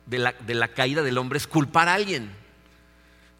de 0.05 0.19
la, 0.55 0.67
caída 0.69 1.03
del 1.03 1.17
hombre 1.17 1.37
es 1.37 1.47
culpar 1.47 1.89
a 1.89 1.95
alguien. 1.95 2.31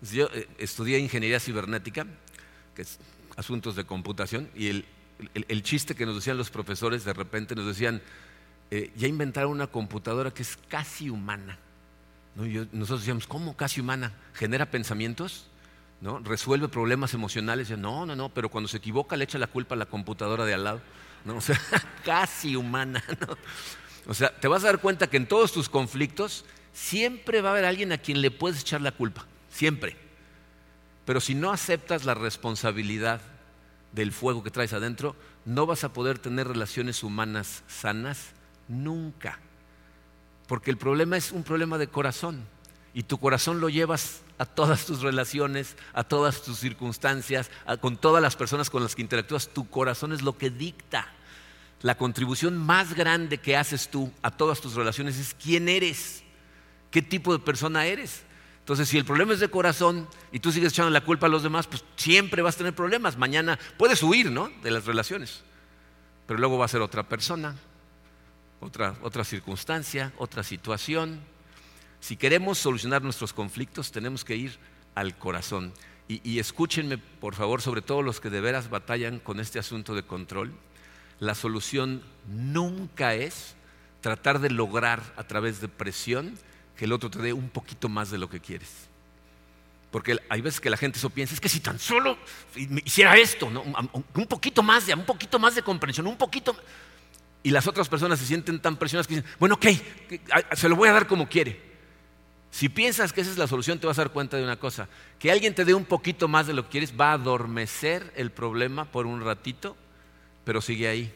Yo 0.01 0.29
eh, 0.33 0.47
estudié 0.57 0.99
ingeniería 0.99 1.39
cibernética, 1.39 2.05
que 2.75 2.81
es 2.81 2.99
asuntos 3.37 3.75
de 3.75 3.85
computación, 3.85 4.49
y 4.53 4.67
el, 4.67 5.63
chiste 5.63 5.95
que 5.95 6.05
nos 6.05 6.15
decían 6.15 6.37
los 6.37 6.49
profesores 6.49 7.05
de 7.05 7.13
repente 7.13 7.55
nos 7.55 7.65
decían, 7.65 8.01
eh, 8.69 8.91
ya 8.95 9.07
inventaron 9.07 9.51
una 9.51 9.67
computadora 9.67 10.31
que 10.31 10.41
es 10.41 10.57
casi 10.67 11.09
humana. 11.09 11.57
nosotros 12.35 13.01
decíamos, 13.01 13.27
¿cómo 13.27 13.55
casi 13.55 13.79
humana? 13.79 14.13
¿Genera 14.33 14.69
pensamientos? 14.69 15.47
¿No? 16.01 16.19
¿Resuelve 16.19 16.67
problemas 16.67 17.13
emocionales? 17.13 17.69
No, 17.77 18.05
no, 18.05 18.15
no, 18.15 18.29
pero 18.29 18.49
cuando 18.49 18.67
se 18.67 18.77
equivoca 18.77 19.15
le 19.15 19.23
echa 19.23 19.37
la 19.37 19.47
culpa 19.47 19.75
a 19.75 19.77
la 19.77 19.85
computadora 19.85 20.45
de 20.45 20.53
al 20.53 20.63
lado. 20.63 20.81
¿no? 21.25 21.35
O 21.37 21.41
sea, 21.41 21.59
casi 22.03 22.55
humana. 22.55 23.03
¿no? 23.19 23.37
O 24.07 24.13
sea, 24.13 24.35
te 24.37 24.47
vas 24.47 24.63
a 24.63 24.67
dar 24.67 24.79
cuenta 24.79 25.07
que 25.07 25.17
en 25.17 25.27
todos 25.27 25.51
tus 25.51 25.69
conflictos 25.69 26.45
siempre 26.73 27.41
va 27.41 27.49
a 27.49 27.51
haber 27.53 27.65
alguien 27.65 27.91
a 27.91 27.97
quien 27.97 28.21
le 28.21 28.31
puedes 28.31 28.61
echar 28.61 28.81
la 28.81 28.91
culpa. 28.91 29.25
Siempre. 29.49 29.95
Pero 31.05 31.19
si 31.19 31.35
no 31.35 31.51
aceptas 31.51 32.05
la 32.05 32.13
responsabilidad 32.13 33.21
del 33.91 34.11
fuego 34.11 34.43
que 34.43 34.51
traes 34.51 34.73
adentro, 34.73 35.15
no 35.45 35.65
vas 35.65 35.83
a 35.83 35.93
poder 35.93 36.19
tener 36.19 36.47
relaciones 36.47 37.03
humanas 37.03 37.63
sanas 37.67 38.31
nunca. 38.67 39.39
Porque 40.47 40.71
el 40.71 40.77
problema 40.77 41.17
es 41.17 41.31
un 41.31 41.43
problema 41.43 41.77
de 41.77 41.87
corazón. 41.87 42.45
Y 42.93 43.03
tu 43.03 43.19
corazón 43.19 43.61
lo 43.61 43.69
llevas 43.69 44.21
a 44.37 44.45
todas 44.45 44.85
tus 44.85 45.01
relaciones, 45.01 45.77
a 45.93 46.03
todas 46.03 46.41
tus 46.41 46.59
circunstancias, 46.59 47.49
con 47.79 47.95
todas 47.97 48.21
las 48.21 48.35
personas 48.35 48.69
con 48.69 48.83
las 48.83 48.95
que 48.95 49.01
interactúas. 49.01 49.49
Tu 49.49 49.69
corazón 49.69 50.11
es 50.11 50.21
lo 50.21 50.37
que 50.37 50.49
dicta. 50.49 51.07
La 51.81 51.95
contribución 51.95 52.57
más 52.57 52.93
grande 52.93 53.39
que 53.39 53.57
haces 53.57 53.89
tú 53.89 54.11
a 54.21 54.31
todas 54.31 54.61
tus 54.61 54.75
relaciones 54.75 55.17
es 55.17 55.33
quién 55.33 55.67
eres, 55.67 56.23
qué 56.91 57.01
tipo 57.01 57.33
de 57.33 57.39
persona 57.39 57.85
eres. 57.85 58.23
Entonces, 58.59 58.87
si 58.87 58.99
el 58.99 59.05
problema 59.05 59.33
es 59.33 59.39
de 59.39 59.49
corazón 59.49 60.07
y 60.31 60.39
tú 60.39 60.51
sigues 60.51 60.71
echando 60.71 60.91
la 60.91 61.03
culpa 61.03 61.25
a 61.25 61.29
los 61.29 61.41
demás, 61.41 61.65
pues 61.65 61.83
siempre 61.95 62.43
vas 62.43 62.55
a 62.55 62.59
tener 62.59 62.75
problemas. 62.75 63.17
Mañana 63.17 63.57
puedes 63.77 64.03
huir, 64.03 64.31
¿no? 64.31 64.51
De 64.61 64.69
las 64.69 64.85
relaciones. 64.85 65.41
Pero 66.27 66.39
luego 66.39 66.59
va 66.59 66.65
a 66.65 66.69
ser 66.69 66.81
otra 66.81 67.03
persona, 67.03 67.55
otra, 68.59 68.95
otra 69.01 69.23
circunstancia, 69.23 70.13
otra 70.17 70.43
situación. 70.43 71.19
Si 71.99 72.15
queremos 72.15 72.59
solucionar 72.59 73.01
nuestros 73.01 73.33
conflictos, 73.33 73.91
tenemos 73.91 74.23
que 74.23 74.35
ir 74.35 74.57
al 74.93 75.17
corazón. 75.17 75.73
Y, 76.07 76.21
y 76.23 76.37
escúchenme, 76.37 76.99
por 76.99 77.33
favor, 77.33 77.61
sobre 77.61 77.81
todo 77.81 78.03
los 78.03 78.19
que 78.19 78.29
de 78.29 78.41
veras 78.41 78.69
batallan 78.69 79.19
con 79.19 79.39
este 79.39 79.57
asunto 79.57 79.95
de 79.95 80.03
control. 80.03 80.53
La 81.21 81.35
solución 81.35 82.01
nunca 82.27 83.13
es 83.13 83.55
tratar 84.01 84.39
de 84.39 84.49
lograr 84.49 85.01
a 85.17 85.23
través 85.23 85.61
de 85.61 85.67
presión 85.67 86.35
que 86.75 86.85
el 86.85 86.93
otro 86.93 87.11
te 87.11 87.19
dé 87.19 87.31
un 87.31 87.49
poquito 87.49 87.89
más 87.89 88.09
de 88.09 88.17
lo 88.17 88.27
que 88.27 88.39
quieres. 88.39 88.89
Porque 89.91 90.17
hay 90.29 90.41
veces 90.41 90.59
que 90.59 90.71
la 90.71 90.77
gente 90.77 90.97
eso 90.97 91.11
piensa, 91.11 91.35
es 91.35 91.39
que 91.39 91.47
si 91.47 91.59
tan 91.59 91.77
solo 91.77 92.17
hiciera 92.83 93.15
esto, 93.17 93.51
¿no? 93.51 93.61
un 93.61 94.25
poquito 94.25 94.63
más 94.63 94.87
de, 94.87 94.95
un 94.95 95.05
poquito 95.05 95.37
más 95.37 95.53
de 95.53 95.61
comprensión, 95.61 96.07
un 96.07 96.17
poquito 96.17 96.55
y 97.43 97.51
las 97.51 97.67
otras 97.67 97.87
personas 97.87 98.17
se 98.17 98.25
sienten 98.25 98.59
tan 98.59 98.77
presionadas 98.77 99.05
que 99.05 99.17
dicen, 99.17 99.29
bueno, 99.39 99.55
ok, 99.55 99.67
se 100.55 100.69
lo 100.69 100.75
voy 100.75 100.89
a 100.89 100.93
dar 100.93 101.05
como 101.05 101.29
quiere. 101.29 101.61
Si 102.49 102.67
piensas 102.67 103.13
que 103.13 103.21
esa 103.21 103.29
es 103.29 103.37
la 103.37 103.47
solución, 103.47 103.77
te 103.77 103.85
vas 103.85 103.99
a 103.99 104.05
dar 104.05 104.11
cuenta 104.11 104.37
de 104.37 104.43
una 104.43 104.57
cosa, 104.57 104.89
que 105.19 105.31
alguien 105.31 105.53
te 105.53 105.65
dé 105.65 105.75
un 105.75 105.85
poquito 105.85 106.27
más 106.27 106.47
de 106.47 106.53
lo 106.53 106.63
que 106.63 106.69
quieres 106.69 106.99
va 106.99 107.11
a 107.11 107.13
adormecer 107.13 108.11
el 108.15 108.31
problema 108.31 108.85
por 108.85 109.05
un 109.05 109.21
ratito, 109.21 109.77
pero 110.43 110.61
sigue 110.61 110.87
ahí. 110.87 111.13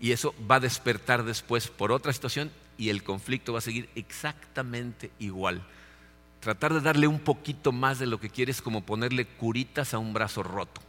Y 0.00 0.12
eso 0.12 0.34
va 0.50 0.56
a 0.56 0.60
despertar 0.60 1.24
después 1.24 1.68
por 1.68 1.92
otra 1.92 2.12
situación 2.12 2.50
y 2.76 2.90
el 2.90 3.02
conflicto 3.02 3.52
va 3.52 3.58
a 3.58 3.62
seguir 3.62 3.88
exactamente 3.94 5.10
igual. 5.18 5.62
Tratar 6.40 6.72
de 6.72 6.80
darle 6.80 7.08
un 7.08 7.18
poquito 7.18 7.72
más 7.72 7.98
de 7.98 8.06
lo 8.06 8.20
que 8.20 8.30
quieres 8.30 8.62
como 8.62 8.86
ponerle 8.86 9.26
curitas 9.26 9.92
a 9.92 9.98
un 9.98 10.12
brazo 10.12 10.42
roto. 10.42 10.80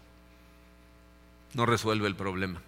No 1.55 1.65
resuelve 1.65 2.07
el 2.07 2.15
problema. 2.15 2.61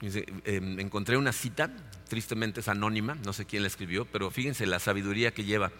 Em, 0.00 0.80
encontré 0.80 1.16
una 1.16 1.32
cita, 1.32 1.70
tristemente 2.08 2.60
es 2.60 2.68
anónima, 2.68 3.14
no 3.24 3.32
sé 3.32 3.44
quién 3.44 3.62
la 3.62 3.68
escribió, 3.68 4.04
pero 4.06 4.30
fíjense 4.30 4.66
la 4.66 4.80
sabiduría 4.80 5.32
que 5.32 5.44
lleva. 5.44 5.70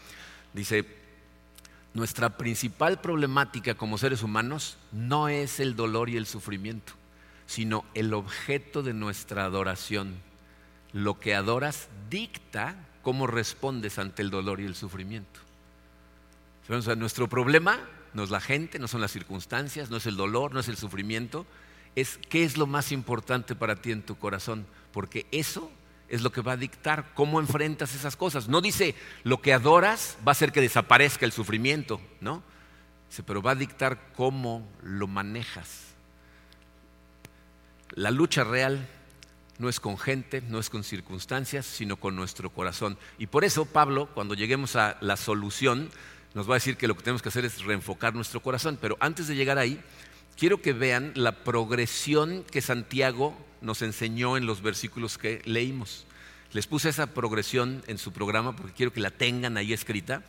Dice, 0.53 0.85
nuestra 1.95 2.37
principal 2.37 3.01
problemática 3.01 3.75
como 3.75 3.99
seres 3.99 4.23
humanos 4.23 4.79
no 4.93 5.29
es 5.29 5.59
el 5.59 5.75
dolor 5.75 6.09
y 6.09 6.17
el 6.17 6.27
sufrimiento, 6.27 6.93
sino 7.47 7.85
el 7.95 8.15
objeto 8.15 8.83
de 8.83 8.95
nuestra 8.95 9.45
adoración 9.45 10.21
lo 10.93 11.19
que 11.19 11.35
adoras 11.35 11.89
dicta 12.11 12.77
cómo 13.03 13.27
respondes 13.27 13.99
ante 13.99 14.23
el 14.23 14.31
dolor 14.31 14.61
y 14.61 14.65
el 14.65 14.75
sufrimiento. 14.75 15.41
nuestro 16.97 17.29
problema 17.29 17.81
no 18.15 18.23
es 18.23 18.31
la 18.31 18.41
gente, 18.41 18.79
no 18.79 18.89
son 18.89 19.01
las 19.01 19.13
circunstancias, 19.13 19.91
no 19.91 19.97
es 19.97 20.07
el 20.07 20.17
dolor, 20.17 20.53
no 20.53 20.61
es 20.61 20.69
el 20.69 20.77
sufrimiento, 20.77 21.47
es 21.97 22.19
qué 22.29 22.45
es 22.45 22.57
lo 22.57 22.67
más 22.67 22.93
importante 22.93 23.55
para 23.55 23.77
ti 23.77 23.91
en 23.91 24.03
tu 24.03 24.19
corazón, 24.19 24.67
porque 24.93 25.27
eso 25.33 25.71
es 26.09 26.21
lo 26.21 26.31
que 26.31 26.43
va 26.43 26.53
a 26.53 26.57
dictar 26.59 27.15
cómo 27.15 27.41
enfrentas 27.41 27.95
esas 27.95 28.17
cosas. 28.17 28.49
No 28.49 28.61
dice 28.61 28.95
lo 29.25 29.41
que 29.41 29.55
adoras 29.55 30.19
va 30.27 30.31
a 30.31 30.33
hacer 30.33 30.53
que 30.53 30.61
desaparezca 30.61 31.25
el 31.25 31.33
sufrimiento, 31.33 32.01
¿no? 32.21 32.43
pero 33.27 33.43
va 33.43 33.51
a 33.51 33.57
dictar 33.57 34.13
cómo 34.15 34.67
lo 34.83 35.07
manejas. 35.07 35.92
La 37.95 38.11
lucha 38.11 38.43
real 38.43 38.89
no 39.59 39.69
es 39.69 39.79
con 39.79 39.99
gente, 39.99 40.43
no 40.49 40.59
es 40.59 40.71
con 40.71 40.83
circunstancias, 40.83 41.67
sino 41.67 41.97
con 41.97 42.17
nuestro 42.17 42.51
corazón. 42.51 42.97
Y 43.19 43.27
por 43.27 43.45
eso 43.45 43.67
Pablo, 43.67 44.09
cuando 44.15 44.35
lleguemos 44.35 44.77
a 44.77 44.97
la 45.01 45.17
solución, 45.17 45.91
nos 46.35 46.49
va 46.49 46.55
a 46.55 46.57
decir 46.57 46.77
que 46.77 46.89
lo 46.89 46.97
que 46.97 47.03
tenemos 47.03 47.21
que 47.21 47.29
hacer 47.29 47.45
es 47.45 47.63
reenfocar 47.63 48.15
nuestro 48.15 48.41
corazón. 48.41 48.79
Pero 48.81 48.97
antes 48.99 49.29
de 49.29 49.37
llegar 49.37 49.59
ahí, 49.59 49.79
quiero 50.39 50.63
que 50.63 50.73
vean 50.73 51.13
la 51.15 51.45
progresión 51.45 52.45
que 52.51 52.63
Santiago 52.63 53.37
nos 53.61 53.83
enseñó 53.83 54.37
en 54.39 54.47
los 54.47 54.63
versículos 54.63 55.19
que 55.19 55.43
leímos. 55.45 56.07
Les 56.53 56.67
puse 56.67 56.89
esa 56.89 57.09
progresión 57.09 57.83
en 57.87 57.99
su 57.99 58.13
programa 58.13 58.57
porque 58.57 58.73
quiero 58.73 58.93
que 58.93 59.01
la 59.01 59.11
tengan 59.11 59.57
ahí 59.57 59.73
escrita. 59.73 60.23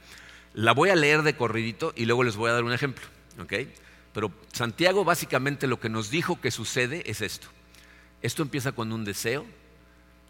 La 0.54 0.73
voy 0.73 0.89
a 0.89 0.95
leer 0.95 1.23
de 1.23 1.36
corridito 1.36 1.93
y 1.95 2.06
luego 2.06 2.23
les 2.23 2.36
voy 2.36 2.49
a 2.49 2.54
dar 2.54 2.63
un 2.63 2.73
ejemplo. 2.73 3.06
Pero 4.13 4.32
Santiago 4.52 5.04
básicamente 5.04 5.67
lo 5.67 5.80
que 5.80 5.89
nos 5.89 6.10
dijo 6.10 6.39
que 6.39 6.52
sucede 6.52 7.04
es 7.10 7.21
esto. 7.21 7.47
Esto 8.21 8.43
empieza 8.43 8.71
con 8.71 8.91
un 8.91 9.04
deseo 9.04 9.45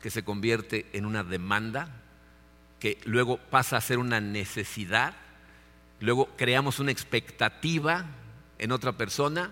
que 0.01 0.09
se 0.09 0.23
convierte 0.23 0.85
en 0.93 1.05
una 1.05 1.23
demanda, 1.23 1.89
que 2.79 2.97
luego 3.05 3.37
pasa 3.37 3.77
a 3.77 3.81
ser 3.81 3.99
una 3.99 4.19
necesidad, 4.19 5.13
luego 5.99 6.29
creamos 6.37 6.79
una 6.79 6.91
expectativa 6.91 8.05
en 8.57 8.71
otra 8.71 8.93
persona 8.93 9.51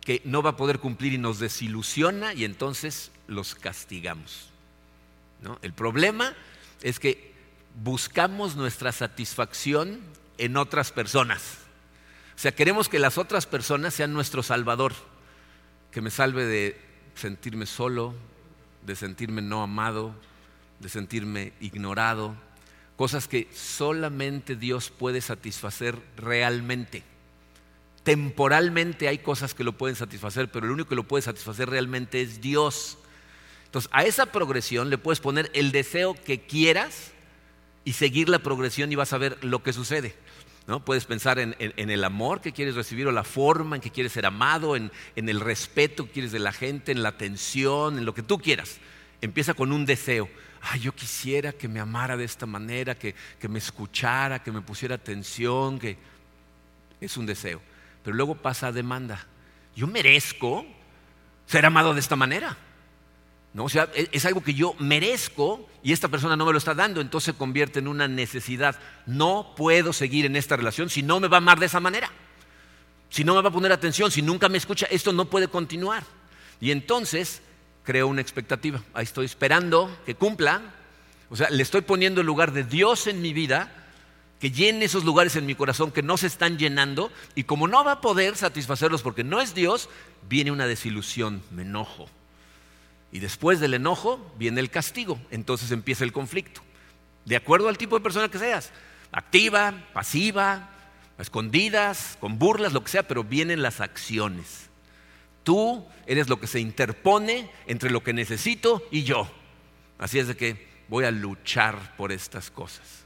que 0.00 0.22
no 0.24 0.42
va 0.42 0.50
a 0.50 0.56
poder 0.56 0.78
cumplir 0.78 1.12
y 1.12 1.18
nos 1.18 1.38
desilusiona 1.38 2.34
y 2.34 2.44
entonces 2.44 3.10
los 3.26 3.54
castigamos. 3.54 4.50
El 5.62 5.72
problema 5.72 6.34
es 6.82 6.98
que 6.98 7.34
buscamos 7.82 8.56
nuestra 8.56 8.92
satisfacción 8.92 10.00
en 10.38 10.56
otras 10.56 10.92
personas. 10.92 11.58
O 12.38 12.40
sea, 12.40 12.52
queremos 12.52 12.88
que 12.88 13.00
las 13.00 13.18
otras 13.18 13.46
personas 13.46 13.94
sean 13.94 14.12
nuestro 14.12 14.44
salvador, 14.44 14.92
que 15.90 16.00
me 16.00 16.08
salve 16.08 16.46
de 16.46 16.80
sentirme 17.16 17.66
solo, 17.66 18.14
de 18.86 18.94
sentirme 18.94 19.42
no 19.42 19.60
amado, 19.60 20.14
de 20.78 20.88
sentirme 20.88 21.52
ignorado, 21.58 22.36
cosas 22.96 23.26
que 23.26 23.48
solamente 23.52 24.54
Dios 24.54 24.90
puede 24.90 25.20
satisfacer 25.20 25.98
realmente. 26.16 27.02
Temporalmente 28.04 29.08
hay 29.08 29.18
cosas 29.18 29.52
que 29.52 29.64
lo 29.64 29.72
pueden 29.72 29.96
satisfacer, 29.96 30.48
pero 30.48 30.66
el 30.66 30.72
único 30.72 30.90
que 30.90 30.94
lo 30.94 31.08
puede 31.08 31.22
satisfacer 31.22 31.68
realmente 31.68 32.22
es 32.22 32.40
Dios. 32.40 32.98
Entonces, 33.64 33.90
a 33.92 34.04
esa 34.04 34.26
progresión 34.26 34.90
le 34.90 34.98
puedes 34.98 35.18
poner 35.18 35.50
el 35.54 35.72
deseo 35.72 36.14
que 36.14 36.42
quieras 36.42 37.10
y 37.84 37.94
seguir 37.94 38.28
la 38.28 38.38
progresión 38.38 38.92
y 38.92 38.94
vas 38.94 39.12
a 39.12 39.18
ver 39.18 39.42
lo 39.42 39.64
que 39.64 39.72
sucede. 39.72 40.14
¿No? 40.68 40.84
Puedes 40.84 41.06
pensar 41.06 41.38
en, 41.38 41.56
el 41.58 42.04
amor 42.04 42.42
que 42.42 42.52
quieres 42.52 42.74
recibir 42.74 43.06
o 43.06 43.12
la 43.12 43.24
forma 43.24 43.76
en 43.76 43.82
que 43.82 43.90
quieres 43.90 44.12
ser 44.12 44.26
amado, 44.26 44.76
en, 44.76 44.92
el 45.16 45.40
respeto 45.40 46.04
que 46.04 46.12
quieres 46.12 46.30
de 46.30 46.38
la 46.38 46.52
gente, 46.52 46.92
en 46.92 47.02
la 47.02 47.08
atención, 47.08 47.96
en 47.96 48.04
lo 48.04 48.12
que 48.12 48.22
tú 48.22 48.38
quieras. 48.38 48.76
Empieza 49.22 49.54
con 49.54 49.72
un 49.72 49.86
deseo. 49.86 50.28
Ay, 50.60 50.80
yo 50.80 50.94
quisiera 50.94 51.52
que 51.52 51.68
me 51.68 51.80
amara 51.80 52.18
de 52.18 52.24
esta 52.24 52.44
manera, 52.44 52.94
que, 52.94 53.14
que 53.40 53.48
me 53.48 53.58
escuchara, 53.58 54.42
que 54.42 54.52
me 54.52 54.60
pusiera 54.60 54.96
atención, 54.96 55.78
que 55.78 55.96
es 57.00 57.16
un 57.16 57.24
deseo. 57.24 57.62
Pero 58.04 58.14
luego 58.14 58.34
pasa 58.34 58.66
a 58.66 58.72
demanda. 58.72 59.26
Yo 59.74 59.86
merezco 59.86 60.66
ser 61.46 61.64
amado 61.64 61.94
de 61.94 62.00
esta 62.00 62.14
manera. 62.14 62.58
¿No? 63.52 63.64
O 63.64 63.68
sea, 63.68 63.88
e, 63.94 64.08
es 64.12 64.24
algo 64.24 64.42
que 64.42 64.54
yo 64.54 64.74
merezco 64.78 65.68
y 65.82 65.92
esta 65.92 66.08
persona 66.08 66.36
no 66.36 66.44
me 66.44 66.52
lo 66.52 66.58
está 66.58 66.74
dando, 66.74 67.00
entonces 67.00 67.34
se 67.34 67.38
convierte 67.38 67.78
en 67.78 67.88
una 67.88 68.08
necesidad. 68.08 68.76
No 69.06 69.54
puedo 69.56 69.92
seguir 69.92 70.26
en 70.26 70.36
esta 70.36 70.56
relación 70.56 70.90
si 70.90 71.02
no 71.02 71.20
me 71.20 71.28
va 71.28 71.36
a 71.36 71.38
amar 71.38 71.58
de 71.58 71.66
esa 71.66 71.80
manera. 71.80 72.10
Si 73.10 73.24
no 73.24 73.34
me 73.34 73.42
va 73.42 73.48
a 73.48 73.52
poner 73.52 73.72
atención, 73.72 74.10
si 74.10 74.20
nunca 74.20 74.48
me 74.48 74.58
escucha, 74.58 74.86
esto 74.90 75.12
no 75.12 75.24
puede 75.26 75.48
continuar. 75.48 76.04
Y 76.60 76.72
entonces 76.72 77.40
creo 77.84 78.08
una 78.08 78.20
expectativa. 78.20 78.82
Ahí 78.92 79.04
estoy 79.04 79.24
esperando 79.24 79.96
que 80.04 80.14
cumpla. 80.14 80.60
O 81.30 81.36
sea, 81.36 81.48
le 81.48 81.62
estoy 81.62 81.80
poniendo 81.80 82.20
el 82.20 82.26
lugar 82.26 82.52
de 82.52 82.64
Dios 82.64 83.06
en 83.06 83.22
mi 83.22 83.32
vida, 83.32 83.72
que 84.40 84.50
llene 84.50 84.84
esos 84.84 85.04
lugares 85.04 85.36
en 85.36 85.46
mi 85.46 85.54
corazón 85.54 85.90
que 85.90 86.02
no 86.02 86.18
se 86.18 86.26
están 86.26 86.58
llenando. 86.58 87.10
Y 87.34 87.44
como 87.44 87.66
no 87.66 87.82
va 87.82 87.92
a 87.92 88.00
poder 88.02 88.36
satisfacerlos 88.36 89.02
porque 89.02 89.24
no 89.24 89.40
es 89.40 89.54
Dios, 89.54 89.88
viene 90.28 90.50
una 90.50 90.66
desilusión, 90.66 91.42
me 91.50 91.62
enojo 91.62 92.10
Y 93.10 93.20
después 93.20 93.60
del 93.60 93.74
enojo 93.74 94.32
viene 94.38 94.60
el 94.60 94.70
castigo, 94.70 95.18
entonces 95.30 95.70
empieza 95.70 96.04
el 96.04 96.12
conflicto. 96.12 96.60
De 97.24 97.36
acuerdo 97.36 97.68
al 97.68 97.78
tipo 97.78 97.96
de 97.96 98.02
persona 98.02 98.28
que 98.28 98.38
seas, 98.38 98.70
activa, 99.12 99.74
pasiva, 99.92 100.70
escondidas, 101.18 102.16
con 102.20 102.38
burlas, 102.38 102.72
lo 102.72 102.82
que 102.82 102.90
sea, 102.90 103.08
pero 103.08 103.24
vienen 103.24 103.62
las 103.62 103.80
acciones. 103.80 104.68
Tú 105.42 105.86
eres 106.06 106.28
lo 106.28 106.38
que 106.38 106.46
se 106.46 106.60
interpone 106.60 107.50
entre 107.66 107.90
lo 107.90 108.02
que 108.02 108.12
necesito 108.12 108.86
y 108.90 109.04
yo. 109.04 109.30
Así 109.98 110.18
es 110.18 110.28
de 110.28 110.36
que 110.36 110.68
voy 110.88 111.04
a 111.04 111.10
luchar 111.10 111.96
por 111.96 112.12
estas 112.12 112.50
cosas. 112.50 113.04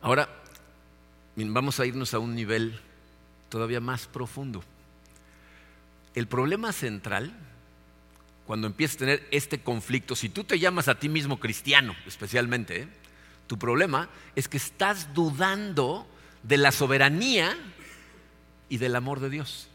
Ahora, 0.00 0.28
vamos 1.36 1.80
a 1.80 1.86
irnos 1.86 2.12
a 2.14 2.18
un 2.18 2.34
nivel 2.34 2.80
todavía 3.48 3.80
más 3.80 4.06
profundo. 4.06 4.62
El 6.14 6.26
problema 6.26 6.72
central, 6.72 7.32
cuando 8.52 8.66
empiezas 8.66 8.96
a 8.96 8.98
tener 8.98 9.26
este 9.30 9.62
conflicto, 9.62 10.14
si 10.14 10.28
tú 10.28 10.44
te 10.44 10.58
llamas 10.58 10.86
a 10.86 10.98
ti 10.98 11.08
mismo 11.08 11.40
cristiano, 11.40 11.96
especialmente, 12.06 12.82
¿eh? 12.82 12.88
tu 13.46 13.58
problema 13.58 14.10
es 14.36 14.46
que 14.46 14.58
estás 14.58 15.14
dudando 15.14 16.06
de 16.42 16.58
la 16.58 16.70
soberanía 16.70 17.56
y 18.68 18.76
del 18.76 18.94
amor 18.94 19.20
de 19.20 19.30
Dios. 19.30 19.68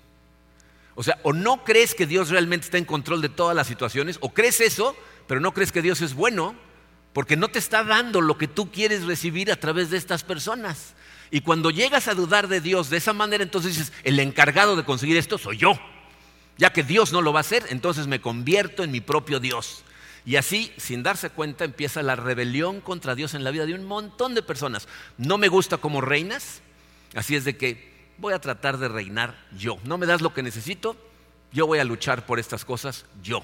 O 0.93 1.01
sea, 1.01 1.17
o 1.23 1.33
no 1.33 1.63
crees 1.63 1.95
que 1.95 2.05
Dios 2.05 2.29
realmente 2.29 2.65
está 2.65 2.77
en 2.77 2.85
control 2.85 3.23
de 3.23 3.29
todas 3.29 3.55
las 3.55 3.65
situaciones, 3.65 4.19
o 4.21 4.31
crees 4.31 4.61
eso, 4.61 4.95
pero 5.25 5.41
no 5.41 5.55
crees 5.55 5.71
que 5.71 5.81
Dios 5.81 6.01
es 6.01 6.13
bueno, 6.13 6.53
porque 7.13 7.35
no 7.35 7.47
te 7.47 7.57
está 7.57 7.83
dando 7.83 8.21
lo 8.21 8.37
que 8.37 8.47
tú 8.47 8.71
quieres 8.71 9.05
recibir 9.05 9.51
a 9.51 9.59
través 9.59 9.89
de 9.89 9.97
estas 9.97 10.23
personas. 10.23 10.93
Y 11.31 11.41
cuando 11.41 11.71
llegas 11.71 12.07
a 12.07 12.13
dudar 12.13 12.47
de 12.47 12.61
Dios 12.61 12.91
de 12.91 12.97
esa 12.97 13.13
manera, 13.13 13.43
entonces 13.43 13.75
dices, 13.75 13.93
el 14.03 14.19
encargado 14.19 14.75
de 14.75 14.85
conseguir 14.85 15.17
esto 15.17 15.39
soy 15.39 15.57
yo. 15.57 15.79
Ya 16.57 16.73
que 16.73 16.83
Dios 16.83 17.11
no 17.11 17.21
lo 17.21 17.33
va 17.33 17.39
a 17.39 17.41
hacer, 17.41 17.65
entonces 17.69 18.07
me 18.07 18.21
convierto 18.21 18.83
en 18.83 18.91
mi 18.91 19.01
propio 19.01 19.39
Dios. 19.39 19.83
Y 20.25 20.35
así, 20.35 20.73
sin 20.77 21.03
darse 21.03 21.29
cuenta, 21.29 21.63
empieza 21.63 22.03
la 22.03 22.15
rebelión 22.15 22.81
contra 22.81 23.15
Dios 23.15 23.33
en 23.33 23.43
la 23.43 23.51
vida 23.51 23.65
de 23.65 23.73
un 23.73 23.85
montón 23.85 24.35
de 24.35 24.41
personas. 24.41 24.87
No 25.17 25.37
me 25.37 25.47
gusta 25.47 25.77
como 25.77 26.01
reinas, 26.01 26.61
así 27.15 27.35
es 27.35 27.45
de 27.45 27.55
que 27.55 27.95
voy 28.17 28.33
a 28.33 28.41
tratar 28.41 28.77
de 28.77 28.89
reinar 28.89 29.35
yo. 29.57 29.77
No 29.83 29.97
me 29.97 30.05
das 30.05 30.21
lo 30.21 30.33
que 30.33 30.43
necesito, 30.43 30.97
yo 31.53 31.67
voy 31.67 31.79
a 31.79 31.85
luchar 31.85 32.25
por 32.25 32.39
estas 32.39 32.65
cosas 32.65 33.05
yo. 33.21 33.43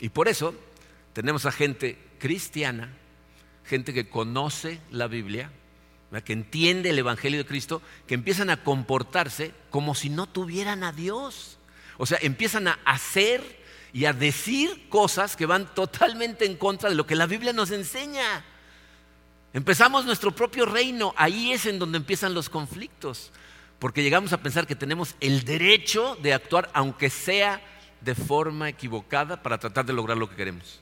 Y 0.00 0.10
por 0.10 0.28
eso 0.28 0.54
tenemos 1.12 1.46
a 1.46 1.52
gente 1.52 1.98
cristiana, 2.18 2.92
gente 3.64 3.94
que 3.94 4.08
conoce 4.08 4.80
la 4.90 5.06
Biblia, 5.06 5.50
que 6.24 6.32
entiende 6.32 6.90
el 6.90 6.98
Evangelio 6.98 7.38
de 7.38 7.46
Cristo, 7.46 7.82
que 8.06 8.14
empiezan 8.14 8.50
a 8.50 8.62
comportarse 8.62 9.52
como 9.70 9.94
si 9.94 10.10
no 10.10 10.26
tuvieran 10.26 10.82
a 10.82 10.92
Dios. 10.92 11.57
O 11.98 12.06
sea, 12.06 12.18
empiezan 12.22 12.68
a 12.68 12.78
hacer 12.84 13.58
y 13.92 14.04
a 14.04 14.12
decir 14.12 14.88
cosas 14.88 15.36
que 15.36 15.46
van 15.46 15.74
totalmente 15.74 16.46
en 16.46 16.56
contra 16.56 16.88
de 16.88 16.94
lo 16.94 17.06
que 17.06 17.16
la 17.16 17.26
Biblia 17.26 17.52
nos 17.52 17.70
enseña. 17.72 18.44
Empezamos 19.52 20.04
nuestro 20.04 20.30
propio 20.30 20.66
reino, 20.66 21.12
ahí 21.16 21.52
es 21.52 21.66
en 21.66 21.78
donde 21.78 21.98
empiezan 21.98 22.34
los 22.34 22.48
conflictos, 22.48 23.32
porque 23.78 24.02
llegamos 24.02 24.32
a 24.32 24.42
pensar 24.42 24.66
que 24.66 24.76
tenemos 24.76 25.16
el 25.20 25.44
derecho 25.44 26.16
de 26.22 26.34
actuar 26.34 26.70
aunque 26.74 27.10
sea 27.10 27.60
de 28.00 28.14
forma 28.14 28.68
equivocada 28.68 29.42
para 29.42 29.58
tratar 29.58 29.84
de 29.84 29.92
lograr 29.92 30.16
lo 30.16 30.30
que 30.30 30.36
queremos. 30.36 30.80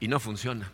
Y 0.00 0.08
no 0.08 0.18
funciona. 0.18 0.72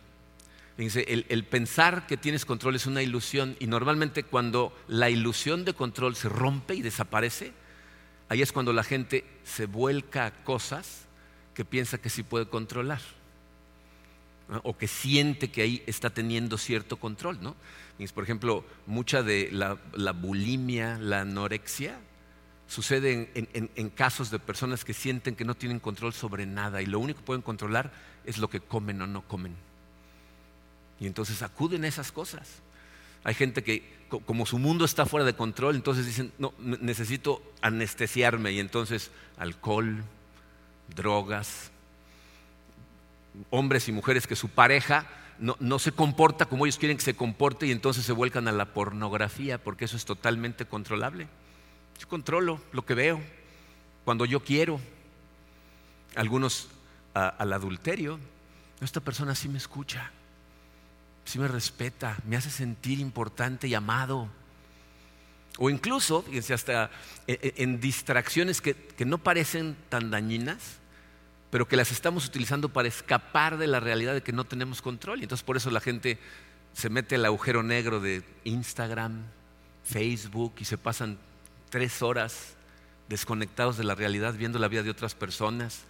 el, 0.77 1.25
el, 1.29 1.43
pensar 1.43 2.07
que 2.07 2.17
tienes 2.17 2.45
control 2.45 2.75
es 2.75 2.87
una 2.87 3.03
ilusión 3.03 3.55
y 3.59 3.67
normalmente 3.67 4.23
cuando 4.23 4.75
la 4.87 5.09
ilusión 5.09 5.65
de 5.65 5.73
control 5.73 6.15
se 6.15 6.29
rompe 6.29 6.75
y 6.75 6.81
desaparece, 6.81 7.53
Ahí 8.29 8.41
es 8.41 8.51
cuando 8.51 8.73
la 8.73 8.83
gente 8.83 9.25
se 9.43 9.65
vuelca 9.65 10.25
a 10.25 10.43
cosas 10.43 11.05
que 11.53 11.65
piensa 11.65 11.99
que 11.99 12.09
sí 12.09 12.23
puede 12.23 12.47
controlar. 12.47 13.01
O 14.63 14.77
que 14.77 14.87
siente 14.87 15.51
que 15.51 15.61
ahí 15.61 15.83
está 15.87 16.09
teniendo 16.09 16.57
cierto 16.57 16.97
control. 16.97 17.41
¿no? 17.41 17.55
Por 18.13 18.23
ejemplo, 18.23 18.65
mucha 18.85 19.23
de 19.23 19.49
la, 19.51 20.11
bulimia, 20.11 20.97
la 20.97 21.21
anorexia, 21.21 21.99
sucede 22.67 23.31
en, 23.33 23.89
casos 23.89 24.31
de 24.31 24.39
personas 24.39 24.83
que 24.83 24.93
sienten 24.93 25.35
que 25.35 25.45
no 25.45 25.55
tienen 25.55 25.79
control 25.79 26.13
sobre 26.13 26.45
nada 26.45 26.81
y 26.81 26.85
lo 26.85 26.99
único 26.99 27.19
que 27.19 27.25
pueden 27.25 27.41
controlar 27.41 27.91
es 28.25 28.37
lo 28.37 28.49
que 28.49 28.59
comen 28.59 29.01
o 29.01 29.07
no 29.07 29.21
comen. 29.21 29.55
Y 30.99 31.07
entonces 31.07 31.41
acuden 31.41 31.83
a 31.85 31.87
esas 31.87 32.11
cosas. 32.11 32.61
Hay 33.23 33.35
gente 33.35 33.63
que 33.63 34.02
como 34.19 34.45
su 34.45 34.59
mundo 34.59 34.85
está 34.85 35.05
fuera 35.05 35.25
de 35.25 35.35
control, 35.35 35.75
entonces 35.75 36.05
dicen, 36.05 36.31
no, 36.37 36.53
necesito 36.59 37.41
anestesiarme 37.61 38.51
y 38.51 38.59
entonces 38.59 39.11
alcohol, 39.37 40.03
drogas, 40.95 41.71
hombres 43.49 43.87
y 43.87 43.91
mujeres 43.91 44.27
que 44.27 44.35
su 44.35 44.49
pareja 44.49 45.07
no, 45.39 45.55
no, 45.59 45.79
se 45.79 45.91
comporta 45.91 46.45
como 46.45 46.65
ellos 46.65 46.77
quieren 46.77 46.97
que 46.97 47.03
se 47.03 47.15
comporte 47.15 47.65
y 47.65 47.71
entonces 47.71 48.05
se 48.05 48.13
vuelcan 48.13 48.47
a 48.47 48.51
la 48.51 48.65
pornografía 48.65 49.57
porque 49.57 49.85
eso 49.85 49.97
es 49.97 50.05
totalmente 50.05 50.65
controlable. 50.65 51.27
Yo 51.99 52.07
controlo 52.07 52.61
lo 52.71 52.85
que 52.85 52.93
veo 52.93 53.21
cuando 54.05 54.25
yo 54.25 54.41
quiero. 54.41 54.79
Algunos 56.15 56.69
al 57.13 57.53
adulterio. 57.53 58.19
Esta 58.81 58.99
persona 58.99 59.33
sí 59.35 59.49
me 59.49 59.57
escucha 59.57 60.11
si 61.25 61.39
me 61.39 61.47
respeta, 61.47 62.17
me 62.27 62.35
hace 62.35 62.49
sentir 62.49 62.99
importante 62.99 63.67
y 63.67 63.73
amado. 63.73 64.29
O 65.57 65.69
incluso, 65.69 66.23
fíjense, 66.23 66.53
hasta 66.53 66.89
e, 67.27 67.33
e, 67.41 67.63
en, 67.63 67.79
distracciones 67.79 68.61
que, 68.61 68.73
que 68.73 69.05
no 69.05 69.19
parecen 69.19 69.75
tan 69.89 70.09
dañinas, 70.09 70.79
pero 71.51 71.67
que 71.67 71.75
las 71.75 71.91
estamos 71.91 72.25
utilizando 72.25 72.69
para 72.69 72.87
escapar 72.87 73.57
de 73.57 73.67
la 73.67 73.79
realidad 73.79 74.13
de 74.13 74.23
que 74.23 74.31
no 74.31 74.43
tenemos 74.43 74.81
control. 74.81 75.19
Y 75.19 75.23
entonces 75.23 75.43
por 75.43 75.57
eso 75.57 75.69
la 75.69 75.79
gente 75.79 76.17
se 76.73 76.89
mete 76.89 77.15
al 77.15 77.25
agujero 77.25 77.61
negro 77.61 77.99
de 77.99 78.23
Instagram, 78.43 79.23
Facebook 79.83 80.55
y 80.59 80.65
se 80.65 80.77
pasan 80.77 81.19
tres 81.69 82.01
horas 82.01 82.55
desconectados 83.09 83.77
de 83.77 83.83
la 83.83 83.95
realidad 83.95 84.33
viendo 84.33 84.57
la 84.59 84.67
vida 84.67 84.83
de 84.83 84.89
otras 84.89 85.13
personas 85.13 85.83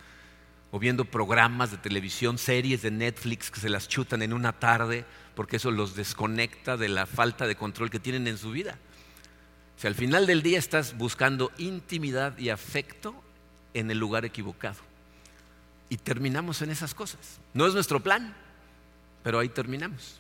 o 0.71 0.79
viendo 0.79 1.05
programas 1.05 1.71
de 1.71 1.77
televisión, 1.77 2.37
series 2.37 2.81
de 2.81 2.91
Netflix 2.91 3.51
que 3.51 3.59
se 3.59 3.69
las 3.69 3.87
chutan 3.87 4.21
en 4.23 4.33
una 4.33 4.53
tarde, 4.53 5.05
porque 5.35 5.57
eso 5.57 5.71
los 5.71 5.95
desconecta 5.95 6.77
de 6.77 6.89
la 6.89 7.05
falta 7.05 7.47
de 7.47 7.55
control 7.55 7.89
que 7.89 7.99
tienen 7.99 8.27
en 8.27 8.37
su 8.37 8.51
vida. 8.51 8.77
Si 9.77 9.87
al 9.87 9.95
final 9.95 10.27
del 10.27 10.43
día 10.43 10.59
estás 10.59 10.97
buscando 10.97 11.51
intimidad 11.57 12.37
y 12.37 12.49
afecto 12.49 13.15
en 13.73 13.89
el 13.89 13.97
lugar 13.97 14.25
equivocado. 14.25 14.77
Y 15.89 15.97
terminamos 15.97 16.61
en 16.61 16.69
esas 16.69 16.93
cosas. 16.93 17.39
No 17.53 17.67
es 17.67 17.73
nuestro 17.73 17.99
plan, 17.99 18.35
pero 19.23 19.39
ahí 19.39 19.49
terminamos. 19.49 20.19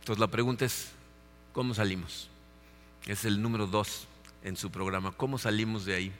Entonces 0.00 0.20
la 0.20 0.28
pregunta 0.28 0.64
es, 0.64 0.90
¿cómo 1.52 1.74
salimos? 1.74 2.28
Es 3.06 3.24
el 3.24 3.40
número 3.40 3.66
dos 3.66 4.06
en 4.42 4.56
su 4.56 4.70
programa. 4.70 5.12
¿Cómo 5.12 5.38
salimos 5.38 5.84
de 5.84 5.94
ahí? 5.94 6.12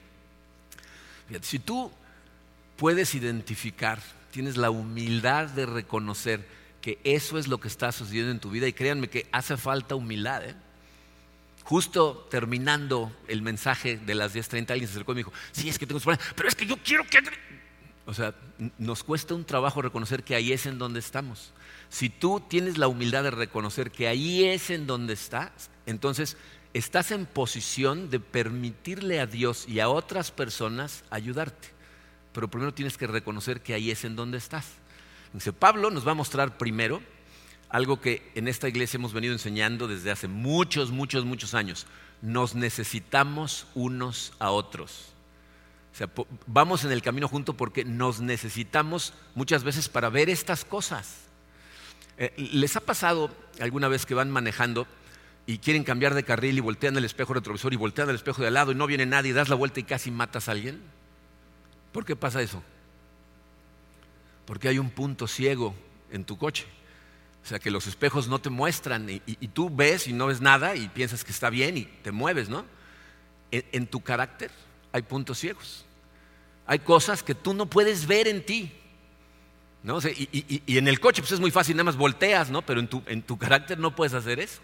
si 1.41 1.59
tú 1.59 1.91
puedes 2.77 3.15
identificar, 3.15 4.01
tienes 4.33 4.59
la 4.59 4.71
humildad 4.71 5.49
de 5.49 5.65
reconocer 5.65 6.47
que 6.83 6.99
eso 7.05 7.39
es 7.39 7.49
lo 7.49 7.59
que 7.59 7.69
está 7.69 7.91
sucediendo 7.93 8.31
en 8.31 8.41
tu 8.41 8.51
vida 8.51 8.69
y 8.69 8.75
créanme 8.75 9.09
que 9.09 9.27
hace 9.33 9.57
falta 9.57 9.95
humildad. 9.95 10.45
¿eh? 10.45 10.55
Justo 11.63 12.27
terminando 12.31 13.11
el 13.29 13.41
mensaje 13.41 13.97
de 13.97 14.15
las 14.15 14.35
10.30 14.35 14.71
alguien 14.73 14.89
se 14.89 14.95
acercó 14.95 15.13
y 15.13 15.15
me 15.15 15.21
dijo, 15.21 15.33
sí, 15.53 15.71
es 15.71 15.79
que 15.79 15.87
tengo 15.87 16.01
problemas, 16.01 16.27
pero 16.37 16.49
es 16.49 16.55
que 16.55 16.67
yo 16.67 16.77
quiero 16.77 17.05
que... 17.07 17.21
O 18.05 18.13
sea, 18.13 18.35
nos 18.79 19.05
cuesta 19.05 19.33
un 19.33 19.45
trabajo 19.45 19.81
reconocer 19.81 20.25
que 20.25 20.35
ahí 20.35 20.53
es 20.53 20.67
en 20.67 20.77
donde 20.77 20.99
estamos. 20.99 21.53
Si 21.89 22.11
tú 22.11 22.41
tienes 22.41 22.77
la 22.77 22.89
humildad 22.89 23.23
de 23.23 23.31
reconocer 23.31 23.93
que 23.93 24.09
ahí 24.09 24.45
es 24.45 24.71
en 24.71 24.89
donde 24.89 25.15
estás, 25.15 25.71
entonces 25.87 26.37
estás 26.75 27.13
en 27.13 27.27
posición 27.27 28.11
de 28.11 28.19
permitirle 28.19 29.21
a 29.21 29.27
Dios 29.27 29.69
y 29.69 29.79
a 29.79 29.89
otras 29.89 30.33
personas 30.33 31.05
ayudarte 31.11 31.69
pero 32.33 32.49
primero 32.49 32.73
tienes 32.73 32.97
que 32.97 33.07
reconocer 33.07 33.61
que 33.61 33.75
ahí 33.75 33.91
es 33.91 34.05
en 34.05 34.17
donde 34.17 34.39
estás. 34.39 34.67
Dice, 35.33 35.53
Pablo 35.53 35.91
nos 35.91 36.07
va 36.07 36.13
a 36.13 36.17
mostrar 36.17 36.59
primero 36.59 37.03
algo 37.69 38.01
que 38.01 38.31
en 38.35 38.49
esta 38.49 38.69
iglesia 38.69 38.99
hemos 38.99 39.15
venido 39.15 39.33
enseñando 39.33 39.89
desde 39.89 40.11
hace 40.11 40.29
muchos, 40.29 40.91
muchos, 40.91 41.25
muchos 41.25 41.55
años. 41.55 41.87
Nos 42.21 42.55
necesitamos 42.55 43.67
unos 43.75 44.35
a 44.39 44.51
otros. 44.51 45.13
O 45.93 45.97
sea, 45.97 46.09
vamos 46.47 46.85
en 46.85 46.93
el 46.93 47.03
camino 47.03 47.29
junto 47.29 47.55
porque 47.55 47.85
nos 47.85 48.21
necesitamos 48.21 49.15
muchas 49.35 49.65
veces 49.65 49.89
para 49.89 50.11
ver 50.11 50.29
estas 50.29 50.65
cosas. 50.65 51.17
Eh, 52.19 52.33
¿Les 52.37 52.77
ha 52.77 52.81
pasado 52.81 53.31
alguna 53.59 53.89
vez 53.89 54.05
que 54.05 54.15
van 54.15 54.31
manejando 54.31 54.87
y 55.47 55.59
quieren 55.59 55.83
cambiar 55.83 56.15
de 56.15 56.25
carril 56.25 56.59
y 56.59 56.61
voltean 56.61 56.97
el 56.97 57.05
espejo 57.05 57.35
retrovisor 57.35 57.73
y 57.73 57.77
voltean 57.77 58.09
el 58.11 58.17
espejo 58.17 58.43
de 58.43 58.49
al 58.49 58.55
lado 58.55 58.73
y 58.73 58.75
no 58.75 58.87
viene 58.87 59.07
nadie, 59.07 59.33
das 59.33 59.49
la 59.49 59.55
vuelta 59.55 59.81
y 59.81 59.85
casi 59.85 60.11
matas 60.11 60.49
a 60.49 60.53
alguien? 60.53 60.81
¿Por 61.91 62.05
qué 62.05 62.17
pasa 62.17 62.43
eso? 62.43 62.63
Porque 64.45 64.69
hay 64.69 64.79
un 64.79 64.91
punto 64.91 65.27
ciego 65.27 65.75
en 66.11 66.25
tu 66.25 66.37
coche. 66.39 66.67
O 67.45 67.47
sea, 67.47 67.59
que 67.59 67.71
los 67.71 67.87
espejos 67.87 68.29
no 68.29 68.41
te 68.41 68.51
muestran 68.51 69.09
y, 69.09 69.21
tú 69.49 69.69
ves 69.69 70.07
y 70.07 70.13
no 70.13 70.27
ves 70.27 70.41
nada 70.41 70.77
y 70.77 70.89
piensas 70.89 71.25
que 71.25 71.33
está 71.33 71.51
bien 71.51 71.77
y 71.77 71.85
te 71.85 72.13
mueves, 72.13 72.49
¿no? 72.49 72.65
En, 73.51 73.87
tu 73.87 74.01
carácter 74.01 74.51
hay 74.93 75.03
puntos 75.03 75.39
ciegos. 75.39 75.85
Hay 76.67 76.79
cosas 76.79 77.23
que 77.23 77.35
tú 77.35 77.53
no 77.53 77.67
puedes 77.67 78.07
ver 78.07 78.29
en 78.29 78.47
ti. 78.47 78.73
¿no? 79.83 79.99
y, 79.99 80.79
en 80.79 80.87
el 80.87 81.01
coche 81.01 81.21
pues 81.21 81.33
es 81.33 81.41
muy 81.41 81.51
fácil, 81.51 81.75
nada 81.77 81.85
más 81.85 81.97
volteas, 81.97 82.51
¿no? 82.51 82.63
pero 82.63 82.79
en 82.79 82.87
tu, 82.87 83.03
en 83.07 83.21
tu 83.21 83.37
carácter 83.37 83.81
no 83.81 83.97
puedes 83.97 84.15
hacer 84.15 84.39
eso. 84.39 84.61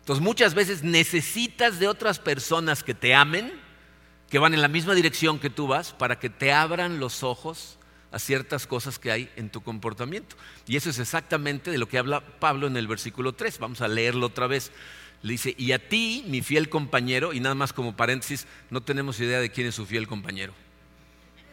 Entonces 0.00 0.24
muchas 0.24 0.54
veces 0.54 0.84
necesitas 0.84 1.80
de 1.80 1.88
otras 1.88 2.20
personas 2.20 2.84
que 2.84 2.94
te 2.94 3.14
amen, 3.14 3.52
que 4.30 4.38
van 4.38 4.54
en 4.54 4.62
la 4.62 4.68
misma 4.68 4.94
dirección 4.94 5.40
que 5.40 5.50
tú 5.50 5.66
vas, 5.66 5.92
para 5.92 6.20
que 6.20 6.30
te 6.30 6.52
abran 6.52 7.00
los 7.00 7.24
ojos 7.24 7.77
a 8.10 8.18
ciertas 8.18 8.66
cosas 8.66 8.98
que 8.98 9.10
hay 9.10 9.30
en 9.36 9.50
tu 9.50 9.62
comportamiento. 9.62 10.36
Y 10.66 10.76
eso 10.76 10.90
es 10.90 10.98
exactamente 10.98 11.70
de 11.70 11.78
lo 11.78 11.88
que 11.88 11.98
habla 11.98 12.20
Pablo 12.20 12.66
en 12.66 12.76
el 12.76 12.86
versículo 12.86 13.34
3. 13.34 13.58
Vamos 13.58 13.80
a 13.80 13.88
leerlo 13.88 14.26
otra 14.26 14.46
vez. 14.46 14.72
Le 15.22 15.32
dice, 15.32 15.54
y 15.58 15.72
a 15.72 15.88
ti, 15.88 16.24
mi 16.28 16.42
fiel 16.42 16.68
compañero, 16.68 17.32
y 17.32 17.40
nada 17.40 17.54
más 17.54 17.72
como 17.72 17.96
paréntesis, 17.96 18.46
no 18.70 18.82
tenemos 18.82 19.18
idea 19.20 19.40
de 19.40 19.50
quién 19.50 19.66
es 19.66 19.74
su 19.74 19.84
fiel 19.84 20.06
compañero. 20.06 20.54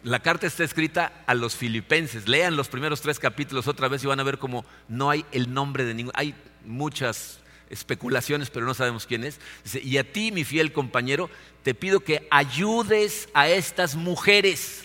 La 0.03 0.19
carta 0.19 0.45
está 0.45 0.63
escrita 0.63 1.23
a 1.25 1.33
los 1.33 1.55
filipenses. 1.55 2.27
Lean 2.27 2.55
los 2.55 2.67
primeros 2.67 3.01
tres 3.01 3.17
capítulos 3.17 3.67
otra 3.67 3.87
vez 3.87 4.03
y 4.03 4.07
van 4.07 4.19
a 4.19 4.23
ver 4.23 4.37
cómo 4.37 4.63
no 4.87 5.09
hay 5.09 5.25
el 5.31 5.51
nombre 5.51 5.83
de 5.83 5.95
ningún. 5.95 6.13
Hay 6.15 6.35
muchas 6.63 7.39
especulaciones, 7.71 8.51
pero 8.51 8.67
no 8.67 8.75
sabemos 8.75 9.07
quién 9.07 9.23
es. 9.23 9.39
Dice, 9.63 9.81
y 9.81 9.97
a 9.97 10.11
ti, 10.11 10.31
mi 10.31 10.43
fiel 10.43 10.71
compañero, 10.71 11.29
te 11.63 11.73
pido 11.73 12.01
que 12.01 12.27
ayudes 12.29 13.29
a 13.33 13.49
estas 13.49 13.95
mujeres 13.95 14.84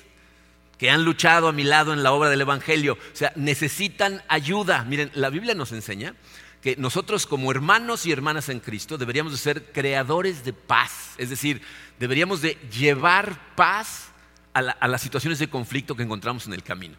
que 0.81 0.91
han 0.91 1.05
luchado 1.05 1.47
a 1.47 1.53
mi 1.53 1.63
lado 1.63 1.93
en 1.93 2.03
la 2.03 2.11
obra 2.13 2.31
del 2.31 2.41
Evangelio. 2.41 2.95
O 2.95 3.17
sea, 3.17 3.35
necesitan 3.37 4.23
ayuda. 4.29 4.83
Miren, 4.85 5.11
la 5.13 5.29
Biblia 5.29 5.55
nos 5.55 5.73
enseña 5.73 6.15
que 6.63 6.75
nosotros 6.77 7.27
como 7.27 7.51
hermanos 7.51 8.07
y 8.07 8.13
hermanas 8.13 8.49
en 8.49 8.61
Cristo 8.61 8.97
deberíamos 8.97 9.33
de 9.33 9.39
ser 9.39 9.73
creadores 9.73 10.43
de 10.43 10.55
paz. 10.55 11.17
Es 11.19 11.29
decir, 11.29 11.61
deberíamos 11.99 12.41
de 12.41 12.57
llevar 12.73 13.55
paz 13.57 14.09
a, 14.55 14.89
las 14.89 15.03
situaciones 15.03 15.39
de 15.39 15.51
conflicto 15.51 15.95
que 15.95 16.03
encontramos 16.03 16.47
en 16.47 16.55
el 16.55 16.63
camino. 16.63 16.97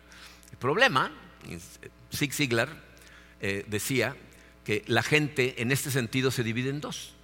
El 0.52 0.60
problema, 0.60 1.12
Zig 2.14 2.36
Ziglar 2.36 2.70
eh, 3.40 3.66
decía 3.68 4.16
que 4.64 4.84
la 4.86 5.02
gente 5.02 5.60
en 5.60 5.72
este 5.72 5.90
sentido 5.90 6.30
se 6.30 6.44
divide 6.44 6.70
en 6.70 6.82
dos. 6.82 7.16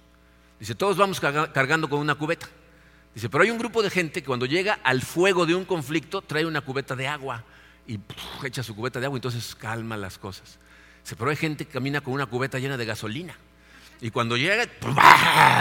Dice, 0.58 0.74
todos 0.74 0.96
vamos 0.96 1.20
cargando 1.20 1.88
con 1.88 2.00
una 2.00 2.16
cubeta. 2.16 2.48
Dice, 3.18 3.28
pero 3.28 3.42
hay 3.42 3.50
un 3.50 3.58
grupo 3.58 3.82
de 3.82 3.90
gente 3.90 4.22
que 4.22 4.26
cuando 4.28 4.46
llega 4.46 4.78
al 4.84 5.02
fuego 5.02 5.44
de 5.44 5.52
un 5.52 5.64
conflicto 5.64 6.22
trae 6.22 6.46
una 6.46 6.60
cubeta 6.60 6.94
de 6.94 7.08
agua 7.08 7.42
y 7.84 7.98
echa 8.44 8.62
su 8.62 8.76
cubeta 8.76 9.00
de 9.00 9.06
agua 9.06 9.16
y 9.16 9.18
entonces 9.18 9.56
calma 9.56 9.96
las 9.96 10.18
cosas. 10.18 10.60
Dice, 11.02 11.16
pero 11.16 11.28
hay 11.28 11.34
gente 11.36 11.64
que 11.64 11.72
camina 11.72 12.00
con 12.00 12.14
una 12.14 12.26
cubeta 12.26 12.60
llena 12.60 12.76
de 12.76 12.84
gasolina 12.84 13.34
y 14.00 14.12
cuando 14.12 14.36
llega, 14.36 14.62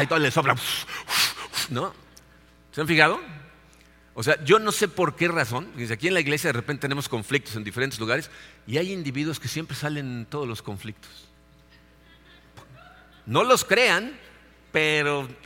y 0.04 0.06
todo 0.06 0.20
le 0.20 0.30
sopla. 0.30 0.56
¿No? 1.72 1.96
¿Se 2.74 2.82
han 2.82 2.88
fijado? 2.88 3.20
O 4.14 4.22
sea, 4.22 4.40
yo 4.44 4.60
no 4.60 4.72
sé 4.72 4.88
por 4.88 5.16
qué 5.16 5.28
razón, 5.28 5.72
desde 5.76 5.96
aquí 5.96 6.10
en 6.10 6.14
la 6.14 6.20
iglesia 6.20 6.50
de 6.50 6.54
repente 6.54 6.82
tenemos 6.82 7.10
conflictos 7.10 7.56
en 7.56 7.64
diferentes 7.64 8.00
lugares 8.00 8.30
y 8.68 8.78
hay 8.78 8.94
individuos 8.94 9.40
que 9.40 9.48
siempre 9.48 9.76
salen 9.76 10.06
en 10.06 10.26
todos 10.28 10.48
los 10.48 10.62
conflictos. 10.62 11.10
No 13.26 13.44
los 13.44 13.66
crean, 13.66 14.16
pero 14.72 15.28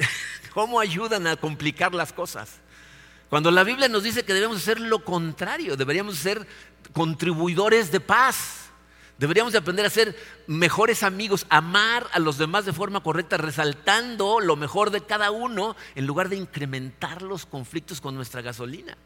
¿cómo 0.53 0.79
ayudan 0.79 1.27
a 1.27 1.35
complicar 1.35 1.93
las 1.93 2.13
cosas? 2.13 2.59
Cuando 3.29 3.49
la 3.49 3.63
Biblia 3.63 3.87
nos 3.87 4.03
dice 4.03 4.23
que 4.23 4.33
debemos 4.33 4.57
hacer 4.57 4.79
lo 4.79 5.05
contrario, 5.05 5.77
deberíamos 5.77 6.17
ser 6.17 6.45
contribuidores 6.93 7.91
de 7.91 7.99
paz. 7.99 8.69
Deberíamos 9.17 9.53
de 9.53 9.59
aprender 9.59 9.85
a 9.85 9.89
ser 9.89 10.17
mejores 10.47 11.03
amigos, 11.03 11.45
amar 11.49 12.07
a 12.11 12.19
los 12.19 12.39
demás 12.39 12.65
de 12.65 12.73
forma 12.73 13.03
correcta, 13.03 13.37
resaltando 13.37 14.39
lo 14.39 14.55
mejor 14.55 14.89
de 14.89 15.01
cada 15.01 15.29
uno 15.29 15.75
en 15.93 16.07
lugar 16.07 16.27
de 16.27 16.37
incrementar 16.37 17.21
los 17.21 17.45
conflictos 17.45 18.01
con 18.01 18.15
nuestra 18.15 18.41
gasolina. 18.41 18.97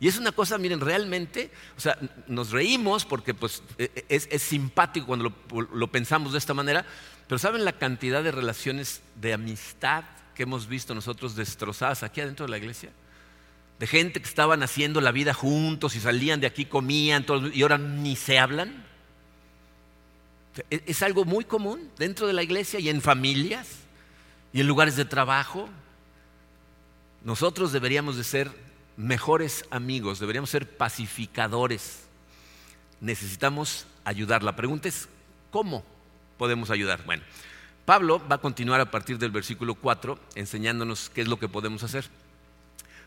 Y 0.00 0.06
es 0.06 0.18
una 0.18 0.32
cosa, 0.32 0.58
miren, 0.58 0.80
realmente, 0.80 1.50
o 1.76 1.80
sea, 1.80 1.98
nos 2.26 2.50
reímos 2.50 3.04
porque 3.04 3.34
pues, 3.34 3.62
e, 3.78 3.90
e, 4.08 4.28
es, 4.30 4.42
simpático 4.42 5.06
cuando 5.06 5.32
lo, 5.72 5.90
pensamos 5.90 6.32
de 6.32 6.38
esta 6.38 6.54
manera, 6.54 6.86
pero 7.26 7.38
¿saben 7.38 7.64
la 7.64 7.72
cantidad 7.72 8.22
de 8.22 8.30
relaciones 8.30 9.02
de 9.16 9.32
amistad 9.32 10.04
que 10.38 10.44
hemos 10.44 10.68
visto 10.68 10.94
nosotros 10.94 11.34
destrozadas 11.34 12.04
aquí 12.04 12.20
adentro 12.20 12.46
de 12.46 12.50
la 12.50 12.58
iglesia? 12.58 12.90
De 13.80 13.88
gente 13.88 14.20
que 14.22 14.28
estaban 14.28 14.62
haciendo 14.62 15.00
la 15.00 15.10
vida 15.10 15.34
juntos 15.34 15.96
y 15.96 16.00
salían 16.00 16.40
de 16.40 16.46
aquí, 16.46 16.64
comían, 16.64 17.26
y 17.52 17.62
ahora 17.62 17.76
ni 17.76 18.14
se 18.14 18.38
hablan. 18.38 18.84
Es 20.70 21.02
algo 21.02 21.24
muy 21.24 21.44
común 21.44 21.90
dentro 21.98 22.28
de 22.28 22.34
la 22.34 22.44
iglesia 22.44 22.78
y 22.78 22.88
en 22.88 23.02
familias 23.02 23.66
y 24.52 24.60
en 24.60 24.68
lugares 24.68 24.94
de 24.94 25.04
trabajo. 25.04 25.68
Nosotros 27.24 27.72
deberíamos 27.72 28.16
de 28.16 28.22
ser 28.22 28.48
mejores 28.96 29.64
amigos, 29.72 30.20
deberíamos 30.20 30.50
ser 30.50 30.68
pacificadores. 30.68 32.04
Necesitamos 33.00 33.86
ayudar. 34.04 34.44
La 34.44 34.54
pregunta 34.54 34.86
es, 34.86 35.08
¿cómo 35.50 35.84
podemos 36.36 36.70
ayudar? 36.70 37.04
Bueno, 37.04 37.24
Pablo 37.88 38.20
va 38.30 38.34
a 38.34 38.38
continuar 38.42 38.82
a 38.82 38.90
partir 38.90 39.16
del 39.16 39.30
versículo 39.30 39.74
4 39.74 40.18
enseñándonos 40.34 41.08
qué 41.08 41.22
es 41.22 41.26
lo 41.26 41.38
que 41.38 41.48
podemos 41.48 41.82
hacer. 41.84 42.04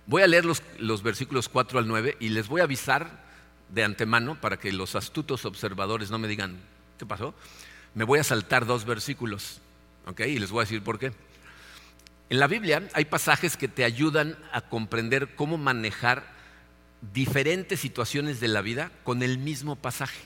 Voy 0.07 0.23
a 0.23 0.27
leer 0.27 0.43
los, 0.43 0.63
los 0.79 1.03
versículos 1.03 1.49
4 1.49 1.77
al 1.77 1.87
9 1.87 2.17
y 2.19 2.29
les 2.29 2.47
voy 2.47 2.61
a 2.61 2.63
avisar 2.63 3.23
de 3.69 3.83
antemano 3.83 4.41
para 4.41 4.57
que 4.57 4.71
los 4.71 4.95
astutos 4.95 5.45
observadores 5.45 6.09
no 6.09 6.17
me 6.17 6.27
digan, 6.27 6.57
¿Qué 6.97 7.05
pasó? 7.05 7.35
Me 7.93 8.05
voy 8.05 8.17
a 8.17 8.23
saltar 8.23 8.65
dos 8.65 8.85
versículos, 8.85 9.61
¿ok? 10.07 10.21
Y 10.21 10.39
les 10.39 10.49
voy 10.49 10.61
a 10.61 10.63
decir 10.63 10.81
por 10.81 10.97
qué. 10.97 11.11
En 12.31 12.39
la 12.39 12.47
Biblia 12.47 12.81
hay 12.95 13.05
pasajes 13.05 13.57
que 13.57 13.67
te 13.67 13.83
ayudan 13.83 14.35
a 14.51 14.61
comprender 14.61 15.35
cómo 15.35 15.59
manejar 15.59 16.25
diferentes 17.13 17.79
situaciones 17.79 18.39
de 18.39 18.47
la 18.47 18.63
vida 18.63 18.89
con 19.03 19.21
el 19.21 19.37
mismo 19.37 19.75
pasaje. 19.75 20.23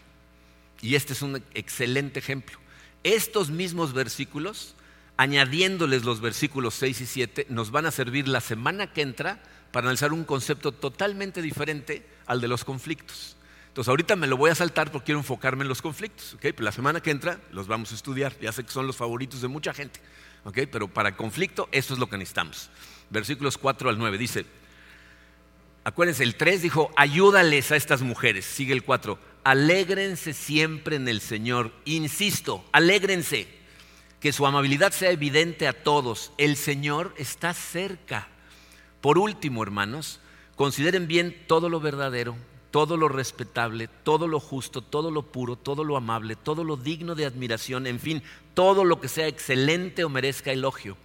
Y 0.82 0.96
este 0.96 1.12
es 1.12 1.22
un 1.22 1.44
excelente 1.54 2.20
ejemplo. 2.20 2.58
Estos 3.06 3.52
mismos 3.52 3.94
versículos, 3.94 4.74
añadiéndoles 5.16 6.06
los 6.06 6.22
versículos 6.22 6.74
6 6.74 7.02
y 7.02 7.06
7, 7.06 7.46
nos 7.50 7.70
van 7.70 7.86
a 7.86 7.92
servir 7.92 8.28
la 8.28 8.42
semana 8.42 8.92
que 8.92 9.04
entra 9.04 9.44
para 9.72 9.86
analizar 9.86 10.12
un 10.12 10.24
concepto 10.24 10.72
totalmente 10.72 11.44
diferente 11.44 12.04
al 12.26 12.42
de 12.42 12.48
los 12.48 12.66
conflictos. 12.66 13.38
Entonces 13.68 13.90
ahorita 13.90 14.16
me 14.16 14.26
lo 14.26 14.38
voy 14.38 14.50
a 14.50 14.56
saltar 14.56 14.92
porque 14.92 15.06
quiero 15.06 15.20
enfocarme 15.20 15.62
en 15.62 15.68
los 15.68 15.84
conflictos. 15.84 16.34
¿okay? 16.34 16.52
la 16.58 16.72
semana 16.72 17.00
que 17.00 17.12
entra 17.12 17.40
los 17.52 17.68
vamos 17.68 17.92
a 17.92 17.96
estudiar. 17.96 18.34
Ya 18.42 18.52
sé 18.52 18.64
que 18.64 18.72
son 18.72 18.88
los 18.88 18.96
favoritos 18.96 19.40
de 19.40 19.50
mucha 19.50 19.72
gente. 19.72 20.00
Pero 20.72 20.88
para 20.88 21.10
el 21.10 21.16
conflicto 21.16 21.70
esto 21.72 21.94
es 21.94 22.00
lo 22.00 22.10
que 22.10 22.18
necesitamos. 22.18 22.72
Versículos 23.12 23.60
4 23.60 23.88
al 23.88 24.00
9 24.00 24.18
dice, 24.18 24.48
acuérdense, 25.84 26.24
el 26.24 26.38
3 26.38 26.64
dijo, 26.64 26.90
ayúdales 26.98 27.72
a 27.72 27.76
estas 27.76 28.02
mujeres. 28.02 28.46
Sigue 28.46 28.74
el 28.74 28.82
4, 28.82 29.20
alégrense 29.46 30.34
siempre 30.34 30.98
en 30.98 31.08
el 31.08 31.22
Señor. 31.22 31.72
Insisto, 31.86 32.66
alégrense. 32.74 33.48
Que 34.20 34.34
su 34.34 34.46
amabilidad 34.48 34.92
sea 34.92 35.12
evidente 35.12 35.68
a 35.68 35.84
todos. 35.84 36.32
El 36.38 36.58
Señor 36.58 37.14
está 37.18 37.54
cerca. 37.54 38.28
Por 39.00 39.20
último, 39.20 39.62
hermanos, 39.62 40.20
consideren 40.56 41.08
bien 41.08 41.46
todo 41.48 41.70
lo 41.70 41.80
verdadero 41.80 42.36
todo 42.72 42.98
lo 42.98 43.08
respetable, 43.08 43.88
todo 44.04 44.28
lo 44.28 44.42
justo, 44.42 44.82
todo 44.82 45.10
lo 45.10 45.22
puro, 45.22 45.56
todo 45.56 45.86
lo 45.86 45.96
amable, 45.96 46.36
todo 46.36 46.66
lo 46.66 46.76
digno 46.76 47.16
de 47.16 47.26
admiración, 47.26 47.88
en 47.88 48.02
fin, 48.02 48.22
todo 48.54 48.84
lo 48.84 49.00
que 49.00 49.08
sea 49.08 49.30
excelente 49.30 50.04
o 50.04 50.10
merezca 50.10 50.52
elogio. 50.52 50.98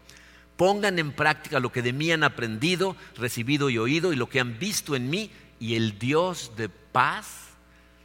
Pongan 0.56 0.98
en 0.98 1.12
práctica 1.12 1.60
lo 1.60 1.70
que 1.70 1.82
de 1.82 1.92
mí 1.92 2.10
han 2.10 2.24
aprendido, 2.24 2.96
recibido 3.16 3.70
y 3.70 3.78
oído 3.78 4.12
y 4.12 4.16
lo 4.16 4.28
que 4.28 4.40
han 4.40 4.58
visto 4.58 4.96
en 4.96 5.10
mí 5.10 5.30
y 5.60 5.76
el 5.76 5.96
Dios 5.96 6.50
de 6.56 6.68
paz 6.68 7.49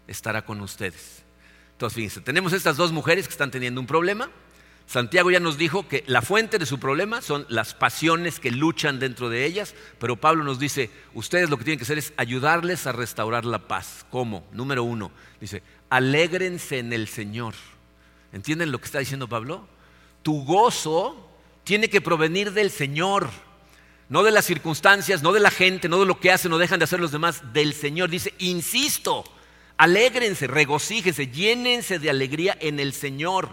estará 0.08 0.46
con 0.46 0.62
ustedes. 0.62 1.24
Entonces, 1.74 1.96
fíjense, 1.96 2.22
tenemos 2.22 2.54
estas 2.54 2.78
dos 2.78 2.92
mujeres 2.92 3.28
que 3.28 3.34
están 3.34 3.52
teniendo 3.52 3.82
un 3.82 3.88
problema, 3.88 4.30
Santiago 4.88 5.32
ya 5.32 5.40
nos 5.40 5.58
dijo 5.58 5.88
que 5.88 6.04
la 6.06 6.22
fuente 6.22 6.60
de 6.60 6.66
su 6.66 6.80
problema 6.80 7.22
son 7.22 7.46
las 7.50 7.74
pasiones 7.74 8.40
que 8.40 8.52
luchan 8.52 9.00
dentro 9.00 9.30
de 9.30 9.46
ellas, 9.46 9.74
pero 10.00 10.16
Pablo 10.16 10.44
nos 10.44 10.60
dice, 10.60 10.92
ustedes 11.16 11.50
lo 11.50 11.58
que 11.58 11.64
tienen 11.64 11.80
que 11.80 11.86
hacer 11.86 11.98
es 11.98 12.14
ayudarles 12.18 12.86
a 12.86 12.92
restaurar 12.92 13.46
la 13.46 13.68
paz. 13.68 14.06
¿Cómo? 14.12 14.46
Número 14.52 14.84
uno, 14.84 15.12
dice, 15.42 15.64
alégrense 15.90 16.80
en 16.80 16.94
el 16.94 17.08
Señor. 17.08 17.56
¿Entienden 18.32 18.72
lo 18.72 18.80
que 18.80 18.86
está 18.86 19.00
diciendo 19.00 19.28
Pablo? 19.28 19.68
Tu 20.22 20.46
gozo 20.46 21.32
tiene 21.64 21.90
que 21.90 22.02
provenir 22.02 22.54
del 22.54 22.70
Señor, 22.70 23.30
no 24.08 24.22
de 24.22 24.32
las 24.32 24.46
circunstancias, 24.46 25.24
no 25.24 25.34
de 25.34 25.40
la 25.40 25.52
gente, 25.52 25.90
no 25.90 26.00
de 26.00 26.06
lo 26.06 26.20
que 26.20 26.32
hacen 26.32 26.54
o 26.54 26.60
dejan 26.60 26.80
de 26.80 26.86
hacer 26.86 27.00
los 27.00 27.12
demás, 27.12 27.54
del 27.54 27.74
Señor. 27.74 28.12
Dice, 28.12 28.36
insisto, 28.38 29.24
alégrense, 29.78 30.48
regocíjense, 30.48 31.28
llénense 31.28 32.00
de 32.00 32.10
alegría 32.10 32.58
en 32.60 32.80
el 32.80 32.94
Señor. 32.94 33.50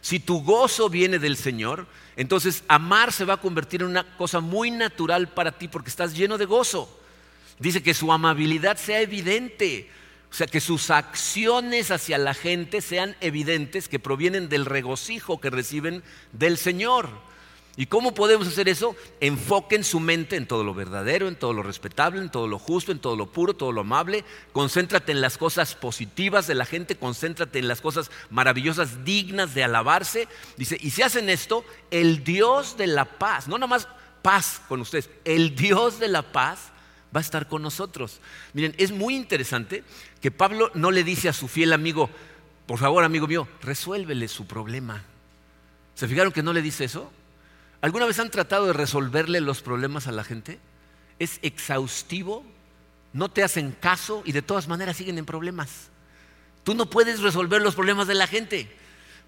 Si 0.00 0.20
tu 0.20 0.42
gozo 0.42 0.88
viene 0.88 1.18
del 1.18 1.36
Señor, 1.36 1.86
entonces 2.16 2.64
amar 2.68 3.12
se 3.12 3.24
va 3.24 3.34
a 3.34 3.40
convertir 3.40 3.82
en 3.82 3.88
una 3.88 4.16
cosa 4.16 4.40
muy 4.40 4.70
natural 4.70 5.28
para 5.28 5.52
ti 5.52 5.68
porque 5.68 5.90
estás 5.90 6.16
lleno 6.16 6.38
de 6.38 6.44
gozo. 6.44 7.00
Dice 7.58 7.82
que 7.82 7.94
su 7.94 8.12
amabilidad 8.12 8.76
sea 8.76 9.00
evidente, 9.00 9.90
o 10.30 10.34
sea, 10.34 10.46
que 10.46 10.60
sus 10.60 10.90
acciones 10.90 11.90
hacia 11.90 12.18
la 12.18 12.34
gente 12.34 12.80
sean 12.82 13.16
evidentes, 13.20 13.88
que 13.88 13.98
provienen 13.98 14.48
del 14.48 14.66
regocijo 14.66 15.40
que 15.40 15.50
reciben 15.50 16.02
del 16.32 16.58
Señor. 16.58 17.08
¿Y 17.78 17.86
cómo 17.86 18.14
podemos 18.14 18.48
hacer 18.48 18.70
eso? 18.70 18.96
Enfoquen 19.20 19.84
su 19.84 20.00
mente 20.00 20.36
en 20.36 20.46
todo 20.46 20.64
lo 20.64 20.72
verdadero, 20.72 21.28
en 21.28 21.36
todo 21.36 21.52
lo 21.52 21.62
respetable, 21.62 22.22
en 22.22 22.30
todo 22.30 22.48
lo 22.48 22.58
justo, 22.58 22.90
en 22.90 23.00
todo 23.00 23.16
lo 23.16 23.26
puro, 23.26 23.54
todo 23.54 23.70
lo 23.70 23.82
amable. 23.82 24.24
Concéntrate 24.52 25.12
en 25.12 25.20
las 25.20 25.36
cosas 25.36 25.74
positivas 25.74 26.46
de 26.46 26.54
la 26.54 26.64
gente, 26.64 26.96
concéntrate 26.96 27.58
en 27.58 27.68
las 27.68 27.82
cosas 27.82 28.10
maravillosas, 28.30 29.04
dignas 29.04 29.54
de 29.54 29.64
alabarse. 29.64 30.26
Dice, 30.56 30.78
y 30.80 30.90
si 30.90 31.02
hacen 31.02 31.28
esto, 31.28 31.66
el 31.90 32.24
Dios 32.24 32.78
de 32.78 32.86
la 32.86 33.04
paz, 33.04 33.46
no 33.46 33.58
nada 33.58 33.66
más 33.66 33.88
paz 34.22 34.62
con 34.68 34.80
ustedes, 34.80 35.10
el 35.26 35.54
Dios 35.54 35.98
de 35.98 36.08
la 36.08 36.22
paz 36.22 36.72
va 37.14 37.20
a 37.20 37.22
estar 37.22 37.46
con 37.46 37.60
nosotros. 37.60 38.20
Miren, 38.54 38.74
es 38.78 38.90
muy 38.90 39.14
interesante 39.14 39.84
que 40.22 40.30
Pablo 40.30 40.70
no 40.72 40.90
le 40.90 41.04
dice 41.04 41.28
a 41.28 41.34
su 41.34 41.46
fiel 41.46 41.74
amigo, 41.74 42.08
por 42.66 42.78
favor 42.78 43.04
amigo 43.04 43.26
mío, 43.26 43.46
resuélvele 43.60 44.28
su 44.28 44.46
problema. 44.46 45.04
¿Se 45.94 46.08
fijaron 46.08 46.32
que 46.32 46.42
no 46.42 46.54
le 46.54 46.62
dice 46.62 46.84
eso? 46.84 47.12
¿Alguna 47.80 48.06
vez 48.06 48.18
han 48.18 48.30
tratado 48.30 48.66
de 48.66 48.72
resolverle 48.72 49.40
los 49.40 49.62
problemas 49.62 50.06
a 50.06 50.12
la 50.12 50.24
gente? 50.24 50.58
Es 51.18 51.38
exhaustivo, 51.42 52.44
no 53.12 53.30
te 53.30 53.42
hacen 53.42 53.72
caso 53.72 54.22
y 54.24 54.32
de 54.32 54.42
todas 54.42 54.68
maneras 54.68 54.96
siguen 54.96 55.18
en 55.18 55.26
problemas. 55.26 55.90
Tú 56.64 56.74
no 56.74 56.90
puedes 56.90 57.20
resolver 57.20 57.62
los 57.62 57.74
problemas 57.74 58.08
de 58.08 58.14
la 58.14 58.26
gente. 58.26 58.68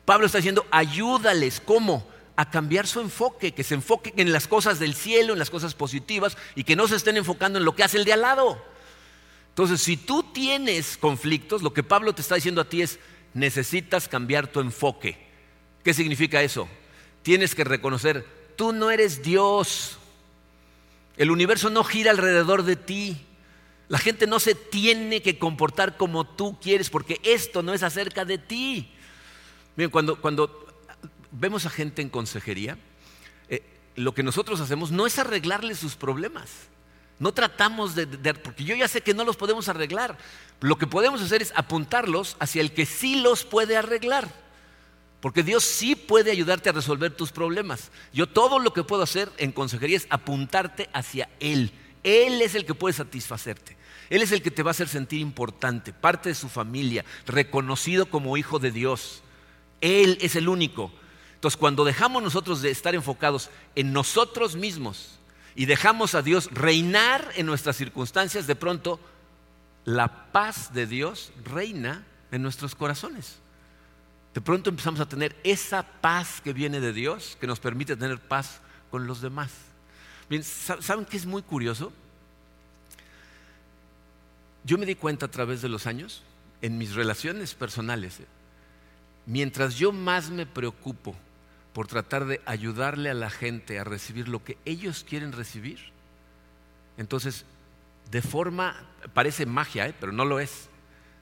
Pablo 0.05 0.27
está 0.27 0.39
diciendo, 0.39 0.67
ayúdales. 0.71 1.61
¿Cómo? 1.65 2.09
A 2.35 2.51
cambiar 2.51 2.87
su 2.87 3.01
enfoque, 3.01 3.53
que 3.53 3.65
se 3.65 3.75
enfoquen 3.75 4.15
en 4.17 4.33
las 4.33 4.49
cosas 4.49 4.79
del 4.79 4.95
cielo, 4.95 5.35
en 5.35 5.39
las 5.39 5.51
cosas 5.51 5.75
positivas 5.75 6.37
y 6.55 6.65
que 6.65 6.77
no 6.77 6.89
se 6.89 6.97
estén 6.97 7.17
enfocando 7.17 7.59
en 7.59 7.65
lo 7.65 7.77
que 7.77 7.85
hace 7.85 7.97
el 7.99 8.05
de 8.05 8.13
al 8.13 8.23
lado. 8.23 8.63
Entonces, 9.51 9.81
si 9.81 9.97
tú 9.97 10.23
tienes 10.23 10.97
conflictos, 10.97 11.63
lo 11.63 11.73
que 11.73 11.83
Pablo 11.83 12.15
te 12.15 12.23
está 12.23 12.37
diciendo 12.37 12.61
a 12.61 12.69
ti 12.69 12.83
es, 12.83 12.99
necesitas 13.35 14.09
cambiar 14.09 14.47
tu 14.47 14.61
enfoque. 14.61 15.19
¿Qué 15.83 15.93
significa 15.93 16.43
eso? 16.43 16.69
Tienes 17.23 17.55
que 17.55 17.65
reconocer, 17.65 18.25
tú 18.59 18.73
no 18.73 18.91
eres 18.91 19.23
Dios. 19.23 19.97
El 21.17 21.31
universo 21.31 21.71
no 21.71 21.85
gira 21.85 22.11
alrededor 22.11 22.65
de 22.65 22.75
ti. 22.75 23.25
La 23.89 23.99
gente 23.99 24.27
no 24.27 24.41
se 24.41 24.55
tiene 24.55 25.23
que 25.23 25.39
comportar 25.39 25.97
como 25.97 26.27
tú 26.27 26.59
quieres 26.61 26.91
porque 26.91 27.21
esto 27.23 27.63
no 27.63 27.73
es 27.73 27.83
acerca 27.83 28.25
de 28.25 28.37
ti. 28.37 28.91
Miren, 29.77 29.91
cuando, 29.91 30.21
cuando 30.21 30.67
vemos 31.31 31.65
a 31.67 31.71
gente 31.71 32.03
en 32.03 32.11
consejería, 32.11 32.77
eh, 33.49 33.63
lo 33.95 34.13
que 34.13 34.25
nosotros 34.25 34.61
hacemos 34.61 34.91
no 34.91 35.07
es 35.07 35.19
arreglarle 35.21 35.77
sus 35.77 35.95
problemas. 35.95 36.51
No 37.21 37.33
tratamos 37.33 37.95
de, 37.95 38.07
de, 38.07 38.35
porque 38.35 38.65
yo 38.65 38.75
ya 38.75 38.89
sé 38.89 39.03
que 39.03 39.15
no 39.15 39.25
los 39.25 39.37
podemos 39.37 39.69
arreglar. 39.69 40.19
Lo 40.61 40.77
que 40.79 40.89
podemos 40.89 41.23
hacer 41.23 41.43
es 41.43 41.53
apuntarlos 41.55 42.37
hacia 42.41 42.61
el 42.61 42.75
que 42.75 42.87
sí 42.87 43.21
los 43.21 43.45
puede 43.45 43.77
arreglar. 43.77 44.48
Porque 45.21 45.43
Dios 45.43 45.65
sí 45.65 45.97
puede 45.97 46.31
ayudarte 46.31 46.69
a 46.69 46.73
resolver 46.73 47.13
tus 47.13 47.33
problemas. 47.33 47.91
Yo 48.13 48.29
todo 48.29 48.59
lo 48.59 48.73
que 48.73 48.85
puedo 48.85 49.03
hacer 49.03 49.31
en 49.39 49.51
consejería 49.51 49.97
es 49.97 50.07
apuntarte 50.11 50.89
hacia 50.93 51.29
Él. 51.41 51.73
Él 52.05 52.41
es 52.41 52.55
el 52.55 52.65
que 52.65 52.75
puede 52.75 52.93
satisfacerte. 52.93 53.77
Él 54.11 54.23
es 54.23 54.31
el 54.31 54.43
que 54.43 54.53
te 54.53 54.63
va 54.63 54.71
a 54.71 54.73
hacer 54.73 54.89
sentir 54.89 55.21
importante, 55.21 55.93
parte 55.93 56.29
de 56.29 56.35
su 56.35 56.49
familia, 56.49 57.05
reconocido 57.27 58.07
como 58.07 58.37
hijo 58.37 58.61
de 58.61 58.71
Dios. 58.71 59.23
Él 59.81 60.19
es 60.21 60.37
el 60.37 60.49
único. 60.49 60.93
Entonces, 61.35 61.59
cuando 61.59 61.85
dejamos 61.85 62.23
nosotros 62.23 62.63
de 62.63 62.71
estar 62.71 62.95
enfocados 62.95 63.51
en 63.75 63.93
nosotros 63.93 64.55
mismos 64.55 65.19
y 65.57 65.67
dejamos 65.67 66.15
a 66.15 66.23
Dios 66.23 66.49
reinar 66.53 67.29
en 67.35 67.47
nuestras 67.47 67.77
circunstancias, 67.77 68.47
de 68.47 68.57
pronto 68.57 69.01
la 69.85 70.31
paz 70.31 70.73
de 70.73 70.87
Dios 70.87 71.33
reina 71.45 72.07
en 72.31 72.43
nuestros 72.43 72.77
corazones 72.77 73.41
de 74.39 74.43
pronto 74.43 74.71
empezamos 74.71 75.01
a 75.01 75.09
tener 75.09 75.35
esa 75.43 75.83
paz 75.83 76.41
que 76.41 76.53
viene 76.53 76.79
de 76.79 76.93
Dios, 76.93 77.37
que 77.41 77.49
nos 77.49 77.59
permite 77.59 77.97
tener 77.97 78.21
paz 78.21 78.61
con 78.89 79.05
los 79.05 79.21
demás. 79.21 79.51
Bien, 80.31 80.45
¿saben 80.45 81.05
qué 81.07 81.17
es 81.17 81.27
muy 81.27 81.43
curioso? 81.43 81.93
Yo 84.63 84.79
me 84.79 84.87
di 84.87 84.95
cuenta 84.95 85.27
a 85.27 85.29
través 85.29 85.61
de 85.61 85.69
los 85.69 85.89
años, 85.89 86.23
en 86.63 86.79
mis 86.79 86.95
relaciones 86.95 87.57
personales, 87.57 88.21
¿eh? 88.21 88.27
mientras 89.27 89.75
yo 89.75 89.91
más 89.91 90.31
me 90.31 90.47
preocupo 90.47 91.17
por 91.73 91.89
tratar 91.89 92.25
de 92.25 92.41
ayudarle 92.47 93.11
a 93.11 93.15
la 93.15 93.31
gente 93.31 93.81
a 93.81 93.83
recibir 93.83 94.29
lo 94.29 94.45
que 94.45 94.57
ellos 94.65 95.03
quieren 95.03 95.33
recibir, 95.33 95.81
entonces, 96.97 97.45
de 98.13 98.23
forma, 98.23 98.77
parece 99.15 99.47
magia, 99.47 99.89
¿eh? 99.89 99.95
pero 99.99 100.13
no 100.13 100.25
lo 100.25 100.39
es 100.39 100.69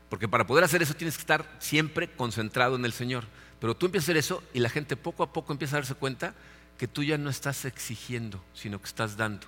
porque 0.09 0.29
para 0.29 0.47
poder 0.47 0.65
hacer 0.65 0.83
eso 0.83 0.95
tienes 0.95 1.17
que 1.17 1.23
estar 1.23 1.57
siempre 1.59 2.09
concentrado 2.11 2.77
en 2.77 2.85
el 2.85 2.93
Señor. 2.93 3.25
Pero 3.61 3.75
tú 3.75 3.87
empiezas 3.87 4.09
a 4.09 4.13
hacer 4.13 4.17
eso 4.19 4.43
y 4.55 4.61
la 4.61 4.69
gente 4.69 4.97
poco 4.97 5.23
a 5.23 5.33
poco 5.33 5.53
empieza 5.53 5.77
a 5.77 5.81
darse 5.81 5.95
cuenta 5.95 6.35
que 6.79 6.87
tú 6.87 7.03
ya 7.03 7.19
no 7.19 7.31
estás 7.31 7.65
exigiendo, 7.65 8.43
sino 8.55 8.79
que 8.79 8.87
estás 8.87 9.17
dando. 9.17 9.47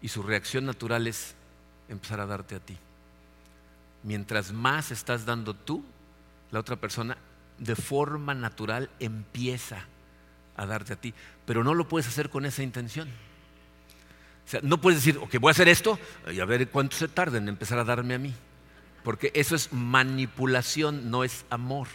Y 0.00 0.08
su 0.08 0.22
reacción 0.22 0.64
natural 0.64 1.06
es 1.06 1.34
empezar 1.88 2.20
a 2.20 2.26
darte 2.26 2.54
a 2.54 2.60
ti. 2.60 2.78
Mientras 4.02 4.52
más 4.52 4.90
estás 4.90 5.26
dando 5.26 5.54
tú, 5.54 5.84
la 6.50 6.60
otra 6.60 6.76
persona 6.76 7.18
de 7.58 7.76
forma 7.76 8.34
natural 8.34 8.90
empieza 8.98 9.84
a 10.56 10.66
darte 10.66 10.94
a 10.94 10.96
ti. 10.96 11.12
Pero 11.44 11.64
no 11.64 11.74
lo 11.74 11.88
puedes 11.88 12.08
hacer 12.08 12.30
con 12.30 12.46
esa 12.46 12.62
intención. 12.62 13.08
O 14.46 14.50
sea, 14.50 14.60
no 14.62 14.80
puedes 14.80 15.04
decir, 15.04 15.18
ok, 15.18 15.36
voy 15.38 15.50
a 15.50 15.52
hacer 15.52 15.68
esto 15.68 15.98
y 16.32 16.40
a 16.40 16.44
ver 16.44 16.68
cuánto 16.68 16.96
se 16.96 17.08
tarda 17.08 17.38
en 17.38 17.48
empezar 17.48 17.78
a 17.78 17.84
darme 17.84 18.14
a 18.14 18.18
mí 18.18 18.34
porque 19.02 19.32
eso 19.34 19.54
es 19.54 19.72
manipulación, 19.72 21.10
no 21.10 21.24
es 21.24 21.44
amor. 21.50 21.88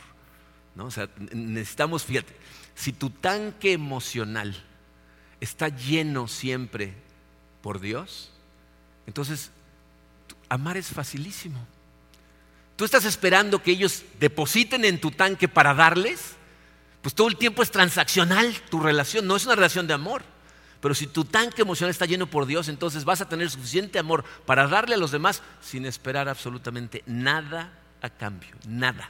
¿no? 0.76 0.86
O 0.86 0.92
sea, 0.92 1.10
necesitamos, 1.32 2.04
fíjate, 2.04 2.36
si 2.76 2.94
tu 2.94 3.10
tanque 3.10 3.74
emocional 3.74 4.64
está 5.40 5.70
lleno 5.70 6.28
siempre 6.28 6.94
por 7.62 7.80
Dios, 7.80 8.32
entonces 9.06 9.52
amar 10.50 10.78
es 10.78 10.88
facilísimo. 10.88 11.66
Tú 12.76 12.86
estás 12.86 13.06
esperando 13.06 13.64
que 13.64 13.72
ellos 13.72 14.04
depositen 14.20 14.86
en 14.86 15.02
tu 15.02 15.10
tanque 15.10 15.48
para 15.48 15.74
darles, 15.74 16.36
pues 17.02 17.16
todo 17.16 17.28
el 17.28 17.38
tiempo 17.38 17.64
es 17.64 17.72
transaccional 17.72 18.54
tu 18.70 18.80
relación, 18.80 19.26
no 19.26 19.36
es 19.36 19.46
una 19.46 19.56
relación 19.56 19.88
de 19.88 19.94
amor. 19.94 20.24
Pero 20.82 20.94
si 20.94 21.08
tu 21.08 21.26
tanque 21.26 21.64
emocional 21.64 21.90
está 21.90 22.06
lleno 22.06 22.28
por 22.28 22.46
Dios, 22.46 22.68
entonces 22.68 23.04
vas 23.04 23.22
a 23.22 23.30
tener 23.30 23.50
suficiente 23.50 24.00
amor 24.00 24.24
para 24.46 24.68
darle 24.68 24.96
a 24.96 25.00
los 25.00 25.12
demás 25.12 25.42
sin 25.62 25.86
esperar 25.86 26.30
absolutamente 26.30 27.04
nada 27.08 27.74
a 28.02 28.10
cambio, 28.10 28.56
nada. 28.68 29.10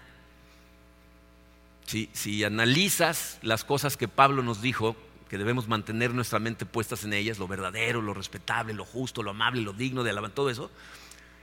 Si, 1.86 2.44
analizas 2.44 3.40
las 3.42 3.64
cosas 3.64 3.96
que 3.96 4.10
Pablo 4.10 4.44
nos 4.44 4.62
dijo, 4.62 4.96
que 5.30 5.38
debemos 5.38 5.68
mantener 5.68 6.14
nuestra 6.14 6.40
mente 6.40 6.66
puestas 6.66 7.04
en 7.06 7.14
ellas, 7.14 7.40
lo 7.40 7.48
verdadero, 7.48 8.02
lo 8.02 8.14
respetable, 8.14 8.74
lo 8.74 8.86
justo, 8.86 9.24
lo 9.24 9.32
amable, 9.32 9.62
lo 9.62 9.74
digno 9.74 10.04
de 10.04 10.10
alabar, 10.10 10.32
todo 10.32 10.50
eso, 10.50 10.70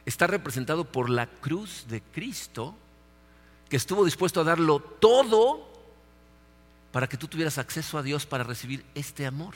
está 0.04 0.26
representado 0.26 0.84
por 0.84 1.08
la 1.08 1.26
cruz 1.26 1.86
de 1.88 2.02
Cristo, 2.02 2.74
que 3.70 3.76
estuvo 3.76 4.04
dispuesto 4.04 4.40
a 4.40 4.44
darlo 4.44 4.80
todo 4.80 5.66
para 6.92 7.08
que 7.08 7.16
tú 7.16 7.26
tuvieras 7.26 7.56
acceso 7.58 7.96
a 7.96 8.02
Dios 8.02 8.26
para 8.26 8.44
recibir 8.44 8.84
este 8.94 9.26
amor. 9.26 9.54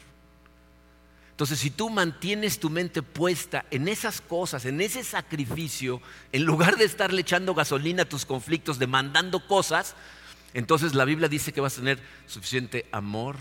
Entonces, 1.38 1.60
si 1.60 1.70
tú 1.70 1.88
mantienes 1.88 2.58
tu 2.58 2.68
mente 2.68 3.00
puesta 3.00 3.64
en 3.70 3.86
esas 3.86 4.20
cosas, 4.20 4.64
en 4.64 4.80
ese 4.80 5.04
sacrificio, 5.04 6.02
en 6.32 6.42
lugar 6.42 6.76
de 6.76 6.84
estarle 6.84 7.20
echando 7.20 7.54
gasolina 7.54 8.02
a 8.02 8.08
tus 8.08 8.26
conflictos, 8.26 8.80
demandando 8.80 9.46
cosas, 9.46 9.94
entonces 10.52 10.96
la 10.96 11.04
Biblia 11.04 11.28
dice 11.28 11.52
que 11.52 11.60
vas 11.60 11.74
a 11.74 11.76
tener 11.76 12.00
suficiente 12.26 12.86
amor, 12.90 13.36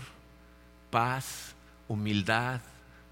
paz, 0.90 1.56
humildad, 1.88 2.60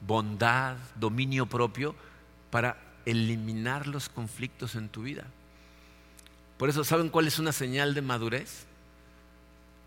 bondad, 0.07 0.77
dominio 0.95 1.47
propio 1.47 1.97
para 2.53 2.81
eliminar 3.07 3.89
los 3.89 4.09
conflictos 4.09 4.77
en 4.77 4.89
tu 4.89 5.03
vida. 5.03 5.25
Por 6.59 6.69
eso, 6.69 6.85
¿saben 6.85 7.09
cuál 7.09 7.27
es 7.27 7.41
una 7.41 7.51
señal 7.51 7.93
de 7.93 8.03
madurez? 8.03 8.67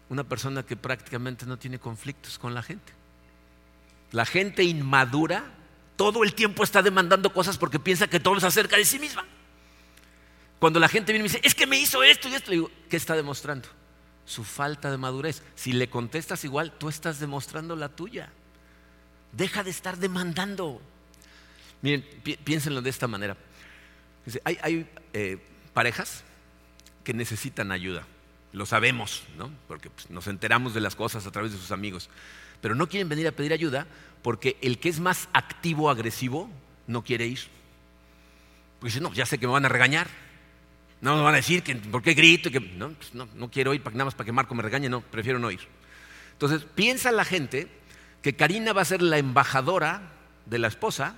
Una 0.10 0.26
persona 0.26 0.64
que 0.64 0.76
prácticamente 0.76 1.46
no 1.46 1.58
tiene 1.58 1.80
conflictos 1.80 2.38
con 2.38 2.54
la 2.54 2.64
gente. 2.64 2.99
La 4.12 4.26
gente 4.26 4.64
inmadura 4.64 5.56
todo 6.00 6.24
el 6.24 6.34
tiempo 6.34 6.64
está 6.64 6.82
demandando 6.82 7.34
cosas 7.34 7.58
porque 7.58 7.78
piensa 7.78 8.08
que 8.08 8.22
todo 8.22 8.38
es 8.38 8.46
acerca 8.46 8.78
de 8.78 8.86
sí 8.86 9.00
misma. 9.00 9.26
Cuando 10.58 10.80
la 10.80 10.88
gente 10.88 11.12
viene 11.12 11.26
y 11.26 11.28
me 11.28 11.34
dice, 11.34 11.46
es 11.46 11.54
que 11.54 11.68
me 11.68 11.78
hizo 11.78 12.02
esto 12.04 12.30
y 12.30 12.36
esto, 12.36 12.52
le 12.52 12.56
digo, 12.56 12.72
¿qué 12.90 12.96
está 12.96 13.16
demostrando? 13.16 13.68
Su 14.24 14.46
falta 14.46 14.92
de 14.92 14.98
madurez. 14.98 15.44
Si 15.56 15.74
le 15.74 15.90
contestas 15.90 16.46
igual, 16.46 16.72
tú 16.72 16.88
estás 16.88 17.20
demostrando 17.20 17.76
la 17.76 17.90
tuya. 17.90 18.30
Deja 19.34 19.62
de 19.62 19.72
estar 19.72 19.98
demandando. 19.98 20.82
Miren, 21.82 22.06
piénsenlo 22.46 22.82
de 22.82 22.90
esta 22.90 23.08
manera. 23.08 23.36
Hay, 24.46 24.88
eh, 25.12 25.38
parejas 25.74 26.24
que 27.04 27.14
necesitan 27.14 27.74
ayuda. 27.74 28.08
Lo 28.54 28.66
sabemos, 28.66 29.24
¿no? 29.38 29.52
Porque 29.68 29.90
pues, 29.90 30.10
nos 30.10 30.28
enteramos 30.28 30.74
de 30.74 30.80
las 30.80 30.96
cosas 30.96 31.26
a 31.26 31.32
través 31.32 31.52
de 31.52 31.58
sus 31.58 31.72
amigos 31.72 32.10
pero 32.62 32.76
no 32.76 32.88
quieren 32.88 33.10
venir 33.10 33.28
a 33.28 33.32
pedir 33.32 33.54
ayuda 33.54 33.88
porque 34.22 34.58
el 34.62 34.80
que 34.80 34.90
es 34.90 35.00
más 35.00 35.30
activo, 35.34 35.90
agresivo, 35.90 36.50
no 36.88 37.04
quiere 37.04 37.28
ir. 37.28 37.40
Porque 38.80 38.92
dice, 38.94 39.02
no, 39.02 39.14
ya 39.14 39.26
sé 39.26 39.38
que 39.38 39.48
me 39.48 39.54
van 39.54 39.66
a 39.66 39.70
regañar. 39.70 40.08
No 41.02 41.16
me 41.16 41.22
van 41.22 41.34
a 41.34 41.38
decir 41.38 41.64
que 41.64 41.76
por 41.76 42.02
qué 42.02 42.14
grito, 42.14 42.52
que 42.52 42.60
pues 42.60 43.14
no, 43.14 43.28
no, 43.36 43.50
quiero 43.50 43.74
ir 43.74 43.82
nada 43.86 44.06
más 44.06 44.16
para 44.16 44.26
que 44.26 44.32
Marco 44.34 44.54
me 44.54 44.64
regañe, 44.64 44.90
no, 44.90 45.02
prefiero 45.02 45.40
no 45.40 45.50
ir. 45.50 45.62
Entonces, 46.34 46.66
piensa 46.76 47.12
la 47.12 47.24
gente 47.24 47.68
que 48.22 48.36
Karina 48.36 48.74
va 48.74 48.82
a 48.82 48.86
ser 48.86 49.02
la 49.02 49.18
embajadora 49.18 50.12
de 50.46 50.60
la 50.60 50.68
esposa 50.68 51.16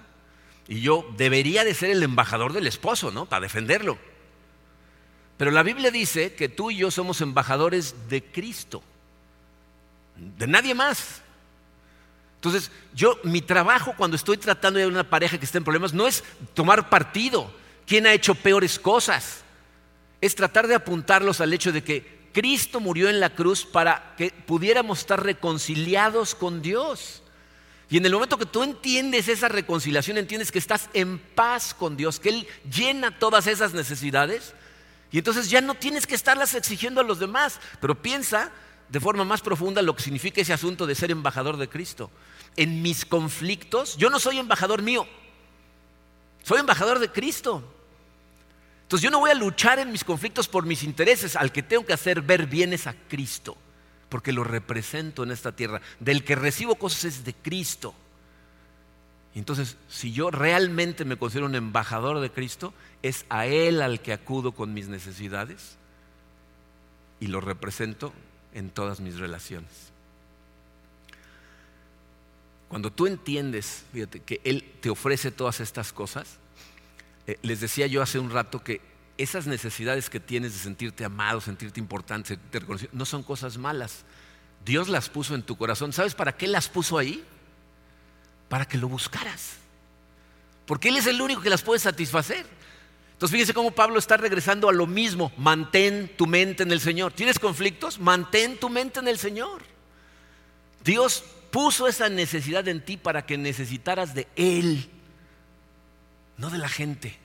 y 0.67 0.81
yo 0.81 1.07
debería 1.17 1.63
de 1.63 1.73
ser 1.73 1.89
el 1.89 2.03
embajador 2.03 2.53
del 2.53 2.67
esposo, 2.67 3.11
¿no? 3.11 3.25
Para 3.25 3.41
defenderlo. 3.41 3.97
Pero 5.37 5.49
la 5.49 5.63
Biblia 5.63 5.89
dice 5.89 6.33
que 6.35 6.49
tú 6.49 6.69
y 6.69 6.77
yo 6.77 6.91
somos 6.91 7.21
embajadores 7.21 8.09
de 8.09 8.23
Cristo, 8.23 8.83
de 10.15 10.45
nadie 10.45 10.75
más. 10.75 11.23
Entonces, 12.41 12.71
yo, 12.95 13.19
mi 13.23 13.43
trabajo 13.43 13.93
cuando 13.95 14.15
estoy 14.15 14.35
tratando 14.35 14.79
de 14.79 14.87
una 14.87 15.07
pareja 15.07 15.37
que 15.37 15.45
está 15.45 15.59
en 15.59 15.63
problemas 15.63 15.93
no 15.93 16.07
es 16.07 16.23
tomar 16.55 16.89
partido, 16.89 17.53
quién 17.85 18.07
ha 18.07 18.13
hecho 18.13 18.33
peores 18.33 18.79
cosas, 18.79 19.43
es 20.21 20.33
tratar 20.33 20.65
de 20.65 20.73
apuntarlos 20.73 21.39
al 21.39 21.53
hecho 21.53 21.71
de 21.71 21.83
que 21.83 22.29
Cristo 22.33 22.79
murió 22.79 23.09
en 23.09 23.19
la 23.19 23.29
cruz 23.29 23.63
para 23.63 24.15
que 24.17 24.31
pudiéramos 24.31 24.97
estar 24.97 25.23
reconciliados 25.23 26.33
con 26.33 26.63
Dios. 26.63 27.21
Y 27.91 27.97
en 27.97 28.07
el 28.07 28.13
momento 28.13 28.39
que 28.39 28.47
tú 28.47 28.63
entiendes 28.63 29.27
esa 29.27 29.47
reconciliación, 29.47 30.17
entiendes 30.17 30.51
que 30.51 30.57
estás 30.57 30.89
en 30.95 31.19
paz 31.19 31.75
con 31.75 31.95
Dios, 31.95 32.19
que 32.19 32.29
Él 32.29 32.47
llena 32.75 33.19
todas 33.19 33.45
esas 33.45 33.75
necesidades. 33.75 34.55
Y 35.11 35.19
entonces 35.19 35.47
ya 35.51 35.61
no 35.61 35.75
tienes 35.75 36.07
que 36.07 36.15
estarlas 36.15 36.55
exigiendo 36.55 37.01
a 37.01 37.03
los 37.03 37.19
demás. 37.19 37.59
Pero 37.79 38.01
piensa 38.01 38.51
de 38.91 38.99
forma 38.99 39.23
más 39.23 39.41
profunda 39.41 39.81
lo 39.81 39.95
que 39.95 40.03
significa 40.03 40.41
ese 40.41 40.53
asunto 40.53 40.85
de 40.85 40.95
ser 40.95 41.11
embajador 41.11 41.57
de 41.57 41.69
Cristo. 41.69 42.11
En 42.57 42.81
mis 42.81 43.05
conflictos, 43.05 43.95
yo 43.97 44.09
no 44.09 44.19
soy 44.19 44.37
embajador 44.37 44.81
mío, 44.81 45.07
soy 46.43 46.59
embajador 46.59 46.99
de 46.99 47.09
Cristo. 47.09 47.63
Entonces 48.83 49.03
yo 49.03 49.11
no 49.11 49.19
voy 49.19 49.31
a 49.31 49.35
luchar 49.35 49.79
en 49.79 49.91
mis 49.91 50.03
conflictos 50.03 50.49
por 50.49 50.65
mis 50.65 50.83
intereses, 50.83 51.37
al 51.37 51.51
que 51.53 51.63
tengo 51.63 51.85
que 51.85 51.93
hacer 51.93 52.21
ver 52.21 52.47
bien 52.47 52.73
es 52.73 52.87
a 52.87 52.93
Cristo 53.07 53.57
porque 54.11 54.33
lo 54.33 54.43
represento 54.43 55.23
en 55.23 55.31
esta 55.31 55.53
tierra. 55.53 55.81
Del 56.01 56.25
que 56.25 56.35
recibo 56.35 56.75
cosas 56.75 57.05
es 57.05 57.23
de 57.23 57.33
Cristo. 57.33 57.95
Entonces, 59.33 59.77
si 59.87 60.11
yo 60.11 60.29
realmente 60.31 61.05
me 61.05 61.15
considero 61.15 61.45
un 61.45 61.55
embajador 61.55 62.19
de 62.19 62.29
Cristo, 62.29 62.73
es 63.01 63.25
a 63.29 63.47
Él 63.47 63.81
al 63.81 64.01
que 64.01 64.11
acudo 64.11 64.51
con 64.51 64.73
mis 64.73 64.89
necesidades 64.89 65.77
y 67.21 67.27
lo 67.27 67.39
represento 67.39 68.11
en 68.53 68.69
todas 68.69 68.99
mis 68.99 69.17
relaciones. 69.17 69.91
Cuando 72.67 72.91
tú 72.91 73.05
entiendes, 73.05 73.83
fíjate, 73.91 74.21
que 74.21 74.39
Él 74.43 74.63
te 74.79 74.89
ofrece 74.89 75.31
todas 75.31 75.59
estas 75.59 75.91
cosas, 75.91 76.37
eh, 77.27 77.37
les 77.41 77.59
decía 77.59 77.87
yo 77.87 78.01
hace 78.01 78.17
un 78.17 78.29
rato 78.29 78.63
que 78.63 78.81
esas 79.17 79.45
necesidades 79.45 80.09
que 80.09 80.19
tienes 80.19 80.53
de 80.53 80.59
sentirte 80.59 81.03
amado, 81.05 81.41
sentirte 81.41 81.79
importante, 81.79 82.29
sentirte 82.29 82.59
reconocido, 82.59 82.91
no 82.93 83.05
son 83.05 83.23
cosas 83.23 83.57
malas. 83.57 84.03
Dios 84.65 84.89
las 84.89 85.09
puso 85.09 85.35
en 85.35 85.43
tu 85.43 85.57
corazón. 85.57 85.93
¿Sabes 85.93 86.15
para 86.15 86.35
qué 86.37 86.47
las 86.47 86.69
puso 86.69 86.97
ahí? 86.97 87.23
Para 88.47 88.65
que 88.65 88.77
lo 88.77 88.87
buscaras. 88.87 89.57
Porque 90.65 90.89
Él 90.89 90.97
es 90.97 91.07
el 91.07 91.21
único 91.21 91.41
que 91.41 91.49
las 91.49 91.63
puede 91.63 91.79
satisfacer. 91.79 92.45
Entonces 93.21 93.35
fíjense 93.35 93.53
cómo 93.53 93.69
Pablo 93.69 93.99
está 93.99 94.17
regresando 94.17 94.67
a 94.67 94.73
lo 94.73 94.87
mismo. 94.87 95.31
Mantén 95.37 96.11
tu 96.17 96.25
mente 96.25 96.63
en 96.63 96.71
el 96.71 96.79
Señor. 96.81 97.13
¿Tienes 97.13 97.37
conflictos? 97.37 97.99
Mantén 97.99 98.57
tu 98.57 98.67
mente 98.67 98.99
en 98.99 99.07
el 99.07 99.19
Señor. 99.19 99.61
Dios 100.83 101.23
puso 101.51 101.87
esa 101.87 102.09
necesidad 102.09 102.67
en 102.67 102.83
ti 102.83 102.97
para 102.97 103.27
que 103.27 103.37
necesitaras 103.37 104.15
de 104.15 104.27
Él, 104.35 104.89
no 106.37 106.49
de 106.49 106.57
la 106.57 106.67
gente. 106.67 107.15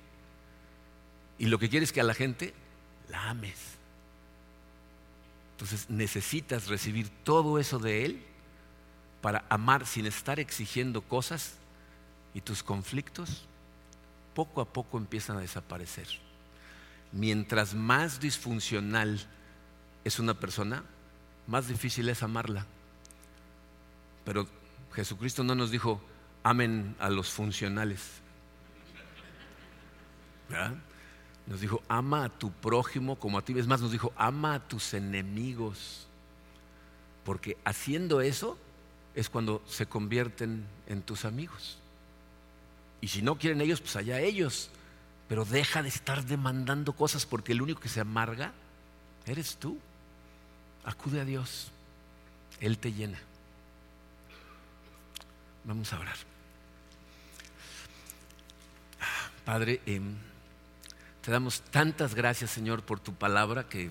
Y 1.38 1.46
lo 1.46 1.58
que 1.58 1.70
quieres 1.70 1.88
es 1.88 1.92
que 1.94 2.02
a 2.02 2.04
la 2.04 2.12
gente 2.12 2.52
la 3.08 3.30
ames. 3.30 3.58
Entonces 5.52 5.88
necesitas 5.88 6.66
recibir 6.66 7.08
todo 7.24 7.58
eso 7.58 7.78
de 7.78 8.04
Él 8.04 8.22
para 9.22 9.46
amar 9.48 9.86
sin 9.86 10.04
estar 10.04 10.40
exigiendo 10.40 11.00
cosas 11.00 11.54
y 12.34 12.42
tus 12.42 12.62
conflictos 12.62 13.46
poco 14.36 14.60
a 14.60 14.66
poco 14.66 14.98
empiezan 14.98 15.38
a 15.38 15.40
desaparecer. 15.40 16.06
Mientras 17.10 17.72
más 17.72 18.20
disfuncional 18.20 19.18
es 20.04 20.18
una 20.18 20.34
persona, 20.34 20.84
más 21.46 21.68
difícil 21.68 22.06
es 22.10 22.22
amarla. 22.22 22.66
Pero 24.26 24.46
Jesucristo 24.92 25.42
no 25.42 25.54
nos 25.54 25.70
dijo, 25.70 26.02
amen 26.42 26.94
a 26.98 27.08
los 27.08 27.30
funcionales. 27.30 28.20
Nos 31.46 31.62
dijo, 31.62 31.82
ama 31.88 32.24
a 32.24 32.28
tu 32.28 32.52
prójimo 32.52 33.16
como 33.16 33.38
a 33.38 33.42
ti. 33.42 33.58
Es 33.58 33.66
más, 33.66 33.80
nos 33.80 33.92
dijo, 33.92 34.12
ama 34.16 34.56
a 34.56 34.68
tus 34.68 34.92
enemigos. 34.92 36.08
Porque 37.24 37.56
haciendo 37.64 38.20
eso 38.20 38.58
es 39.14 39.30
cuando 39.30 39.62
se 39.66 39.86
convierten 39.86 40.66
en 40.86 41.00
tus 41.00 41.24
amigos. 41.24 41.78
Y 43.00 43.08
si 43.08 43.22
no 43.22 43.36
quieren 43.36 43.60
ellos, 43.60 43.80
pues 43.80 43.96
allá 43.96 44.20
ellos. 44.20 44.70
Pero 45.28 45.44
deja 45.44 45.82
de 45.82 45.88
estar 45.88 46.24
demandando 46.24 46.92
cosas 46.92 47.26
porque 47.26 47.52
el 47.52 47.62
único 47.62 47.80
que 47.80 47.88
se 47.88 48.00
amarga 48.00 48.52
eres 49.26 49.56
tú. 49.56 49.78
Acude 50.84 51.20
a 51.20 51.24
Dios. 51.24 51.70
Él 52.60 52.78
te 52.78 52.92
llena. 52.92 53.18
Vamos 55.64 55.92
a 55.92 55.98
orar. 55.98 56.16
Padre, 59.44 59.80
eh, 59.86 60.00
te 61.22 61.30
damos 61.30 61.60
tantas 61.60 62.14
gracias, 62.14 62.50
Señor, 62.50 62.82
por 62.82 63.00
tu 63.00 63.14
palabra 63.14 63.68
que, 63.68 63.90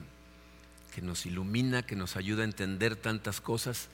que 0.94 1.02
nos 1.02 1.26
ilumina, 1.26 1.86
que 1.86 1.96
nos 1.96 2.16
ayuda 2.16 2.42
a 2.42 2.46
entender 2.46 2.96
tantas 2.96 3.42
cosas, 3.42 3.90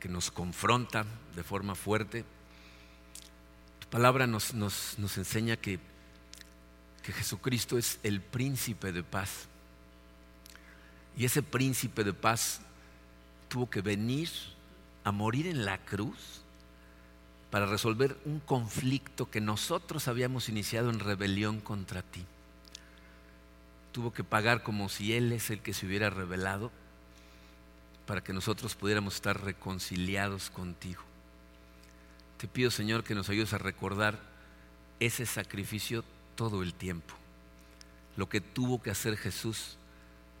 que 0.00 0.08
nos 0.08 0.30
confronta 0.30 1.04
de 1.36 1.44
forma 1.44 1.76
fuerte. 1.76 2.24
Palabra 3.90 4.26
nos, 4.26 4.54
nos, 4.54 4.98
nos 4.98 5.18
enseña 5.18 5.56
que, 5.56 5.78
que 7.02 7.12
Jesucristo 7.12 7.78
es 7.78 7.98
el 8.02 8.20
príncipe 8.20 8.92
de 8.92 9.02
paz. 9.02 9.48
Y 11.16 11.24
ese 11.24 11.42
príncipe 11.42 12.04
de 12.04 12.12
paz 12.12 12.60
tuvo 13.48 13.68
que 13.68 13.80
venir 13.80 14.30
a 15.04 15.12
morir 15.12 15.46
en 15.46 15.64
la 15.64 15.78
cruz 15.78 16.42
para 17.50 17.66
resolver 17.66 18.16
un 18.24 18.38
conflicto 18.38 19.28
que 19.28 19.40
nosotros 19.40 20.06
habíamos 20.06 20.48
iniciado 20.48 20.88
en 20.90 21.00
rebelión 21.00 21.60
contra 21.60 22.02
ti 22.02 22.24
tuvo 23.90 24.12
que 24.12 24.24
pagar 24.24 24.62
como 24.62 24.88
si 24.88 25.14
Él 25.14 25.32
es 25.32 25.50
el 25.50 25.60
que 25.60 25.74
se 25.74 25.86
hubiera 25.86 26.10
revelado 26.10 26.70
para 28.06 28.22
que 28.22 28.32
nosotros 28.32 28.74
pudiéramos 28.74 29.16
estar 29.16 29.40
reconciliados 29.42 30.50
contigo. 30.50 31.02
Te 32.40 32.48
pido, 32.48 32.70
Señor, 32.70 33.04
que 33.04 33.14
nos 33.14 33.28
ayudes 33.28 33.52
a 33.52 33.58
recordar 33.58 34.18
ese 34.98 35.26
sacrificio 35.26 36.02
todo 36.36 36.62
el 36.62 36.72
tiempo, 36.72 37.14
lo 38.16 38.30
que 38.30 38.40
tuvo 38.40 38.80
que 38.80 38.90
hacer 38.90 39.18
Jesús 39.18 39.76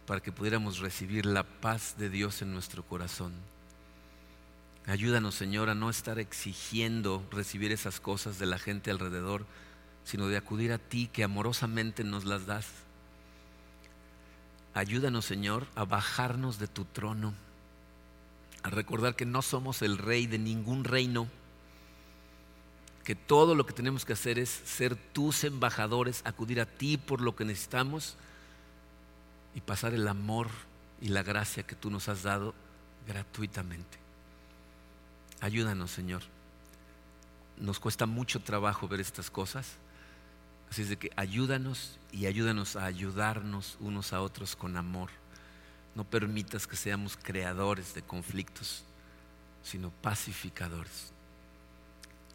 para 0.06 0.22
que 0.22 0.32
pudiéramos 0.32 0.78
recibir 0.78 1.26
la 1.26 1.42
paz 1.42 1.96
de 1.98 2.08
Dios 2.08 2.40
en 2.40 2.54
nuestro 2.54 2.82
corazón. 2.82 3.34
Ayúdanos, 4.86 5.34
Señor, 5.34 5.68
a 5.68 5.74
no 5.74 5.90
estar 5.90 6.18
exigiendo 6.18 7.22
recibir 7.30 7.70
esas 7.70 8.00
cosas 8.00 8.38
de 8.38 8.46
la 8.46 8.58
gente 8.58 8.90
alrededor, 8.90 9.44
sino 10.04 10.28
de 10.28 10.38
acudir 10.38 10.72
a 10.72 10.78
ti 10.78 11.06
que 11.12 11.22
amorosamente 11.22 12.02
nos 12.02 12.24
las 12.24 12.46
das 12.46 12.66
Ayúdanos, 14.72 15.26
Señor, 15.26 15.66
a 15.74 15.84
bajarnos 15.84 16.58
de 16.58 16.66
tu 16.66 16.86
trono, 16.86 17.34
a 18.62 18.70
recordar 18.70 19.16
que 19.16 19.26
no 19.26 19.42
somos 19.42 19.82
el 19.82 19.98
rey 19.98 20.26
de 20.26 20.38
ningún 20.38 20.84
reino, 20.84 21.28
que 23.04 23.14
todo 23.14 23.54
lo 23.54 23.66
que 23.66 23.72
tenemos 23.72 24.04
que 24.04 24.12
hacer 24.12 24.38
es 24.38 24.50
ser 24.50 24.96
tus 24.96 25.44
embajadores, 25.44 26.22
acudir 26.24 26.60
a 26.60 26.66
ti 26.66 26.96
por 26.96 27.20
lo 27.20 27.34
que 27.34 27.44
necesitamos 27.44 28.16
y 29.54 29.60
pasar 29.60 29.94
el 29.94 30.06
amor 30.06 30.48
y 31.00 31.08
la 31.08 31.22
gracia 31.22 31.62
que 31.62 31.74
tú 31.74 31.90
nos 31.90 32.08
has 32.08 32.22
dado 32.22 32.54
gratuitamente. 33.06 33.98
Ayúdanos, 35.40 35.90
Señor. 35.90 36.22
Nos 37.56 37.80
cuesta 37.80 38.06
mucho 38.06 38.40
trabajo 38.40 38.88
ver 38.88 39.00
estas 39.00 39.30
cosas 39.30 39.76
Así 40.70 40.82
es 40.82 40.88
de 40.88 40.96
que 40.96 41.10
ayúdanos 41.16 41.98
y 42.12 42.26
ayúdanos 42.26 42.76
a 42.76 42.84
ayudarnos 42.84 43.76
unos 43.80 44.12
a 44.12 44.22
otros 44.22 44.54
con 44.54 44.76
amor. 44.76 45.10
No 45.96 46.04
permitas 46.04 46.68
que 46.68 46.76
seamos 46.76 47.18
creadores 47.20 47.92
de 47.92 48.02
conflictos, 48.02 48.84
sino 49.64 49.90
pacificadores. 49.90 51.12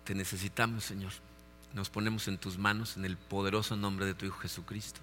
Te 0.06 0.14
necesitamos, 0.14 0.84
Señor. 0.84 1.12
Nos 1.74 1.90
ponemos 1.90 2.28
en 2.28 2.38
tus 2.38 2.60
manos 2.60 2.96
en 2.96 3.06
el 3.06 3.18
poderoso 3.18 3.76
nombre 3.76 4.06
de 4.06 4.14
tu 4.14 4.28
Hijo 4.28 4.38
Jesucristo. 4.38 5.02